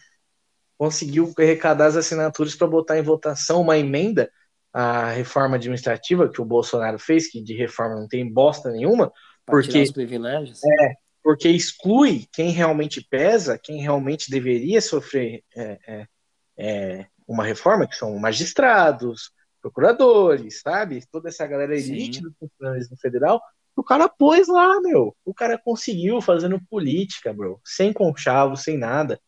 conseguiu 0.76 1.32
arrecadar 1.38 1.86
as 1.86 1.98
assinaturas 1.98 2.56
para 2.56 2.66
botar 2.66 2.98
em 2.98 3.04
votação 3.04 3.62
uma 3.62 3.78
emenda 3.78 4.28
à 4.74 5.12
reforma 5.12 5.58
administrativa 5.58 6.30
que 6.30 6.42
o 6.42 6.46
Bolsonaro 6.46 6.98
fez, 6.98 7.30
que 7.30 7.44
de 7.44 7.54
reforma 7.56 7.96
não 7.96 8.08
tem 8.08 8.28
bosta 8.28 8.72
nenhuma, 8.72 9.12
pra 9.46 9.54
porque 9.54 9.84
os 9.84 9.92
privilégios. 9.92 10.62
É, 10.64 10.96
porque 11.28 11.50
exclui 11.50 12.26
quem 12.32 12.52
realmente 12.52 13.02
pesa, 13.02 13.60
quem 13.62 13.82
realmente 13.82 14.32
deveria 14.32 14.80
sofrer 14.80 15.44
é, 15.54 15.78
é, 15.86 16.08
é, 16.58 17.08
uma 17.28 17.44
reforma, 17.44 17.86
que 17.86 17.98
são 17.98 18.18
magistrados, 18.18 19.34
procuradores, 19.62 20.62
sabe? 20.62 21.04
Toda 21.12 21.28
essa 21.28 21.46
galera 21.46 21.76
elite 21.76 22.22
do 22.22 22.34
funcionalismo 22.40 22.96
federal, 22.96 23.42
o 23.76 23.84
cara 23.84 24.08
pôs 24.08 24.48
lá, 24.48 24.80
meu. 24.80 25.14
O 25.26 25.34
cara 25.34 25.58
conseguiu 25.58 26.22
fazendo 26.22 26.62
política, 26.70 27.34
bro. 27.34 27.60
Sem 27.62 27.92
conchavo, 27.92 28.56
sem 28.56 28.78
nada. 28.78 29.20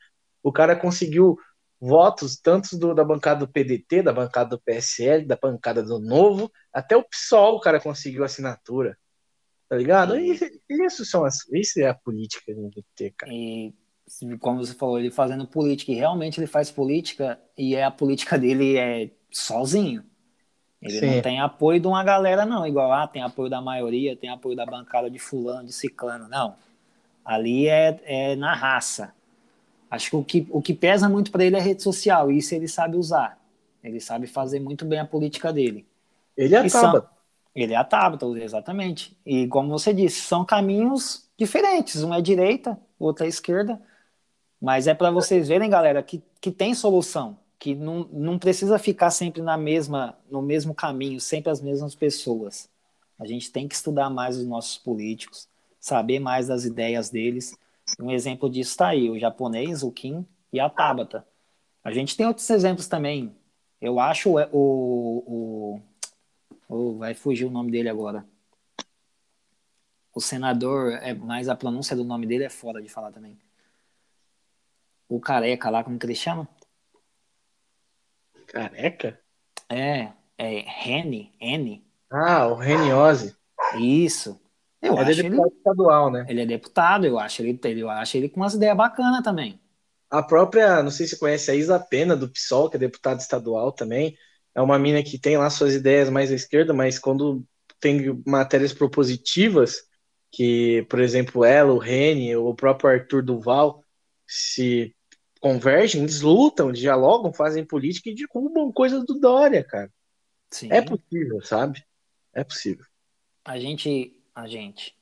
O 0.41 0.53
cara 0.53 0.77
conseguiu 0.77 1.37
votos, 1.81 2.39
tanto 2.39 2.77
do, 2.77 2.95
da 2.95 3.03
bancada 3.03 3.41
do 3.45 3.51
PDT, 3.51 4.03
da 4.03 4.13
bancada 4.13 4.51
do 4.51 4.61
PSL, 4.61 5.25
da 5.25 5.35
bancada 5.35 5.83
do 5.83 5.99
Novo, 5.99 6.49
até 6.71 6.95
o 6.95 7.03
PSOL 7.03 7.57
o 7.57 7.59
cara 7.59 7.81
conseguiu 7.81 8.23
assinatura. 8.23 8.97
Tá 9.69 9.75
ligado? 9.75 10.17
E, 10.19 10.37
isso, 10.67 11.05
são 11.05 11.23
as, 11.23 11.47
isso 11.53 11.79
é 11.79 11.87
a 11.87 11.93
política 11.93 12.43
que 12.43 12.51
a 12.51 12.55
gente 12.55 12.73
tem 12.73 12.83
que 12.83 12.89
ter, 12.95 13.11
cara. 13.11 13.31
E 13.31 13.71
como 14.39 14.65
você 14.65 14.73
falou, 14.73 14.99
ele 14.99 15.11
fazendo 15.11 15.45
política, 15.45 15.91
e 15.91 15.95
realmente 15.95 16.39
ele 16.39 16.47
faz 16.47 16.71
política, 16.71 17.39
e 17.55 17.75
é 17.75 17.83
a 17.83 17.91
política 17.91 18.37
dele 18.37 18.77
é 18.77 19.11
sozinho. 19.31 20.03
Ele 20.81 20.99
Sim. 20.99 21.15
não 21.15 21.21
tem 21.21 21.39
apoio 21.39 21.79
de 21.79 21.85
uma 21.85 22.03
galera, 22.03 22.45
não, 22.45 22.65
igual 22.65 22.91
ah, 22.91 23.07
tem 23.07 23.21
apoio 23.21 23.49
da 23.49 23.61
maioria, 23.61 24.15
tem 24.15 24.31
apoio 24.31 24.55
da 24.55 24.65
bancada 24.65 25.09
de 25.09 25.19
fulano, 25.19 25.67
de 25.67 25.73
ciclano, 25.73 26.27
não. 26.27 26.55
Ali 27.23 27.67
é, 27.67 27.99
é 28.05 28.35
na 28.35 28.55
raça. 28.55 29.13
Acho 29.91 30.09
que 30.09 30.15
o 30.15 30.23
que, 30.23 30.47
o 30.49 30.61
que 30.61 30.73
pesa 30.73 31.07
muito 31.07 31.31
para 31.31 31.43
ele 31.43 31.57
é 31.57 31.59
rede 31.59 31.83
social, 31.83 32.31
e 32.31 32.39
isso 32.39 32.55
ele 32.55 32.67
sabe 32.67 32.97
usar. 32.97 33.39
Ele 33.83 33.99
sabe 33.99 34.25
fazer 34.25 34.59
muito 34.59 34.83
bem 34.85 34.99
a 34.99 35.05
política 35.05 35.53
dele. 35.53 35.85
Ele 36.35 36.55
acaba. 36.55 37.01
São, 37.01 37.18
ele 37.61 37.73
é 37.73 37.77
a 37.77 37.83
Tabata, 37.83 38.25
exatamente. 38.39 39.17
E 39.25 39.47
como 39.47 39.69
você 39.69 39.93
disse, 39.93 40.21
são 40.21 40.45
caminhos 40.45 41.29
diferentes. 41.37 42.03
Um 42.03 42.13
é 42.13 42.21
direita, 42.21 42.79
o 42.97 43.05
outro 43.05 43.25
é 43.25 43.27
esquerda. 43.27 43.81
Mas 44.61 44.87
é 44.87 44.93
para 44.93 45.11
vocês 45.11 45.47
verem, 45.47 45.69
galera, 45.69 46.03
que, 46.03 46.21
que 46.41 46.51
tem 46.51 46.73
solução. 46.73 47.37
Que 47.57 47.75
não, 47.75 48.07
não 48.11 48.39
precisa 48.39 48.79
ficar 48.79 49.11
sempre 49.11 49.41
na 49.41 49.57
mesma, 49.57 50.17
no 50.29 50.41
mesmo 50.41 50.73
caminho, 50.73 51.19
sempre 51.19 51.51
as 51.51 51.61
mesmas 51.61 51.95
pessoas. 51.95 52.69
A 53.17 53.25
gente 53.25 53.51
tem 53.51 53.67
que 53.67 53.75
estudar 53.75 54.09
mais 54.09 54.37
os 54.37 54.45
nossos 54.45 54.77
políticos, 54.77 55.47
saber 55.79 56.19
mais 56.19 56.47
das 56.47 56.63
ideias 56.63 57.09
deles. 57.09 57.57
Um 57.99 58.11
exemplo 58.11 58.49
disso 58.49 58.71
está 58.71 58.89
aí, 58.89 59.09
o 59.09 59.19
japonês, 59.19 59.83
o 59.83 59.91
Kim 59.91 60.25
e 60.53 60.59
a 60.59 60.69
Tabata. 60.69 61.25
A 61.83 61.91
gente 61.91 62.15
tem 62.15 62.25
outros 62.25 62.49
exemplos 62.49 62.87
também. 62.87 63.35
Eu 63.81 63.99
acho 63.99 64.29
o, 64.31 64.39
o, 64.53 65.81
Oh, 66.71 66.99
vai 66.99 67.15
fugir 67.15 67.45
o 67.45 67.49
nome 67.49 67.71
dele 67.71 67.89
agora. 67.89 68.23
O 70.13 70.21
senador, 70.21 70.93
é, 71.01 71.15
mas 71.15 71.49
a 71.49 71.55
pronúncia 71.55 71.95
do 71.95 72.03
nome 72.03 72.27
dele 72.27 72.43
é 72.43 72.49
fora 72.49 72.79
de 72.79 72.87
falar 72.87 73.11
também. 73.11 73.39
O 75.07 75.19
careca 75.19 75.71
lá, 75.71 75.83
como 75.83 75.97
que 75.97 76.05
ele 76.05 76.13
chama? 76.13 76.47
Careca? 78.45 79.19
É, 79.67 80.11
é 80.37 80.59
Rene, 80.59 81.33
N. 81.39 81.83
Ah, 82.11 82.47
o 82.47 82.55
Rene 82.55 82.93
Ozzy. 82.93 83.35
Isso. 83.79 84.39
Eu 84.79 84.93
ele 84.93 85.01
é 85.01 85.11
acho 85.11 85.19
é 85.19 85.23
deputado 85.23 85.47
ele, 85.47 85.57
estadual, 85.57 86.11
né? 86.11 86.25
Ele 86.29 86.41
é 86.41 86.45
deputado, 86.45 87.05
eu 87.07 87.17
acho 87.17 87.41
ele, 87.41 87.59
eu 87.81 87.89
acho 87.89 88.15
ele 88.15 88.29
com 88.29 88.41
umas 88.41 88.53
ideias 88.53 88.77
bacanas 88.77 89.23
também. 89.23 89.59
A 90.09 90.21
própria, 90.21 90.83
não 90.83 90.91
sei 90.91 91.07
se 91.07 91.15
você 91.15 91.19
conhece 91.19 91.49
a 91.49 91.55
Isa 91.55 91.79
Pena 91.79 92.15
do 92.15 92.29
PSOL, 92.29 92.69
que 92.69 92.77
é 92.77 92.79
deputada 92.79 93.19
estadual 93.19 93.71
também 93.71 94.15
é 94.55 94.61
uma 94.61 94.79
mina 94.79 95.03
que 95.03 95.19
tem 95.19 95.37
lá 95.37 95.49
suas 95.49 95.73
ideias 95.73 96.09
mais 96.09 96.31
à 96.31 96.35
esquerda, 96.35 96.73
mas 96.73 96.99
quando 96.99 97.43
tem 97.79 98.21
matérias 98.25 98.73
propositivas, 98.73 99.83
que, 100.31 100.85
por 100.89 100.99
exemplo, 100.99 101.43
ela, 101.43 101.73
o 101.73 101.77
Rene, 101.77 102.35
o 102.35 102.53
próprio 102.53 102.89
Arthur 102.89 103.23
Duval 103.23 103.83
se 104.27 104.95
convergem, 105.39 106.01
eles 106.01 106.21
lutam, 106.21 106.71
dialogam, 106.71 107.33
fazem 107.33 107.65
política 107.65 108.09
e 108.09 108.15
derrubam 108.15 108.71
coisas 108.71 109.05
do 109.05 109.19
Dória, 109.19 109.63
cara. 109.63 109.91
Sim. 110.51 110.71
É 110.71 110.81
possível, 110.81 111.41
sabe? 111.41 111.83
É 112.33 112.43
possível. 112.43 112.85
A 113.45 113.59
gente, 113.59 114.21
a 114.35 114.47
gente, 114.47 114.95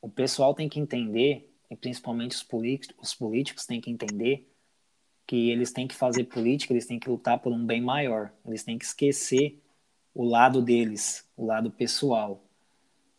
o 0.00 0.08
pessoal 0.08 0.54
tem 0.54 0.68
que 0.68 0.78
entender, 0.78 1.50
e 1.70 1.76
principalmente 1.76 2.36
os 2.36 2.42
políticos, 2.42 2.96
os 3.02 3.14
políticos 3.14 3.66
têm 3.66 3.80
que 3.80 3.90
entender 3.90 4.48
que 5.26 5.50
eles 5.50 5.72
têm 5.72 5.88
que 5.88 5.94
fazer 5.94 6.24
política, 6.24 6.72
eles 6.72 6.86
têm 6.86 6.98
que 6.98 7.08
lutar 7.08 7.38
por 7.38 7.52
um 7.52 7.64
bem 7.64 7.80
maior. 7.80 8.32
Eles 8.46 8.62
têm 8.64 8.78
que 8.78 8.84
esquecer 8.84 9.60
o 10.14 10.24
lado 10.24 10.62
deles, 10.62 11.28
o 11.36 11.46
lado 11.46 11.70
pessoal. 11.70 12.42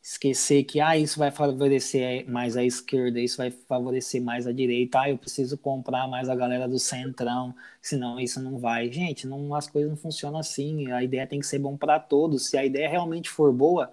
Esquecer 0.02 0.64
que 0.66 0.80
ah, 0.80 0.96
isso 0.98 1.18
vai 1.18 1.32
favorecer 1.32 2.30
mais 2.30 2.56
a 2.56 2.64
esquerda, 2.64 3.20
isso 3.20 3.38
vai 3.38 3.50
favorecer 3.52 4.22
mais 4.22 4.46
a 4.48 4.54
direita, 4.54 5.00
ah, 5.02 5.10
eu 5.10 5.18
preciso 5.18 5.58
comprar 5.58 6.08
mais 6.08 6.30
a 6.30 6.36
galera 6.36 6.68
do 6.68 6.78
centrão, 6.78 7.56
senão 7.82 8.20
isso 8.20 8.40
não 8.42 8.60
vai. 8.60 8.92
Gente, 8.92 9.26
não, 9.28 9.56
as 9.56 9.68
coisas 9.68 9.90
não 9.90 9.98
funcionam 9.98 10.40
assim. 10.40 10.92
A 10.92 11.04
ideia 11.04 11.26
tem 11.28 11.40
que 11.40 11.48
ser 11.48 11.60
bom 11.60 11.76
para 11.78 12.00
todos. 12.00 12.48
Se 12.50 12.58
a 12.58 12.66
ideia 12.66 12.88
realmente 12.90 13.30
for 13.30 13.52
boa, 13.52 13.92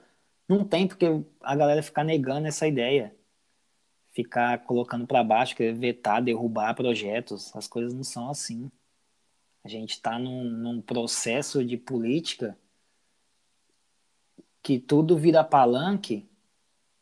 não 0.48 0.64
tem 0.64 0.86
porque 0.86 1.06
a 1.42 1.56
galera 1.56 1.82
ficar 1.82 2.04
negando 2.04 2.46
essa 2.46 2.66
ideia 2.68 3.14
ficar 4.12 4.58
colocando 4.64 5.06
para 5.06 5.24
baixo, 5.24 5.56
querer 5.56 5.74
vetar, 5.74 6.22
derrubar 6.22 6.74
projetos. 6.74 7.54
As 7.56 7.66
coisas 7.66 7.92
não 7.92 8.04
são 8.04 8.28
assim. 8.28 8.70
A 9.64 9.68
gente 9.68 9.92
está 9.92 10.18
num, 10.18 10.44
num, 10.44 10.80
processo 10.80 11.64
de 11.64 11.76
política 11.76 12.56
que 14.62 14.78
tudo 14.78 15.16
vira 15.16 15.42
palanque 15.42 16.28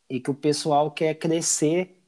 e 0.09 0.19
que 0.19 0.31
o 0.31 0.35
pessoal 0.35 0.89
quer 0.91 1.15
crescer 1.15 2.01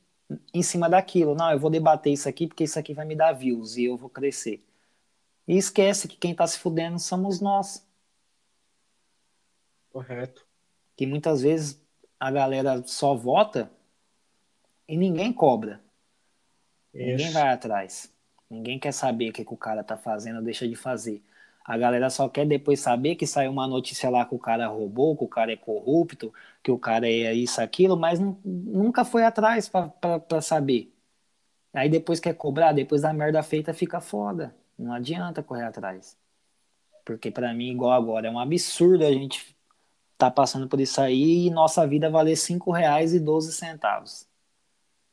em 0.53 0.63
cima 0.63 0.89
daquilo. 0.89 1.35
Não, 1.35 1.51
eu 1.51 1.59
vou 1.59 1.69
debater 1.69 2.13
isso 2.13 2.29
aqui 2.29 2.47
porque 2.47 2.63
isso 2.63 2.79
aqui 2.79 2.93
vai 2.93 3.05
me 3.05 3.15
dar 3.15 3.33
views 3.33 3.77
e 3.77 3.85
eu 3.85 3.97
vou 3.97 4.09
crescer. 4.09 4.63
E 5.47 5.57
esquece 5.57 6.07
que 6.07 6.15
quem 6.15 6.31
está 6.31 6.47
se 6.47 6.57
fudendo 6.59 6.99
somos 6.99 7.41
nós. 7.41 7.85
Correto. 9.91 10.45
Que 10.95 11.05
muitas 11.05 11.41
vezes 11.41 11.83
a 12.19 12.31
galera 12.31 12.81
só 12.85 13.13
vota 13.13 13.69
e 14.87 14.97
ninguém 14.97 15.33
cobra. 15.33 15.81
Isso. 16.93 17.05
Ninguém 17.05 17.31
vai 17.31 17.49
atrás. 17.49 18.13
Ninguém 18.49 18.79
quer 18.79 18.91
saber 18.91 19.29
o 19.29 19.33
que, 19.33 19.43
que 19.43 19.53
o 19.53 19.57
cara 19.57 19.83
tá 19.83 19.97
fazendo 19.97 20.37
ou 20.37 20.43
deixa 20.43 20.67
de 20.67 20.75
fazer. 20.75 21.23
A 21.65 21.77
galera 21.77 22.09
só 22.09 22.27
quer 22.27 22.45
depois 22.45 22.79
saber 22.81 23.15
que 23.15 23.25
saiu 23.25 23.51
uma 23.51 23.67
notícia 23.67 24.09
lá 24.09 24.25
que 24.25 24.35
o 24.35 24.39
cara 24.39 24.67
roubou, 24.67 25.17
que 25.17 25.23
o 25.23 25.27
cara 25.27 25.53
é 25.53 25.55
corrupto, 25.55 26.33
que 26.61 26.69
o 26.69 26.77
cara 26.77 27.07
é 27.07 27.33
isso, 27.33 27.61
aquilo, 27.61 27.95
mas 27.95 28.19
nunca 28.43 29.05
foi 29.05 29.23
atrás 29.23 29.69
para 29.69 30.41
saber. 30.41 30.93
Aí 31.73 31.89
depois 31.89 32.19
quer 32.19 32.35
cobrar, 32.35 32.73
depois 32.73 33.01
da 33.01 33.13
merda 33.13 33.41
feita 33.41 33.73
fica 33.73 34.01
foda. 34.01 34.53
Não 34.77 34.93
adianta 34.93 35.41
correr 35.41 35.63
atrás. 35.63 36.17
Porque 37.05 37.31
para 37.31 37.53
mim, 37.53 37.71
igual 37.71 37.91
agora, 37.93 38.27
é 38.27 38.31
um 38.31 38.39
absurdo 38.39 39.05
a 39.05 39.11
gente 39.11 39.55
tá 40.17 40.29
passando 40.29 40.67
por 40.67 40.79
isso 40.79 41.01
aí 41.01 41.47
e 41.47 41.49
nossa 41.49 41.87
vida 41.87 42.09
valer 42.09 42.35
cinco 42.37 42.71
reais 42.71 43.13
e 43.13 43.19
doze 43.19 43.53
centavos. 43.53 44.27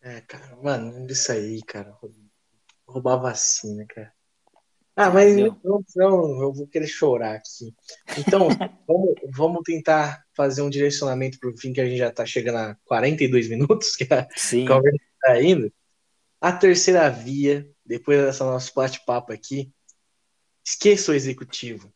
É, 0.02 0.20
cara, 0.22 0.56
mano, 0.62 1.06
isso 1.10 1.30
aí, 1.30 1.60
cara. 1.62 1.96
Roubar 2.86 3.20
vacina, 3.20 3.84
cara. 3.86 4.12
Ah, 4.96 5.10
mas 5.10 5.36
não, 5.36 5.84
não, 5.96 6.42
eu 6.42 6.52
vou 6.52 6.66
querer 6.66 6.86
chorar 6.86 7.36
aqui. 7.36 7.74
Então, 8.18 8.48
vamos, 8.86 9.14
vamos 9.34 9.62
tentar 9.64 10.22
fazer 10.34 10.62
um 10.62 10.70
direcionamento 10.70 11.38
para 11.38 11.50
o 11.50 11.56
fim, 11.56 11.72
que 11.72 11.80
a 11.80 11.86
gente 11.86 11.98
já 11.98 12.08
está 12.08 12.26
chegando 12.26 12.56
a 12.56 12.76
42 12.84 13.48
minutos, 13.48 13.94
que 13.96 14.04
a 14.12 14.28
Sim. 14.36 14.66
conversa 14.66 14.98
está 15.14 15.42
indo. 15.42 15.72
A 16.40 16.52
terceira 16.52 17.08
via, 17.08 17.70
depois 17.84 18.18
dessa 18.20 18.44
nosso 18.44 18.72
bate-papo 18.74 19.32
aqui, 19.32 19.72
esqueça 20.64 21.12
o 21.12 21.14
executivo. 21.14 21.92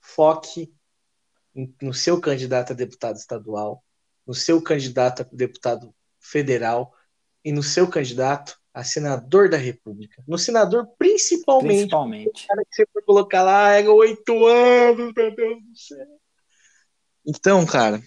Foque 0.00 0.72
no 1.82 1.92
seu 1.92 2.20
candidato 2.20 2.72
a 2.72 2.76
deputado 2.76 3.16
estadual, 3.16 3.84
no 4.26 4.34
seu 4.34 4.62
candidato 4.62 5.22
a 5.22 5.28
deputado 5.32 5.94
federal 6.20 6.92
e 7.48 7.52
no 7.52 7.62
seu 7.62 7.88
candidato 7.88 8.60
a 8.74 8.84
senador 8.84 9.48
da 9.48 9.56
República. 9.56 10.22
No 10.28 10.36
senador, 10.36 10.86
principalmente. 10.98 11.78
Principalmente. 11.78 12.44
O 12.44 12.46
cara 12.46 12.62
que 12.62 12.76
você 12.76 12.86
for 12.92 13.02
colocar 13.04 13.42
lá 13.42 13.70
é 13.70 13.88
oito 13.88 14.46
anos, 14.46 15.14
meu 15.16 15.34
Deus 15.34 15.62
do 15.64 15.74
céu. 15.74 16.20
Então, 17.26 17.64
cara, 17.64 18.02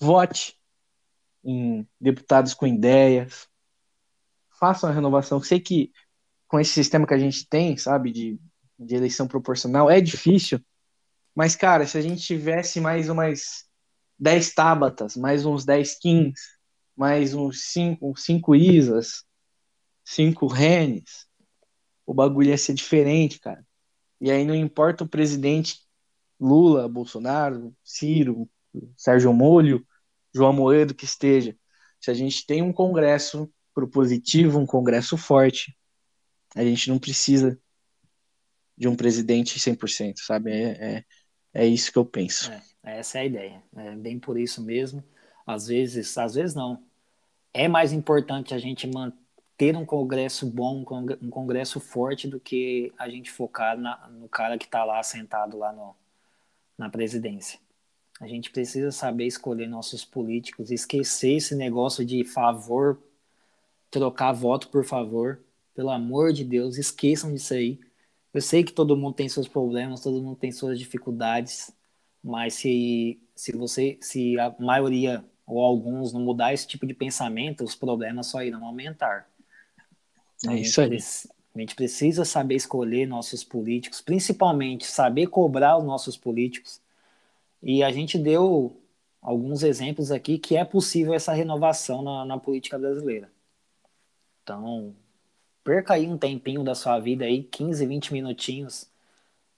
vote 0.00 0.56
em 1.44 1.84
deputados 2.00 2.54
com 2.54 2.64
ideias. 2.64 3.48
Faça 4.56 4.86
uma 4.86 4.94
renovação. 4.94 5.42
Sei 5.42 5.58
que 5.58 5.90
com 6.46 6.60
esse 6.60 6.72
sistema 6.72 7.08
que 7.08 7.14
a 7.14 7.18
gente 7.18 7.44
tem, 7.48 7.76
sabe, 7.76 8.12
de, 8.12 8.40
de 8.78 8.94
eleição 8.94 9.26
proporcional, 9.26 9.90
é 9.90 10.00
difícil. 10.00 10.60
Mas, 11.34 11.56
cara, 11.56 11.88
se 11.88 11.98
a 11.98 12.00
gente 12.00 12.22
tivesse 12.22 12.80
mais 12.80 13.08
umas 13.08 13.64
10 14.16 14.54
tábatas, 14.54 15.16
mais 15.16 15.44
uns 15.44 15.64
10 15.64 15.98
kings, 15.98 16.57
mais 16.98 17.32
uns 17.32 17.62
5 17.70 18.16
cinco 18.16 18.56
isas, 18.56 19.24
5 20.04 20.48
renes, 20.48 21.28
o 22.04 22.12
bagulho 22.12 22.48
ia 22.48 22.58
ser 22.58 22.74
diferente, 22.74 23.38
cara. 23.38 23.64
E 24.20 24.32
aí 24.32 24.44
não 24.44 24.54
importa 24.54 25.04
o 25.04 25.08
presidente 25.08 25.78
Lula, 26.40 26.88
Bolsonaro, 26.88 27.72
Ciro, 27.84 28.50
Sérgio 28.96 29.32
Molho, 29.32 29.86
João 30.34 30.52
Moedo 30.52 30.92
que 30.92 31.04
esteja. 31.04 31.56
Se 32.00 32.10
a 32.10 32.14
gente 32.14 32.44
tem 32.44 32.62
um 32.62 32.72
congresso 32.72 33.48
propositivo, 33.72 34.58
um 34.58 34.66
congresso 34.66 35.16
forte, 35.16 35.76
a 36.56 36.64
gente 36.64 36.88
não 36.88 36.98
precisa 36.98 37.56
de 38.76 38.88
um 38.88 38.96
presidente 38.96 39.60
100%, 39.60 40.14
sabe? 40.16 40.50
É, 40.50 40.96
é, 40.96 41.04
é 41.54 41.66
isso 41.66 41.92
que 41.92 41.98
eu 41.98 42.04
penso. 42.04 42.50
É, 42.50 42.62
essa 42.98 43.18
é 43.18 43.20
a 43.20 43.24
ideia. 43.24 43.62
É 43.76 43.94
bem 43.94 44.18
por 44.18 44.36
isso 44.36 44.60
mesmo. 44.64 45.04
Às 45.48 45.66
vezes, 45.68 46.18
às 46.18 46.34
vezes 46.34 46.54
não. 46.54 46.87
É 47.58 47.66
mais 47.66 47.92
importante 47.92 48.54
a 48.54 48.58
gente 48.58 48.86
manter 48.86 49.76
um 49.76 49.84
congresso 49.84 50.46
bom, 50.46 50.84
um 51.20 51.28
congresso 51.28 51.80
forte, 51.80 52.28
do 52.28 52.38
que 52.38 52.92
a 52.96 53.08
gente 53.08 53.32
focar 53.32 53.76
na, 53.76 54.06
no 54.10 54.28
cara 54.28 54.56
que 54.56 54.66
está 54.66 54.84
lá 54.84 55.02
sentado 55.02 55.58
lá 55.58 55.72
no, 55.72 55.92
na 56.78 56.88
presidência. 56.88 57.58
A 58.20 58.28
gente 58.28 58.52
precisa 58.52 58.92
saber 58.92 59.26
escolher 59.26 59.66
nossos 59.66 60.04
políticos, 60.04 60.70
esquecer 60.70 61.38
esse 61.38 61.56
negócio 61.56 62.04
de 62.04 62.24
favor, 62.24 63.02
trocar 63.90 64.30
voto 64.30 64.68
por 64.68 64.84
favor. 64.84 65.40
Pelo 65.74 65.90
amor 65.90 66.32
de 66.32 66.44
Deus, 66.44 66.78
esqueçam 66.78 67.34
disso 67.34 67.54
aí. 67.54 67.80
Eu 68.32 68.40
sei 68.40 68.62
que 68.62 68.72
todo 68.72 68.96
mundo 68.96 69.14
tem 69.14 69.28
seus 69.28 69.48
problemas, 69.48 70.00
todo 70.00 70.22
mundo 70.22 70.36
tem 70.36 70.52
suas 70.52 70.78
dificuldades, 70.78 71.72
mas 72.22 72.54
se, 72.54 73.20
se 73.34 73.50
você, 73.50 73.98
se 74.00 74.38
a 74.38 74.54
maioria 74.60 75.24
ou 75.48 75.64
alguns 75.64 76.12
não 76.12 76.20
mudar 76.20 76.52
esse 76.52 76.66
tipo 76.66 76.86
de 76.86 76.92
pensamento, 76.92 77.64
os 77.64 77.74
problemas 77.74 78.26
só 78.26 78.42
irão 78.42 78.64
aumentar. 78.66 79.26
É 80.46 80.54
isso 80.54 80.80
aí. 80.80 80.98
A 81.54 81.60
gente 81.60 81.74
precisa 81.74 82.24
saber 82.24 82.54
escolher 82.54 83.06
nossos 83.06 83.42
políticos, 83.42 84.00
principalmente 84.00 84.86
saber 84.86 85.26
cobrar 85.26 85.78
os 85.78 85.84
nossos 85.84 86.16
políticos. 86.16 86.80
E 87.62 87.82
a 87.82 87.90
gente 87.90 88.16
deu 88.16 88.76
alguns 89.20 89.62
exemplos 89.64 90.12
aqui 90.12 90.38
que 90.38 90.56
é 90.56 90.64
possível 90.64 91.14
essa 91.14 91.32
renovação 91.32 92.02
na, 92.02 92.24
na 92.24 92.38
política 92.38 92.78
brasileira. 92.78 93.28
Então, 94.42 94.94
perca 95.64 95.94
aí 95.94 96.06
um 96.06 96.16
tempinho 96.16 96.62
da 96.62 96.74
sua 96.74 97.00
vida 97.00 97.24
aí, 97.24 97.42
15, 97.42 97.84
20 97.84 98.12
minutinhos, 98.12 98.88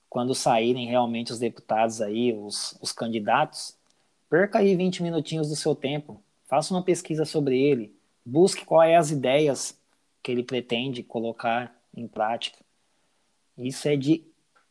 quando 0.09 0.33
saírem 0.33 0.87
realmente 0.87 1.31
os 1.31 1.39
deputados 1.39 2.01
aí, 2.01 2.33
os, 2.33 2.77
os 2.81 2.91
candidatos, 2.91 3.77
perca 4.31 4.59
aí 4.59 4.75
20 4.75 5.03
minutinhos 5.03 5.49
do 5.49 5.55
seu 5.55 5.75
tempo, 5.75 6.23
faça 6.45 6.73
uma 6.73 6.83
pesquisa 6.83 7.25
sobre 7.25 7.61
ele, 7.61 7.93
busque 8.25 8.65
quais 8.65 8.97
as 8.97 9.11
ideias 9.11 9.79
que 10.23 10.31
ele 10.31 10.43
pretende 10.43 11.03
colocar 11.03 11.75
em 11.95 12.07
prática. 12.07 12.57
Isso 13.57 13.87
é 13.87 13.95
de 13.95 14.25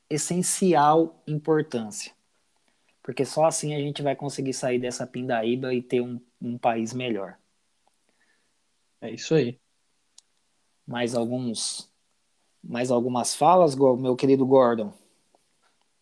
essencial 0.09 1.23
importância, 1.27 2.13
porque 3.03 3.25
só 3.25 3.45
assim 3.45 3.75
a 3.75 3.79
gente 3.79 4.03
vai 4.03 4.17
conseguir 4.17 4.55
sair 4.55 4.79
dessa 4.79 5.07
pindaíba 5.07 5.75
e 5.75 5.83
ter 5.83 6.01
um, 6.01 6.19
um 6.41 6.57
país 6.57 6.95
melhor. 6.95 7.39
É 9.01 9.11
isso 9.11 9.35
aí 9.35 9.61
mais 10.91 11.15
alguns 11.15 11.89
mais 12.63 12.91
algumas 12.91 13.35
falas, 13.35 13.75
meu 13.75 14.15
querido 14.17 14.45
Gordon? 14.45 14.93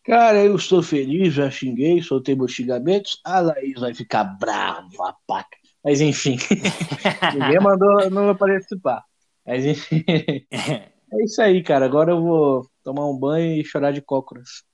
Cara, 0.08 0.42
eu 0.42 0.56
estou 0.56 0.82
feliz, 0.82 1.34
já 1.34 1.50
xinguei, 1.50 2.00
soltei 2.00 2.34
meus 2.34 2.52
xingamentos. 2.52 3.20
A 3.22 3.40
Laís 3.40 3.78
vai 3.78 3.92
ficar 3.92 4.24
brava, 4.24 5.14
paca. 5.26 5.58
Mas 5.84 6.00
enfim, 6.00 6.38
ninguém 7.34 7.60
mandou 7.60 8.08
não 8.10 8.34
participar. 8.34 9.04
Mas 9.46 9.66
enfim, 9.66 10.02
é 10.50 11.24
isso 11.24 11.42
aí, 11.42 11.62
cara. 11.62 11.84
Agora 11.84 12.12
eu 12.12 12.22
vou 12.22 12.70
tomar 12.82 13.06
um 13.06 13.14
banho 13.14 13.60
e 13.60 13.64
chorar 13.64 13.92
de 13.92 14.00
cócoras 14.00 14.64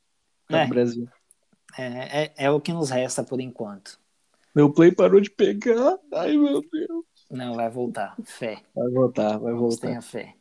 no 0.49 0.57
É. 0.57 0.67
Brasil. 0.69 1.09
É, 1.77 2.23
é, 2.27 2.33
é 2.37 2.51
o 2.53 2.61
que 2.61 2.73
nos 2.73 2.91
resta 2.91 3.25
por 3.25 3.41
enquanto. 3.41 3.99
Meu 4.55 4.73
play 4.73 4.93
parou 4.93 5.21
de 5.21 5.31
pegar. 5.31 5.99
Ai, 6.13 6.37
meu 6.37 6.63
Deus. 6.71 7.05
Não, 7.29 7.55
vai 7.55 7.69
voltar. 7.69 8.15
Fé. 8.25 8.63
Vai 8.73 8.89
voltar, 8.89 9.37
vai 9.39 9.53
voltar. 9.53 9.89
Tenha 9.89 10.01
fé. 10.01 10.35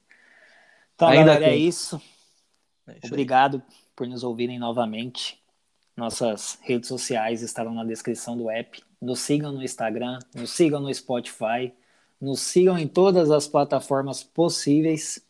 Então, 0.94 1.08
Ainda 1.08 1.34
galera, 1.34 1.52
é 1.52 1.56
isso. 1.56 2.00
É 2.88 2.98
isso 3.04 3.16
aí. 3.16 3.26
Por 3.96 4.08
nos 4.08 4.24
ouvirem 4.24 4.60
novamente. 4.60 5.41
Nossas 5.96 6.58
redes 6.62 6.88
sociais 6.88 7.41
estarão 7.41 7.74
na 7.74 7.84
descrição 7.84 8.36
do 8.36 8.50
app. 8.50 8.84
Nos 9.02 9.20
sigam 9.20 9.52
no 9.52 9.62
Instagram, 9.62 10.18
nos 10.34 10.52
sigam 10.52 10.80
no 10.80 10.94
Spotify, 10.94 11.74
nos 12.20 12.39
sigam 12.39 12.78
em 12.78 12.88
todas 12.88 13.30
as 13.30 13.48
plataformas 13.48 14.24
possíveis. 14.24 15.22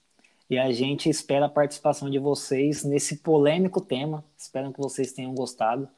E 0.50 0.58
a 0.58 0.72
gente 0.72 1.10
espera 1.10 1.48
a 1.48 1.50
participação 1.50 2.10
de 2.10 2.20
vocês 2.20 2.84
nesse 2.84 3.18
polêmico 3.18 3.82
tema. 3.82 4.24
Espero 4.38 4.72
que 4.72 4.80
vocês 4.80 5.12
tenham 5.12 5.34
gostado. 5.34 5.90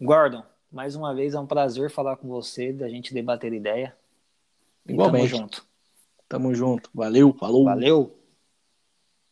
Gordon, 0.00 0.42
mais 0.70 0.94
uma 0.94 1.14
vez 1.14 1.34
é 1.34 1.40
um 1.40 1.46
prazer 1.46 1.90
falar 1.90 2.16
com 2.16 2.28
você, 2.28 2.72
da 2.72 2.88
gente 2.88 3.14
debater 3.14 3.52
ideia. 3.52 3.96
E 4.86 4.92
Igualmente. 4.92 5.30
Tamo 5.30 5.42
junto. 5.42 5.66
Tamo 6.28 6.54
junto. 6.54 6.90
Valeu, 6.92 7.32
falou. 7.32 7.64
Valeu! 7.64 8.15